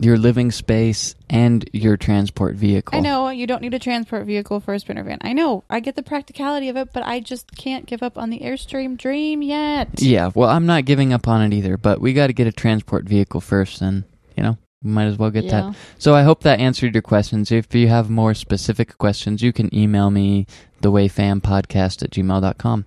your 0.01 0.17
living 0.17 0.51
space 0.51 1.15
and 1.29 1.69
your 1.73 1.97
transport 1.97 2.55
vehicle. 2.57 2.97
I 2.97 3.01
know 3.01 3.29
you 3.29 3.47
don't 3.47 3.61
need 3.61 3.75
a 3.75 3.79
transport 3.79 4.27
vehicle 4.27 4.59
for 4.61 4.73
a 4.75 4.81
Sprinter 4.81 5.03
van. 5.05 5.19
I 5.21 5.35
know. 5.35 5.63
I 5.69 5.81
get 5.81 5.95
the 5.95 6.03
practicality 6.03 6.69
of 6.71 6.77
it, 6.77 6.93
but 6.93 7.05
I 7.05 7.21
just 7.21 7.55
can't 7.57 7.85
give 7.87 8.03
up 8.03 8.17
on 8.17 8.31
the 8.31 8.41
Airstream 8.41 8.97
Dream 8.97 9.43
yet. 9.43 10.01
Yeah, 10.01 10.31
well, 10.35 10.49
I'm 10.49 10.65
not 10.67 10.87
giving 10.87 11.13
up 11.13 11.29
on 11.29 11.43
it 11.43 11.55
either, 11.55 11.77
but 11.77 12.01
we 12.01 12.15
got 12.15 12.29
to 12.29 12.33
get 12.33 12.47
a 12.47 12.53
transport 12.53 13.05
vehicle 13.05 13.41
first, 13.43 13.83
and 13.83 14.05
you 14.37 14.43
know, 14.43 14.57
we 14.83 14.91
might 14.91 15.05
as 15.05 15.19
well 15.19 15.31
get 15.31 15.45
Yeah. 15.45 15.51
that. 15.71 15.77
So 15.99 16.15
I 16.15 16.23
hope 16.23 16.43
that 16.45 16.61
answered 16.61 16.95
your 16.95 17.03
questions. 17.03 17.53
If 17.53 17.75
you 17.75 17.89
have 17.89 18.09
more 18.09 18.33
specific 18.33 18.97
questions, 18.97 19.43
you 19.43 19.53
can 19.53 19.73
email 19.75 20.11
me 20.11 20.47
thewayfampodcast 20.83 22.03
at 22.03 22.11
gmail.com. 22.11 22.85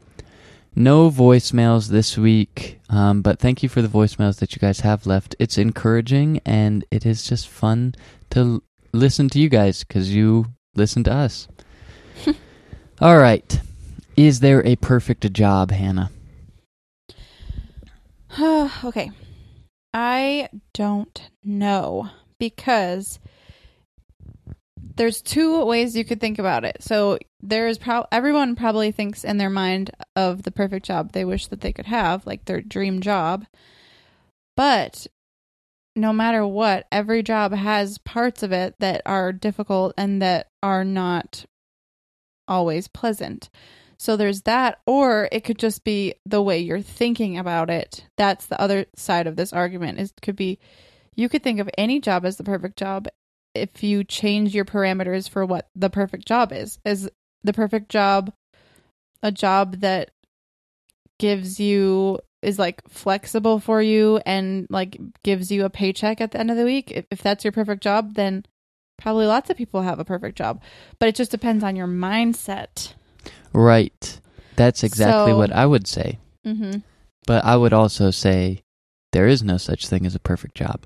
No 0.75 1.11
voicemails 1.11 1.89
this 1.89 2.17
week, 2.17 2.79
um, 2.89 3.21
but 3.21 3.37
thank 3.39 3.61
you 3.61 3.69
for 3.69 3.83
the 3.83 3.87
voicemails 3.87 4.39
that 4.39 4.55
you 4.55 4.59
guys 4.59 4.79
have 4.79 5.05
left. 5.05 5.35
It's 5.37 5.59
encouraging 5.59 6.41
and 6.45 6.83
it 6.89 7.05
is 7.05 7.27
just 7.27 7.47
fun 7.47 7.93
to 8.31 8.39
l- 8.39 8.63
listen 8.91 9.29
to 9.29 9.39
you 9.39 9.49
guys 9.49 9.83
because 9.83 10.13
you 10.13 10.47
listen 10.75 11.03
to 11.03 11.13
us. 11.13 11.47
All 13.01 13.17
right. 13.19 13.59
Is 14.17 14.39
there 14.39 14.65
a 14.65 14.75
perfect 14.77 15.31
job, 15.33 15.69
Hanna? 15.69 16.09
okay. 18.83 19.11
I 19.93 20.49
don't 20.73 21.29
know 21.43 22.09
because 22.39 23.19
there's 24.95 25.21
two 25.21 25.65
ways 25.65 25.95
you 25.95 26.03
could 26.03 26.19
think 26.19 26.39
about 26.39 26.65
it. 26.65 26.81
So 26.81 27.19
there's 27.43 27.77
pro- 27.77 28.05
everyone 28.11 28.55
probably 28.55 28.91
thinks 28.91 29.25
in 29.25 29.37
their 29.37 29.49
mind 29.49 29.91
of 30.15 30.43
the 30.43 30.51
perfect 30.51 30.85
job 30.85 31.11
they 31.11 31.25
wish 31.25 31.47
that 31.47 31.59
they 31.59 31.73
could 31.73 31.85
have, 31.85 32.25
like 32.25 32.45
their 32.45 32.61
dream 32.61 33.01
job. 33.01 33.45
But 34.55 35.07
no 35.95 36.13
matter 36.13 36.47
what, 36.47 36.87
every 36.91 37.21
job 37.21 37.53
has 37.53 37.97
parts 37.99 38.43
of 38.43 38.53
it 38.53 38.75
that 38.79 39.01
are 39.05 39.33
difficult 39.33 39.93
and 39.97 40.21
that 40.21 40.47
are 40.63 40.85
not 40.85 41.45
always 42.47 42.87
pleasant. 42.87 43.49
So 43.97 44.15
there's 44.15 44.43
that, 44.43 44.79
or 44.87 45.27
it 45.31 45.43
could 45.43 45.59
just 45.59 45.83
be 45.83 46.15
the 46.25 46.41
way 46.41 46.59
you're 46.59 46.81
thinking 46.81 47.37
about 47.37 47.69
it. 47.69 48.05
That's 48.17 48.45
the 48.45 48.59
other 48.59 48.85
side 48.95 49.27
of 49.27 49.35
this 49.35 49.51
argument. 49.51 49.99
Is 49.99 50.13
could 50.21 50.35
be 50.35 50.59
you 51.15 51.27
could 51.29 51.43
think 51.43 51.59
of 51.59 51.69
any 51.77 51.99
job 51.99 52.25
as 52.25 52.37
the 52.37 52.43
perfect 52.43 52.77
job 52.77 53.07
if 53.53 53.83
you 53.83 54.03
change 54.03 54.55
your 54.55 54.65
parameters 54.65 55.29
for 55.29 55.45
what 55.45 55.69
the 55.75 55.89
perfect 55.89 56.27
job 56.27 56.51
is. 56.51 56.79
Is 56.85 57.09
the 57.43 57.53
perfect 57.53 57.89
job 57.89 58.33
a 59.21 59.31
job 59.31 59.77
that 59.79 60.11
gives 61.19 61.59
you 61.59 62.19
is 62.41 62.59
like 62.59 62.81
flexible 62.89 63.59
for 63.59 63.81
you 63.81 64.19
and 64.25 64.67
like 64.69 64.99
gives 65.23 65.49
you 65.51 65.63
a 65.63 65.69
paycheck 65.69 66.19
at 66.19 66.31
the 66.31 66.39
end 66.39 66.51
of 66.51 66.57
the 66.57 66.65
week? 66.65 66.91
If, 66.91 67.05
if 67.09 67.21
that's 67.21 67.45
your 67.45 67.53
perfect 67.53 67.81
job, 67.81 68.15
then 68.15 68.45
probably 68.97 69.25
lots 69.25 69.49
of 69.49 69.57
people 69.57 69.81
have 69.81 69.99
a 69.99 70.05
perfect 70.05 70.37
job. 70.37 70.61
But 70.99 71.09
it 71.09 71.15
just 71.15 71.31
depends 71.31 71.63
on 71.63 71.75
your 71.75 71.87
mindset. 71.87 72.93
Right. 73.53 74.19
That's 74.55 74.83
exactly 74.83 75.31
So- 75.31 75.37
what 75.37 75.51
I 75.53 75.65
would 75.65 75.87
say. 75.87 76.19
Mm-hmm. 76.45 76.79
But 77.25 77.45
I 77.45 77.55
would 77.55 77.71
also 77.71 78.11
say 78.11 78.63
there 79.13 79.27
is 79.27 79.41
no 79.41 79.55
such 79.55 79.87
thing 79.87 80.05
as 80.05 80.13
a 80.15 80.19
perfect 80.19 80.55
job. 80.55 80.81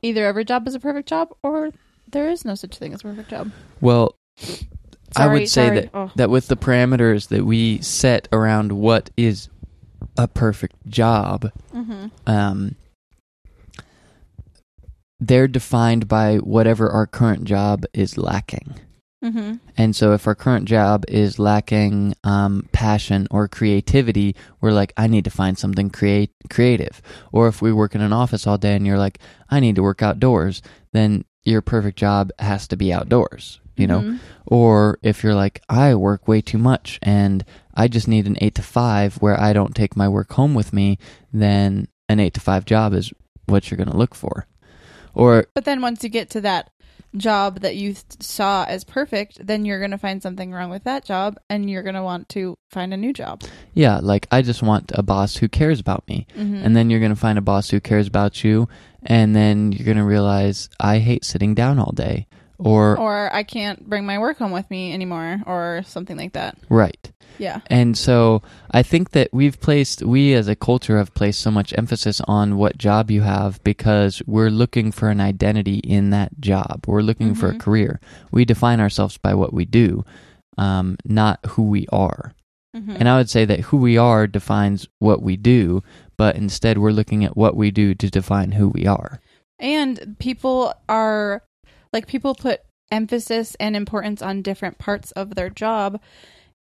Either 0.00 0.24
every 0.24 0.44
job 0.44 0.68
is 0.68 0.76
a 0.76 0.80
perfect 0.80 1.08
job 1.08 1.34
or 1.42 1.70
there 2.08 2.30
is 2.30 2.44
no 2.44 2.54
such 2.54 2.76
thing 2.78 2.94
as 2.94 3.00
a 3.00 3.04
perfect 3.04 3.30
job. 3.30 3.50
Well, 3.80 4.14
I 5.16 5.26
would 5.28 5.48
say 5.48 5.66
sorry. 5.66 5.80
that 5.80 5.90
Oh. 5.94 6.10
that 6.16 6.30
with 6.30 6.48
the 6.48 6.56
parameters 6.56 7.28
that 7.28 7.44
we 7.44 7.80
set 7.80 8.28
around 8.32 8.72
what 8.72 9.10
is 9.16 9.48
a 10.16 10.26
perfect 10.28 10.76
job, 10.88 11.50
Mhm. 11.74 12.10
um, 12.26 12.76
they're 15.20 15.48
defined 15.48 16.08
by 16.08 16.36
whatever 16.38 16.90
our 16.90 17.06
current 17.06 17.44
job 17.44 17.84
is 17.94 18.18
lacking. 18.18 18.74
Mhm. 19.24 19.60
And 19.76 19.94
so, 19.94 20.12
if 20.14 20.26
our 20.26 20.34
current 20.34 20.64
job 20.66 21.04
is 21.06 21.38
lacking 21.38 22.14
um, 22.24 22.68
passion 22.72 23.28
or 23.30 23.46
creativity, 23.46 24.34
we're 24.60 24.72
like, 24.72 24.92
I 24.96 25.06
need 25.06 25.24
to 25.24 25.30
find 25.30 25.56
something 25.56 25.90
create 25.90 26.32
creative. 26.50 27.00
Or 27.30 27.46
if 27.46 27.62
we 27.62 27.72
work 27.72 27.94
in 27.94 28.00
an 28.00 28.12
office 28.12 28.48
all 28.48 28.58
day 28.58 28.74
and 28.74 28.84
you're 28.84 28.98
like, 28.98 29.20
I 29.48 29.60
need 29.60 29.76
to 29.76 29.82
work 29.82 30.02
outdoors, 30.02 30.60
then 30.92 31.24
your 31.44 31.60
perfect 31.62 31.96
job 31.98 32.30
has 32.40 32.66
to 32.68 32.76
be 32.76 32.92
outdoors. 32.92 33.60
You 33.76 33.86
know. 33.86 34.00
Mhm. 34.00 34.18
Or 34.46 34.98
if 35.02 35.22
you're 35.24 35.34
like, 35.34 35.62
I 35.68 35.94
work 35.94 36.28
way 36.28 36.40
too 36.40 36.58
much 36.58 36.98
and 37.02 37.44
I 37.74 37.88
just 37.88 38.06
need 38.08 38.26
an 38.26 38.36
eight 38.40 38.54
to 38.56 38.62
five 38.62 39.16
where 39.16 39.38
I 39.40 39.52
don't 39.52 39.74
take 39.74 39.96
my 39.96 40.08
work 40.08 40.32
home 40.32 40.54
with 40.54 40.72
me, 40.72 40.98
then 41.32 41.88
an 42.08 42.20
eight 42.20 42.34
to 42.34 42.40
five 42.40 42.64
job 42.66 42.92
is 42.92 43.12
what 43.46 43.70
you're 43.70 43.78
going 43.78 43.90
to 43.90 43.96
look 43.96 44.14
for. 44.14 44.46
Or 45.14 45.46
But 45.54 45.64
then 45.64 45.80
once 45.80 46.02
you 46.02 46.10
get 46.10 46.28
to 46.30 46.40
that 46.42 46.70
job 47.16 47.60
that 47.60 47.76
you 47.76 47.92
th- 47.92 48.04
saw 48.20 48.64
as 48.66 48.84
perfect, 48.84 49.46
then 49.46 49.64
you're 49.66 49.78
going 49.78 49.90
to 49.90 49.98
find 49.98 50.22
something 50.22 50.50
wrong 50.52 50.70
with 50.70 50.84
that 50.84 51.04
job 51.04 51.36
and 51.50 51.68
you're 51.68 51.82
going 51.82 51.94
to 51.94 52.02
want 52.02 52.28
to 52.30 52.56
find 52.70 52.92
a 52.94 52.96
new 52.96 53.12
job. 53.12 53.42
Yeah, 53.74 53.98
like 54.02 54.26
I 54.30 54.40
just 54.42 54.62
want 54.62 54.92
a 54.94 55.02
boss 55.02 55.36
who 55.36 55.48
cares 55.48 55.78
about 55.80 56.06
me. 56.08 56.26
Mhm. 56.36 56.64
And 56.64 56.74
then 56.76 56.88
you're 56.90 57.00
going 57.00 57.12
to 57.14 57.16
find 57.20 57.38
a 57.38 57.42
boss 57.42 57.70
who 57.70 57.80
cares 57.80 58.06
about 58.06 58.42
you. 58.44 58.68
And 59.04 59.34
then 59.36 59.72
you're 59.72 59.84
going 59.84 59.96
to 59.98 60.04
realize 60.04 60.68
I 60.80 60.98
hate 60.98 61.24
sitting 61.24 61.54
down 61.54 61.78
all 61.78 61.92
day. 61.92 62.26
Or, 62.64 62.98
Or 62.98 63.34
I 63.34 63.42
can't 63.42 63.88
bring 63.88 64.06
my 64.06 64.18
work 64.18 64.38
home 64.38 64.52
with 64.52 64.70
me 64.70 64.92
anymore 64.92 65.42
or 65.46 65.82
something 65.86 66.16
like 66.16 66.32
that. 66.32 66.56
right. 66.68 67.10
Yeah. 67.38 67.60
And 67.68 67.96
so 67.96 68.42
I 68.72 68.82
think 68.82 69.12
that 69.12 69.30
we've 69.32 69.58
placed, 69.58 70.02
we 70.02 70.34
as 70.34 70.48
a 70.48 70.54
culture 70.54 70.98
have 70.98 71.14
placed 71.14 71.40
so 71.40 71.50
much 71.50 71.72
emphasis 71.78 72.20
on 72.28 72.56
what 72.58 72.76
job 72.76 73.10
you 73.10 73.22
have 73.22 73.62
because 73.64 74.22
we're 74.26 74.50
looking 74.50 74.92
for 74.92 75.08
an 75.08 75.20
identity 75.20 75.78
in 75.78 76.10
that 76.10 76.40
job. 76.40 76.84
We're 76.86 77.00
looking 77.00 77.34
for 77.34 77.48
a 77.48 77.54
Mhm. 77.54 77.60
career. 77.60 78.00
We 78.30 78.44
define 78.44 78.80
ourselves 78.80 79.16
by 79.16 79.32
what 79.34 79.52
we 79.54 79.64
do, 79.64 80.04
um, 80.58 80.98
not 81.06 81.40
who 81.48 81.62
we 81.62 81.86
are. 81.90 82.32
Mhm. 82.76 82.96
And 83.00 83.08
I 83.08 83.16
would 83.16 83.30
say 83.30 83.46
that 83.46 83.60
who 83.60 83.78
we 83.78 83.96
are 83.96 84.26
defines 84.26 84.86
what 84.98 85.22
we 85.22 85.36
do, 85.36 85.82
but 86.18 86.36
instead 86.36 86.76
we're 86.78 86.90
looking 86.92 87.24
at 87.24 87.36
what 87.36 87.56
we 87.56 87.70
do 87.70 87.94
to 87.94 88.10
define 88.10 88.52
who 88.52 88.68
we 88.68 88.86
are. 88.86 89.20
And 89.58 90.16
people 90.18 90.74
are 90.88 91.42
like 91.92 92.06
people 92.06 92.34
put 92.34 92.60
emphasis 92.90 93.56
and 93.58 93.74
importance 93.74 94.22
on 94.22 94.42
different 94.42 94.78
parts 94.78 95.12
of 95.12 95.34
their 95.34 95.50
job. 95.50 96.00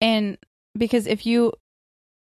And 0.02 0.38
because 0.78 1.08
if 1.08 1.26
you 1.26 1.54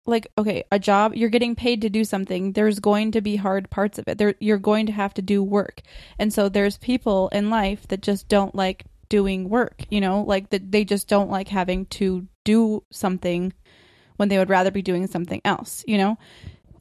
like 0.08 0.28
okay, 0.38 0.64
a 0.72 0.78
job, 0.78 1.16
you're 1.16 1.30
getting 1.30 1.56
paid 1.56 1.82
to 1.82 1.90
do 1.90 2.04
something, 2.04 2.52
there's 2.54 2.80
going 2.80 3.12
to 3.12 3.22
be 3.22 3.36
hard 3.36 3.70
parts 3.70 3.98
of 3.98 4.08
it. 4.08 4.18
There 4.18 4.36
you're 4.40 4.60
going 4.60 4.86
to 4.86 4.92
have 4.92 5.14
to 5.16 5.22
do 5.22 5.44
work. 5.44 5.82
And 6.20 6.32
so 6.32 6.48
there's 6.48 6.78
people 6.78 7.30
in 7.30 7.50
life 7.50 7.88
that 7.88 8.02
just 8.02 8.28
don't 8.28 8.54
like 8.54 8.86
doing 9.10 9.50
work, 9.50 9.84
you 9.90 10.02
know, 10.02 10.22
like 10.22 10.50
that 10.50 10.72
they 10.72 10.86
just 10.86 11.08
don't 11.08 11.30
like 11.30 11.48
having 11.48 11.86
to 11.88 12.28
do 12.44 12.84
something 12.92 13.54
when 14.18 14.30
they 14.30 14.38
would 14.38 14.50
rather 14.50 14.72
be 14.72 14.82
doing 14.82 15.08
something 15.08 15.42
else, 15.44 15.84
you 15.88 15.98
know? 15.98 16.18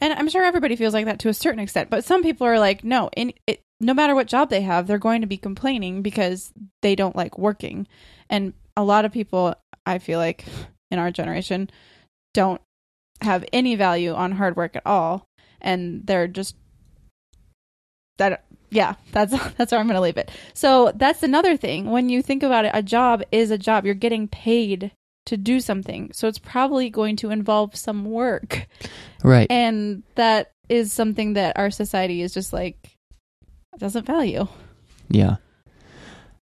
And 0.01 0.13
I'm 0.13 0.29
sure 0.29 0.45
everybody 0.45 0.77
feels 0.77 0.95
like 0.95 1.07
that 1.07 1.21
to 1.21 1.29
a 1.29 1.35
certain 1.35 1.61
extent, 1.61 1.91
but 1.91 2.05
some 2.05 2.23
people 2.23 2.47
are 2.47 2.59
like, 2.59 2.85
no, 2.85 3.11
in, 3.17 3.33
it, 3.47 3.64
no 3.81 3.95
matter 3.95 4.15
what 4.15 4.27
job 4.27 4.51
they 4.51 4.63
have, 4.63 4.87
they're 4.87 4.99
going 4.99 5.21
to 5.21 5.27
be 5.27 5.37
complaining 5.37 6.03
because 6.03 6.53
they 6.83 6.95
don't 6.95 7.17
like 7.17 7.39
working. 7.39 7.87
And 8.31 8.55
a 8.77 8.85
lot 8.85 9.05
of 9.05 9.13
people, 9.13 9.55
I 9.85 9.99
feel 9.99 10.19
like, 10.19 10.45
in 10.91 10.99
our 10.99 11.11
generation, 11.11 11.71
don't 12.33 12.61
have 13.21 13.45
any 13.53 13.75
value 13.75 14.13
on 14.13 14.33
hard 14.33 14.57
work 14.57 14.77
at 14.77 14.87
all, 14.87 15.27
and 15.61 16.07
they're 16.07 16.29
just 16.29 16.57
that. 18.19 18.45
Yeah, 18.71 18.95
that's 19.13 19.33
that's 19.57 19.73
where 19.73 19.81
I'm 19.81 19.87
going 19.87 19.97
to 19.97 20.01
leave 20.01 20.17
it. 20.17 20.31
So 20.53 20.93
that's 20.95 21.23
another 21.23 21.57
thing. 21.57 21.91
When 21.91 22.09
you 22.09 22.23
think 22.23 22.43
about 22.43 22.65
it, 22.65 22.73
a 22.75 22.83
job 22.83 23.23
is 23.33 23.51
a 23.51 23.59
job. 23.59 23.85
You're 23.85 23.95
getting 23.95 24.29
paid 24.29 24.93
to 25.27 25.37
do 25.37 25.61
something, 25.61 26.11
so 26.13 26.29
it's 26.29 26.39
probably 26.39 26.91
going 26.91 27.17
to 27.17 27.31
involve 27.31 27.77
some 27.77 28.05
work. 28.05 28.67
Right. 29.23 29.47
And 29.51 30.03
that 30.17 30.53
is 30.69 30.93
something 30.93 31.35
that 31.35 31.59
our 31.59 31.71
society 31.71 32.23
is 32.23 32.33
just 32.33 32.53
like 32.53 32.94
doesn't 33.79 34.07
value. 34.07 34.47
Yeah. 35.09 35.37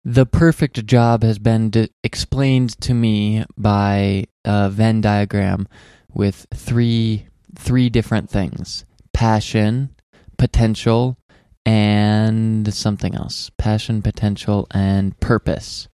The 0.03 0.25
perfect 0.25 0.85
job 0.85 1.23
has 1.23 1.37
been 1.37 1.69
de- 1.69 1.89
explained 2.03 2.79
to 2.81 2.93
me 2.93 3.43
by 3.57 4.25
a 4.45 4.69
Venn 4.69 5.01
diagram 5.01 5.67
with 6.13 6.47
three 6.53 7.27
three 7.55 7.89
different 7.89 8.29
things: 8.29 8.85
passion, 9.13 9.95
potential, 10.37 11.17
and 11.65 12.73
something 12.73 13.15
else. 13.15 13.51
Passion, 13.57 14.01
potential, 14.01 14.67
and 14.71 15.19
purpose. 15.19 15.89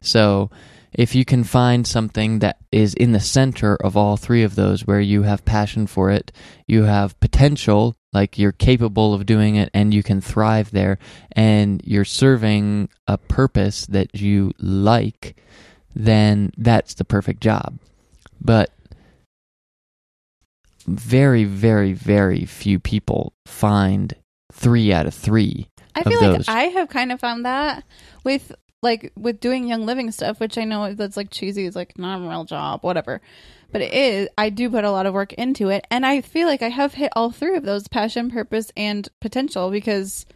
So, 0.00 0.50
if 0.92 1.16
you 1.16 1.24
can 1.24 1.42
find 1.42 1.84
something 1.84 2.38
that 2.38 2.58
is 2.70 2.94
in 2.94 3.10
the 3.10 3.18
center 3.18 3.76
of 3.76 3.96
all 3.96 4.16
three 4.16 4.44
of 4.44 4.54
those, 4.54 4.86
where 4.86 5.00
you 5.00 5.22
have 5.22 5.44
passion 5.44 5.88
for 5.88 6.10
it, 6.10 6.30
you 6.68 6.84
have 6.84 7.18
potential, 7.18 7.96
like 8.14 8.38
you're 8.38 8.52
capable 8.52 9.12
of 9.12 9.26
doing 9.26 9.56
it 9.56 9.68
and 9.74 9.92
you 9.92 10.02
can 10.02 10.20
thrive 10.20 10.70
there, 10.70 10.98
and 11.32 11.82
you're 11.84 12.04
serving 12.04 12.88
a 13.06 13.18
purpose 13.18 13.84
that 13.86 14.14
you 14.20 14.52
like, 14.58 15.36
then 15.94 16.52
that's 16.56 16.94
the 16.94 17.04
perfect 17.04 17.40
job. 17.40 17.78
But 18.40 18.70
very, 20.86 21.44
very, 21.44 21.92
very 21.92 22.44
few 22.44 22.78
people 22.78 23.32
find 23.46 24.14
three 24.52 24.92
out 24.92 25.06
of 25.06 25.14
three 25.14 25.68
I 25.94 26.00
of 26.00 26.06
feel 26.06 26.20
those. 26.20 26.48
like 26.48 26.56
I 26.56 26.64
have 26.64 26.88
kind 26.88 27.10
of 27.10 27.20
found 27.20 27.44
that 27.44 27.84
with 28.22 28.54
like 28.82 29.12
with 29.16 29.40
doing 29.40 29.66
young 29.66 29.86
living 29.86 30.10
stuff, 30.10 30.38
which 30.40 30.58
I 30.58 30.64
know 30.64 30.92
that's 30.94 31.16
like 31.16 31.30
cheesy, 31.30 31.66
it's 31.66 31.74
like 31.74 31.98
not 31.98 32.20
a 32.20 32.28
real 32.28 32.44
job, 32.44 32.82
whatever. 32.82 33.20
But 33.74 33.82
it 33.82 33.92
is. 33.92 34.28
I 34.38 34.50
do 34.50 34.70
put 34.70 34.84
a 34.84 34.90
lot 34.92 35.04
of 35.04 35.14
work 35.14 35.32
into 35.32 35.68
it, 35.68 35.84
and 35.90 36.06
I 36.06 36.20
feel 36.20 36.46
like 36.46 36.62
I 36.62 36.68
have 36.68 36.94
hit 36.94 37.12
all 37.16 37.32
three 37.32 37.56
of 37.56 37.64
those: 37.64 37.88
passion, 37.88 38.30
purpose, 38.30 38.70
and 38.76 39.08
potential, 39.20 39.72
because 39.72 40.26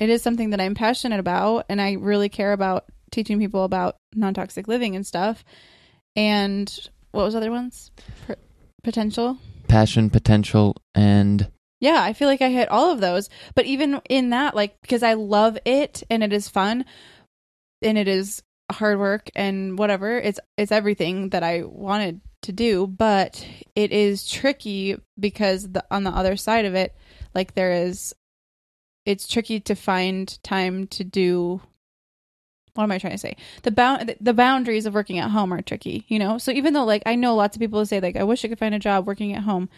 it 0.00 0.10
is 0.10 0.22
something 0.22 0.50
that 0.50 0.60
I'm 0.60 0.74
passionate 0.74 1.20
about, 1.20 1.66
and 1.68 1.80
I 1.80 1.92
really 1.92 2.28
care 2.28 2.52
about 2.52 2.86
teaching 3.12 3.38
people 3.38 3.62
about 3.62 3.94
non-toxic 4.12 4.66
living 4.66 4.96
and 4.96 5.06
stuff. 5.06 5.44
And 6.16 6.68
what 7.12 7.24
was 7.24 7.34
the 7.34 7.38
other 7.38 7.52
ones? 7.52 7.92
Potential. 8.82 9.38
Passion, 9.68 10.10
potential, 10.10 10.74
and 10.96 11.48
Yeah, 11.80 12.02
I 12.02 12.12
feel 12.12 12.28
like 12.28 12.42
I 12.42 12.50
hit 12.50 12.70
all 12.70 12.90
of 12.92 13.00
those. 13.00 13.28
But 13.54 13.66
even 13.66 14.00
in 14.08 14.30
that, 14.30 14.54
like, 14.54 14.80
because 14.82 15.02
I 15.02 15.14
love 15.14 15.58
it 15.64 16.02
and 16.10 16.22
it 16.22 16.32
is 16.32 16.48
fun 16.48 16.84
and 17.82 17.96
it 17.96 18.08
is 18.08 18.42
hard 18.70 18.98
work 18.98 19.30
and 19.36 19.78
whatever, 19.78 20.18
it's 20.18 20.40
it's 20.56 20.72
everything 20.72 21.30
that 21.30 21.42
I 21.42 21.62
wanted 21.62 22.20
to 22.42 22.52
do. 22.52 22.86
But 22.86 23.44
it 23.74 23.92
is 23.92 24.28
tricky 24.28 24.96
because 25.18 25.70
the 25.70 25.84
on 25.90 26.04
the 26.04 26.10
other 26.10 26.36
side 26.36 26.64
of 26.64 26.74
it, 26.74 26.94
like 27.34 27.54
there 27.54 27.72
is, 27.72 28.14
it's 29.04 29.28
tricky 29.28 29.60
to 29.60 29.74
find 29.74 30.42
time 30.42 30.86
to 30.88 31.04
do. 31.04 31.60
What 32.74 32.84
am 32.84 32.92
I 32.92 32.98
trying 32.98 33.14
to 33.14 33.18
say? 33.18 33.36
The 33.62 33.72
bound 33.72 34.14
the 34.20 34.34
boundaries 34.34 34.86
of 34.86 34.94
working 34.94 35.18
at 35.18 35.30
home 35.30 35.52
are 35.52 35.62
tricky, 35.62 36.04
you 36.08 36.18
know. 36.18 36.38
So 36.38 36.52
even 36.52 36.74
though 36.74 36.84
like 36.84 37.02
I 37.06 37.16
know 37.16 37.34
lots 37.34 37.56
of 37.56 37.60
people 37.60 37.84
say 37.86 38.00
like 38.00 38.16
I 38.16 38.24
wish 38.24 38.44
I 38.44 38.48
could 38.48 38.58
find 38.58 38.74
a 38.74 38.78
job 38.78 39.06
working 39.06 39.34
at 39.34 39.42
home, 39.42 39.68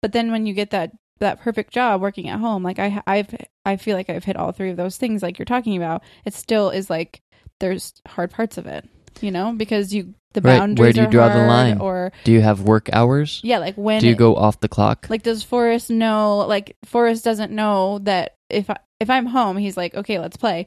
but 0.00 0.12
then 0.12 0.30
when 0.30 0.46
you 0.46 0.54
get 0.54 0.70
that 0.70 0.92
that 1.18 1.40
perfect 1.40 1.72
job 1.72 2.00
working 2.00 2.28
at 2.28 2.38
home 2.38 2.62
like 2.62 2.78
i 2.78 3.02
i've 3.06 3.34
i 3.64 3.76
feel 3.76 3.96
like 3.96 4.08
i've 4.08 4.24
hit 4.24 4.36
all 4.36 4.52
three 4.52 4.70
of 4.70 4.76
those 4.76 4.96
things 4.96 5.22
like 5.22 5.38
you're 5.38 5.44
talking 5.44 5.76
about 5.76 6.02
it 6.24 6.32
still 6.32 6.70
is 6.70 6.88
like 6.88 7.22
there's 7.60 8.00
hard 8.06 8.30
parts 8.30 8.56
of 8.56 8.66
it 8.66 8.88
you 9.20 9.30
know 9.30 9.52
because 9.52 9.92
you 9.94 10.14
the 10.34 10.40
Right, 10.42 10.58
boundaries 10.58 10.78
where 10.80 10.92
do 10.92 11.00
you 11.00 11.06
are 11.06 11.10
draw 11.10 11.28
the 11.28 11.46
line? 11.46 11.78
or 11.78 12.12
do 12.24 12.32
you 12.32 12.40
have 12.40 12.60
work 12.62 12.88
hours? 12.92 13.40
yeah 13.42 13.58
like 13.58 13.74
when 13.76 14.00
do 14.00 14.06
you 14.06 14.12
it- 14.12 14.18
go 14.18 14.36
off 14.36 14.60
the 14.60 14.68
clock? 14.68 15.06
like 15.08 15.22
does 15.22 15.42
forrest 15.42 15.90
know 15.90 16.38
like 16.38 16.76
forrest 16.84 17.24
doesn't 17.24 17.50
know 17.52 17.98
that 18.00 18.36
if 18.50 18.68
I, 18.70 18.76
if 19.00 19.08
i'm 19.10 19.26
home 19.26 19.56
he's 19.56 19.76
like 19.76 19.94
okay 19.94 20.18
let's 20.18 20.36
play 20.36 20.66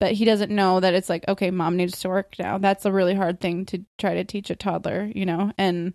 but 0.00 0.12
he 0.12 0.24
doesn't 0.24 0.50
know 0.50 0.80
that 0.80 0.94
it's 0.94 1.08
like 1.08 1.24
okay 1.28 1.50
mom 1.50 1.76
needs 1.76 2.00
to 2.00 2.08
work 2.08 2.34
now 2.38 2.58
that's 2.58 2.84
a 2.84 2.92
really 2.92 3.14
hard 3.14 3.40
thing 3.40 3.64
to 3.66 3.84
try 3.98 4.14
to 4.14 4.24
teach 4.24 4.50
a 4.50 4.56
toddler 4.56 5.10
you 5.14 5.24
know 5.26 5.52
and 5.58 5.92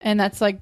and 0.00 0.18
that's 0.20 0.40
like 0.40 0.60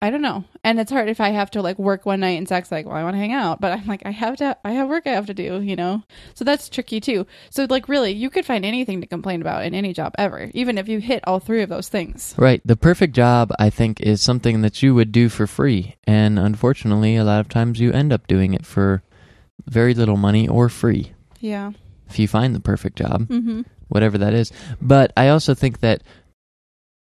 i 0.00 0.10
don't 0.10 0.22
know. 0.22 0.44
And 0.64 0.78
it's 0.78 0.90
hard 0.90 1.08
if 1.08 1.20
i 1.20 1.30
have 1.30 1.50
to 1.52 1.62
like 1.62 1.78
work 1.78 2.06
one 2.06 2.20
night 2.20 2.38
and 2.38 2.46
zach's 2.48 2.70
like 2.70 2.86
well 2.86 2.96
i 2.96 3.02
want 3.02 3.14
to 3.14 3.18
hang 3.18 3.32
out. 3.32 3.60
But 3.60 3.72
i'm 3.72 3.86
like 3.86 4.02
i 4.04 4.10
have 4.10 4.36
to 4.36 4.56
i 4.64 4.72
have 4.72 4.88
work 4.88 5.06
i 5.06 5.10
have 5.10 5.26
to 5.26 5.34
do 5.34 5.60
you 5.60 5.76
know? 5.76 6.02
So 6.34 6.44
that's 6.44 6.68
tricky 6.68 7.00
too. 7.00 7.26
So 7.50 7.66
like 7.68 7.88
really 7.88 8.12
you 8.12 8.30
could 8.30 8.46
find 8.46 8.64
anything 8.64 9.00
to 9.00 9.06
complain 9.06 9.40
about 9.40 9.64
in 9.64 9.74
any 9.74 9.92
job 9.92 10.14
ever 10.18 10.50
even 10.54 10.78
if 10.78 10.88
you 10.88 10.98
hit 11.00 11.22
all 11.26 11.40
three 11.40 11.62
of 11.62 11.68
those 11.68 11.88
things. 11.88 12.34
Right. 12.36 12.60
The 12.64 12.76
perfect 12.76 13.14
job, 13.14 13.52
I 13.58 13.70
think, 13.70 14.00
is 14.00 14.20
something 14.20 14.62
that 14.62 14.82
you 14.82 14.94
would 14.94 15.12
do 15.12 15.28
for 15.28 15.46
free. 15.46 15.96
And 16.04 16.38
unfortunately, 16.38 17.16
a 17.16 17.24
lot 17.24 17.40
of 17.40 17.48
times 17.48 17.80
you 17.80 17.92
end 17.92 18.12
up 18.12 18.26
doing 18.26 18.54
it 18.54 18.66
for 18.66 19.02
very 19.66 19.94
little 19.94 20.16
money 20.16 20.48
or 20.48 20.68
free. 20.68 21.12
Yeah. 21.40 21.72
If 22.08 22.18
you 22.18 22.28
find 22.28 22.54
the 22.54 22.60
perfect 22.60 22.96
job, 22.96 23.28
mm-hmm. 23.28 23.62
whatever 23.88 24.18
that 24.18 24.34
is. 24.34 24.52
But 24.80 25.12
I 25.16 25.28
also 25.28 25.54
think 25.54 25.80
that 25.80 26.02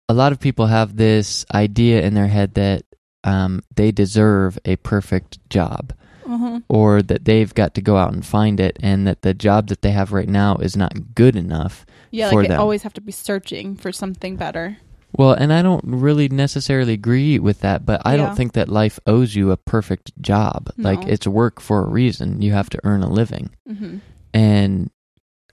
a 0.10 0.14
lot 0.14 0.32
of 0.32 0.39
people 0.39 0.68
have 0.68 0.95
this 0.95 1.45
idea 1.53 2.01
in 2.01 2.14
their 2.14 2.28
head 2.28 2.53
that 2.55 2.84
um, 3.24 3.62
they 3.76 3.91
deserve 3.91 4.58
a 4.66 4.76
perfect 4.78 5.38
job 5.49 5.93
mm-hmm 6.26 6.58
or 6.70 7.01
that 7.01 7.24
they've 7.26 7.53
got 7.53 7.74
to 7.76 7.82
go 7.82 7.95
out 7.97 8.12
and 8.14 8.26
find 8.26 8.60
it 8.60 8.78
and 8.82 9.08
that 9.08 9.22
the 9.22 9.34
job 9.34 9.68
that 9.68 9.82
they 9.82 9.91
have 9.91 10.12
right 10.12 10.28
now 10.28 10.55
is 10.58 10.76
not 10.76 11.16
good 11.16 11.36
enough 11.38 11.86
Yeah, 12.12 12.30
for 12.30 12.41
like 12.41 12.45
I 12.51 12.53
them. 12.55 12.62
always 12.62 12.84
have 12.84 12.93
to 12.95 13.01
be 13.01 13.12
searching 13.14 13.76
for 13.78 13.91
something 13.93 14.36
better. 14.36 14.78
Well, 15.18 15.32
and 15.32 15.53
I 15.53 15.62
don't 15.62 15.84
really 15.86 16.28
necessarily 16.28 16.93
agree 16.93 17.39
with 17.39 17.62
that, 17.62 17.86
but 17.86 18.01
I 18.05 18.16
Yeah. 18.16 18.26
don't 18.26 18.36
think 18.36 18.53
that 18.53 18.68
life 18.70 18.99
owes 19.08 19.36
you 19.36 19.51
a 19.51 19.58
perfect 19.58 20.12
job. 20.22 20.70
Like 20.78 21.05
it's 21.08 21.26
work 21.26 21.62
for 21.62 21.80
a 21.86 21.88
reason. 21.89 22.41
You 22.41 22.51
have 22.53 22.70
to 22.72 22.80
earn 22.84 23.03
a 23.03 23.10
living. 23.10 23.49
Mm-hmm. 23.70 23.97
And 24.34 24.91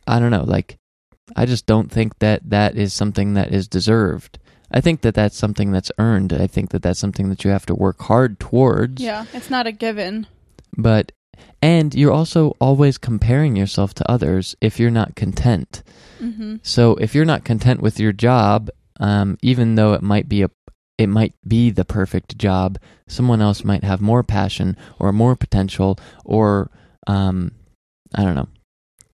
I 0.08 0.18
don't 0.18 0.32
know, 0.32 0.44
like 0.44 0.76
I 1.36 1.46
just 1.46 1.66
don't 1.66 1.90
think 1.90 2.18
that 2.18 2.50
that 2.50 2.76
is 2.76 2.92
something 2.92 3.34
that 3.34 3.52
is 3.54 3.68
deserved. 3.68 4.38
I 4.74 4.80
think 4.80 5.02
that 5.02 5.14
that's 5.14 5.38
something 5.38 5.70
that's 5.70 5.92
earned. 6.00 6.32
I 6.32 6.48
think 6.48 6.70
that 6.70 6.82
that's 6.82 6.98
something 6.98 7.28
that 7.28 7.44
you 7.44 7.50
have 7.50 7.64
to 7.66 7.74
work 7.76 8.02
hard 8.02 8.40
towards. 8.40 9.00
Yeah, 9.00 9.24
it's 9.32 9.48
not 9.48 9.68
a 9.68 9.72
given. 9.72 10.26
But 10.76 11.12
and 11.62 11.94
you're 11.94 12.12
also 12.12 12.56
always 12.58 12.98
comparing 12.98 13.54
yourself 13.54 13.94
to 13.94 14.10
others 14.10 14.56
if 14.60 14.80
you're 14.80 14.90
not 14.90 15.14
content. 15.14 15.84
Mm-hmm. 16.20 16.56
So 16.62 16.96
if 16.96 17.14
you're 17.14 17.24
not 17.24 17.44
content 17.44 17.82
with 17.82 18.00
your 18.00 18.12
job, 18.12 18.68
um, 18.98 19.38
even 19.42 19.76
though 19.76 19.92
it 19.92 20.02
might 20.02 20.28
be 20.28 20.42
a 20.42 20.50
it 20.98 21.08
might 21.08 21.34
be 21.46 21.70
the 21.70 21.84
perfect 21.84 22.36
job, 22.36 22.78
someone 23.06 23.40
else 23.40 23.64
might 23.64 23.84
have 23.84 24.00
more 24.00 24.24
passion 24.24 24.76
or 24.98 25.12
more 25.12 25.36
potential 25.36 26.00
or 26.24 26.72
um, 27.06 27.52
I 28.12 28.24
don't 28.24 28.34
know. 28.34 28.48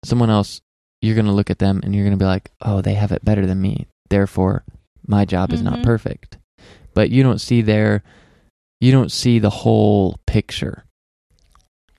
Someone 0.05 0.31
else 0.31 0.61
you're 1.03 1.17
going 1.17 1.27
to 1.27 1.33
look 1.33 1.51
at 1.51 1.59
them 1.59 1.81
and 1.83 1.95
you're 1.95 2.05
going 2.05 2.17
to 2.17 2.23
be 2.23 2.29
like, 2.29 2.53
"Oh, 2.63 2.81
they 2.81 2.95
have 2.95 3.11
it 3.11 3.25
better 3.25 3.45
than 3.45 3.61
me. 3.61 3.89
Therefore, 4.09 4.65
my 5.09 5.25
job 5.25 5.53
is 5.53 5.63
not 5.63 5.81
Mhm. 5.81 5.85
perfect." 5.85 6.39
But 6.95 7.11
you 7.11 7.23
don't 7.23 7.41
see 7.41 7.63
their 7.63 8.03
you 8.81 8.93
don't 8.93 9.11
see 9.11 9.41
the 9.41 9.51
whole 9.51 10.21
picture. 10.27 10.85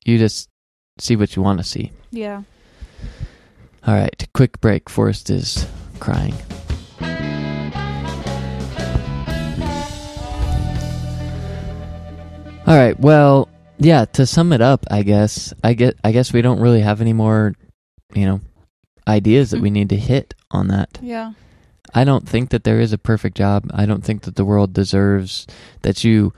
You 0.06 0.18
just 0.18 0.48
see 0.98 1.18
what 1.18 1.36
you 1.36 1.42
want 1.42 1.58
to 1.60 1.64
see. 1.66 1.92
Yeah. 2.12 2.44
All 3.86 3.94
right, 3.94 4.28
quick 4.34 4.62
break. 4.62 4.90
Forrest 4.90 5.30
is 5.30 5.66
crying. 6.00 6.34
All 12.68 12.76
right. 12.78 13.00
Well, 13.00 13.50
yeah. 13.80 14.06
To 14.14 14.26
sum 14.28 14.54
it 14.54 14.62
up, 14.62 14.86
I 14.92 15.02
guess 15.02 15.54
I 15.64 15.74
get. 15.74 15.98
I 16.04 16.12
guess 16.12 16.32
we 16.32 16.42
don't 16.44 16.60
really 16.60 16.82
have 16.82 17.02
any 17.02 17.14
more, 17.14 17.56
you 18.14 18.26
know, 18.26 18.42
ideas 19.08 19.52
that 19.52 19.62
we 19.62 19.72
need 19.72 19.90
to 19.90 19.96
hit 19.96 20.36
on 20.52 20.68
that. 20.68 21.00
Yeah. 21.02 21.34
I 21.94 22.04
don't 22.04 22.28
think 22.28 22.50
that 22.50 22.64
there 22.64 22.80
is 22.80 22.94
a 22.94 22.98
perfect 22.98 23.36
job. 23.38 23.70
I 23.74 23.86
don't 23.86 24.04
think 24.04 24.24
that 24.24 24.36
the 24.36 24.46
world 24.46 24.74
deserves 24.74 25.48
that 25.82 26.04
you 26.04 26.34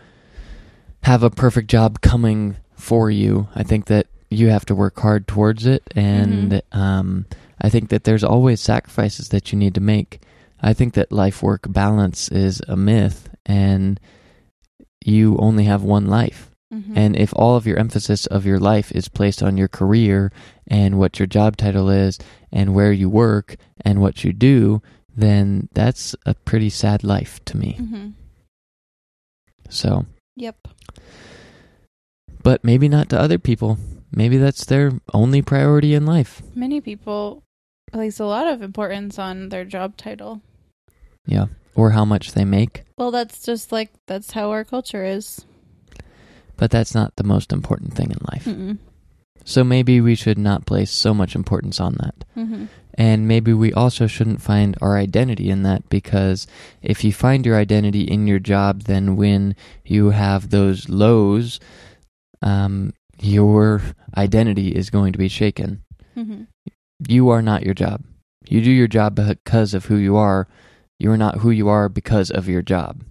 have 1.03 1.23
a 1.23 1.29
perfect 1.29 1.69
job 1.69 2.01
coming 2.01 2.57
for 2.75 3.09
you. 3.11 3.47
I 3.55 3.63
think 3.63 3.85
that 3.85 4.07
you 4.29 4.47
have 4.49 4.65
to 4.65 4.75
work 4.75 4.99
hard 4.99 5.27
towards 5.27 5.65
it, 5.65 5.83
and 5.95 6.61
um, 6.71 7.25
I 7.61 7.69
think 7.69 7.89
that 7.89 8.05
there's 8.05 8.23
always 8.23 8.61
sacrifices 8.61 9.29
that 9.29 9.51
you 9.51 9.57
need 9.57 9.75
to 9.75 9.81
make. 9.81 10.21
I 10.61 10.73
think 10.73 10.93
that 10.93 11.11
life 11.11 11.43
work 11.43 11.65
balance 11.67 12.29
is 12.29 12.61
a 12.67 12.77
myth, 12.77 13.29
and 13.45 13.99
you 15.03 15.35
only 15.37 15.65
have 15.65 15.83
one 15.83 16.05
life. 16.05 16.51
Mhm. 16.73 16.93
And 16.95 17.15
if 17.17 17.33
all 17.35 17.57
of 17.57 17.67
your 17.67 17.77
emphasis 17.77 18.25
of 18.27 18.45
your 18.45 18.59
life 18.59 18.91
is 18.93 19.09
placed 19.09 19.43
on 19.43 19.57
your 19.57 19.67
career 19.67 20.31
and 20.67 20.97
what 20.97 21.19
your 21.19 21.27
job 21.27 21.57
title 21.57 21.89
is 21.89 22.17
and 22.51 22.73
where 22.73 22.93
you 22.93 23.09
work 23.09 23.57
and 23.83 23.99
what 23.99 24.23
you 24.23 24.31
do, 24.31 24.81
then 25.21 25.69
that's 25.73 26.15
a 26.25 26.33
pretty 26.33 26.69
sad 26.69 27.03
life 27.03 27.43
to 27.45 27.57
me. 27.57 27.77
Mm-hmm. 27.79 28.07
So, 29.69 30.05
Yep. 30.35 30.67
but 32.43 32.63
maybe 32.63 32.89
not 32.89 33.09
to 33.09 33.19
other 33.19 33.37
people. 33.37 33.77
Maybe 34.11 34.37
that's 34.37 34.65
their 34.65 34.91
only 35.13 35.41
priority 35.41 35.93
in 35.93 36.05
life. 36.05 36.41
Many 36.55 36.81
people 36.81 37.43
place 37.91 38.19
a 38.19 38.25
lot 38.25 38.47
of 38.47 38.61
importance 38.61 39.17
on 39.19 39.49
their 39.49 39.63
job 39.65 39.95
title. 39.95 40.41
Yeah. 41.25 41.47
Or 41.75 41.91
how 41.91 42.03
much 42.03 42.33
they 42.33 42.43
make. 42.43 42.83
Well, 42.97 43.11
that's 43.11 43.43
just 43.43 43.71
like 43.71 43.91
that's 44.07 44.31
how 44.31 44.51
our 44.51 44.65
culture 44.65 45.05
is. 45.05 45.45
But 46.57 46.71
that's 46.71 46.93
not 46.93 47.15
the 47.15 47.23
most 47.23 47.53
important 47.53 47.93
thing 47.93 48.11
in 48.11 48.17
life. 48.31 48.45
Mm-mm. 48.45 48.77
So 49.45 49.63
maybe 49.63 50.01
we 50.01 50.15
should 50.15 50.37
not 50.37 50.65
place 50.65 50.91
so 50.91 51.13
much 51.13 51.33
importance 51.35 51.79
on 51.79 51.93
that. 51.99 52.25
Mhm. 52.37 52.67
And 52.95 53.27
maybe 53.27 53.53
we 53.53 53.73
also 53.73 54.05
shouldn't 54.07 54.41
find 54.41 54.77
our 54.81 54.97
identity 54.97 55.49
in 55.49 55.63
that 55.63 55.87
because 55.89 56.45
if 56.81 57.03
you 57.03 57.13
find 57.13 57.45
your 57.45 57.55
identity 57.55 58.01
in 58.01 58.27
your 58.27 58.39
job, 58.39 58.83
then 58.83 59.15
when 59.15 59.55
you 59.85 60.09
have 60.09 60.49
those 60.49 60.89
lows, 60.89 61.59
um, 62.41 62.93
your 63.21 63.81
identity 64.17 64.69
is 64.75 64.89
going 64.89 65.13
to 65.13 65.19
be 65.19 65.29
shaken. 65.29 65.83
Mhm. 66.17 66.47
You 67.07 67.29
are 67.29 67.41
not 67.41 67.63
your 67.63 67.73
job. 67.73 68.03
You 68.49 68.61
do 68.61 68.71
your 68.71 68.87
job 68.87 69.15
because 69.15 69.73
of 69.73 69.85
who 69.85 69.95
you 69.95 70.17
are. 70.17 70.47
You 70.99 71.11
are 71.11 71.17
not 71.17 71.37
who 71.39 71.49
you 71.49 71.69
are 71.69 71.87
because 71.87 72.29
of 72.29 72.49
your 72.49 72.61
job. 72.61 73.03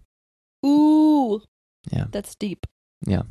Ooh, 0.64 1.41
Yeah. 1.91 2.07
that's 2.11 2.35
deep. 2.35 2.66
Yeah. 3.07 3.22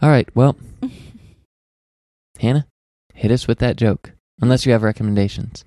All 0.00 0.08
right. 0.08 0.28
Well, 0.34 0.56
Hanna, 2.40 2.66
hit 3.12 3.30
us 3.30 3.46
with 3.46 3.58
that 3.58 3.76
joke. 3.76 4.12
Unless 4.40 4.66
you 4.66 4.72
have 4.72 4.82
recommendations. 4.82 5.64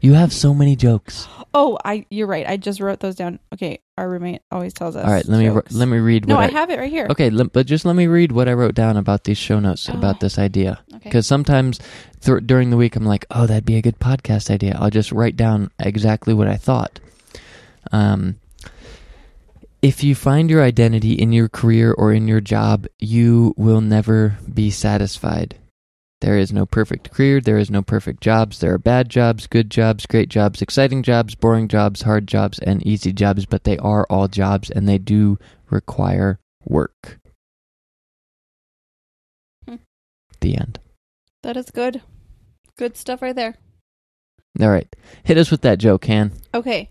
You 0.00 0.14
have 0.14 0.32
so 0.32 0.54
many 0.54 0.76
jokes. 0.76 1.26
Oh, 1.52 1.76
I 1.84 2.06
you're 2.08 2.28
right. 2.28 2.46
I 2.48 2.56
just 2.56 2.78
wrote 2.80 3.00
those 3.00 3.16
down. 3.16 3.40
Okay, 3.52 3.80
our 3.96 4.08
roommate 4.08 4.42
always 4.52 4.72
tells 4.72 4.94
us. 4.94 5.04
All 5.04 5.10
right, 5.10 5.26
let 5.26 5.38
me 5.40 5.50
let 5.72 5.88
me 5.88 5.98
read. 5.98 6.28
No, 6.28 6.36
what 6.36 6.50
I 6.50 6.52
have 6.52 6.70
it 6.70 6.78
right 6.78 6.90
here. 6.90 7.08
Okay, 7.10 7.30
but 7.30 7.66
just 7.66 7.84
let 7.84 7.96
me 7.96 8.06
read 8.06 8.30
what 8.30 8.48
I 8.48 8.52
wrote 8.52 8.74
down 8.76 8.96
about 8.96 9.24
these 9.24 9.38
show 9.38 9.58
notes 9.58 9.88
about 9.88 10.16
Oh, 10.16 10.18
this 10.20 10.38
idea. 10.38 10.78
okay. 10.94 11.00
Because 11.04 11.26
sometimes 11.26 11.80
th- 12.20 12.44
during 12.46 12.70
the 12.70 12.76
week 12.76 12.94
I'm 12.94 13.04
like, 13.06 13.26
oh, 13.32 13.46
that'd 13.46 13.64
be 13.64 13.74
a 13.76 13.82
good 13.82 13.98
podcast 13.98 14.50
idea. 14.52 14.76
I'll 14.78 14.90
just 14.90 15.10
write 15.10 15.36
down 15.36 15.70
exactly 15.80 16.32
what 16.32 16.46
I 16.46 16.56
thought. 16.56 17.00
Um, 17.90 18.36
if 19.82 20.04
you 20.04 20.14
find 20.14 20.48
your 20.50 20.62
identity 20.62 21.12
in 21.14 21.32
your 21.32 21.48
career 21.48 21.92
or 21.92 22.12
in 22.12 22.28
your 22.28 22.40
job, 22.40 22.86
you 23.00 23.54
will 23.56 23.80
never 23.80 24.36
be 24.52 24.70
satisfied. 24.70 25.56
There 26.20 26.36
is 26.36 26.52
no 26.52 26.66
perfect 26.66 27.12
career. 27.12 27.40
There 27.40 27.58
is 27.58 27.70
no 27.70 27.80
perfect 27.80 28.20
jobs. 28.20 28.58
There 28.58 28.74
are 28.74 28.78
bad 28.78 29.08
jobs, 29.08 29.46
good 29.46 29.70
jobs, 29.70 30.04
great 30.04 30.28
jobs, 30.28 30.60
exciting 30.60 31.02
jobs, 31.04 31.36
boring 31.36 31.68
jobs, 31.68 32.02
hard 32.02 32.26
jobs, 32.26 32.58
and 32.58 32.84
easy 32.84 33.12
jobs, 33.12 33.46
but 33.46 33.64
they 33.64 33.78
are 33.78 34.04
all 34.10 34.26
jobs 34.26 34.68
and 34.68 34.88
they 34.88 34.98
do 34.98 35.38
require 35.70 36.40
work. 36.64 37.20
Hmm. 39.68 39.76
The 40.40 40.56
end. 40.56 40.80
That 41.44 41.56
is 41.56 41.70
good. 41.70 42.02
Good 42.76 42.96
stuff 42.96 43.22
right 43.22 43.36
there. 43.36 43.54
All 44.60 44.70
right. 44.70 44.88
Hit 45.22 45.38
us 45.38 45.52
with 45.52 45.60
that 45.62 45.78
joke, 45.78 46.06
Han. 46.06 46.32
Okay. 46.52 46.90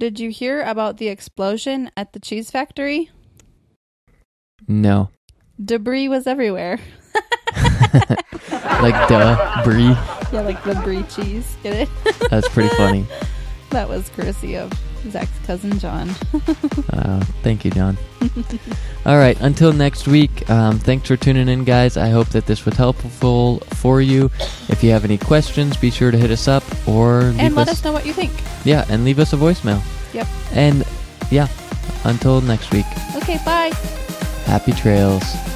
Did 0.00 0.18
you 0.18 0.30
hear 0.30 0.62
about 0.62 0.96
the 0.96 1.08
explosion 1.08 1.90
at 1.96 2.12
the 2.12 2.18
cheese 2.18 2.50
factory? 2.50 3.10
No. 4.66 5.10
Debris 5.62 6.08
was 6.08 6.26
everywhere. 6.26 6.80
like 8.82 9.08
duh, 9.08 9.62
brie. 9.64 9.96
Yeah, 10.32 10.42
like 10.42 10.62
the 10.64 10.74
brie 10.84 11.02
cheese. 11.04 11.56
Get 11.62 11.74
it? 11.74 11.88
That's 12.30 12.48
pretty 12.48 12.74
funny. 12.76 13.06
that 13.70 13.88
was 13.88 14.08
courtesy 14.10 14.56
of 14.56 14.72
Zach's 15.08 15.30
cousin 15.46 15.78
John. 15.78 16.10
Uh, 16.90 17.20
thank 17.42 17.64
you, 17.64 17.70
John. 17.70 17.96
All 19.06 19.16
right. 19.16 19.40
Until 19.40 19.72
next 19.72 20.06
week. 20.06 20.48
Um, 20.50 20.78
thanks 20.78 21.08
for 21.08 21.16
tuning 21.16 21.48
in, 21.48 21.64
guys. 21.64 21.96
I 21.96 22.10
hope 22.10 22.28
that 22.28 22.46
this 22.46 22.64
was 22.64 22.74
helpful 22.74 23.58
for 23.74 24.00
you. 24.00 24.30
If 24.68 24.82
you 24.84 24.90
have 24.90 25.04
any 25.04 25.18
questions, 25.18 25.76
be 25.76 25.90
sure 25.90 26.10
to 26.10 26.18
hit 26.18 26.30
us 26.30 26.48
up 26.48 26.64
or 26.86 27.22
leave 27.22 27.40
and 27.40 27.54
let 27.54 27.68
us 27.68 27.82
know 27.82 27.92
what 27.92 28.06
you 28.06 28.12
think. 28.12 28.32
Yeah, 28.64 28.84
and 28.88 29.04
leave 29.04 29.18
us 29.18 29.32
a 29.32 29.36
voicemail. 29.36 29.82
Yep. 30.12 30.26
And 30.52 30.84
yeah, 31.30 31.48
until 32.04 32.40
next 32.40 32.72
week. 32.72 32.86
Okay, 33.16 33.38
bye. 33.44 33.72
Happy 34.44 34.72
trails. 34.72 35.49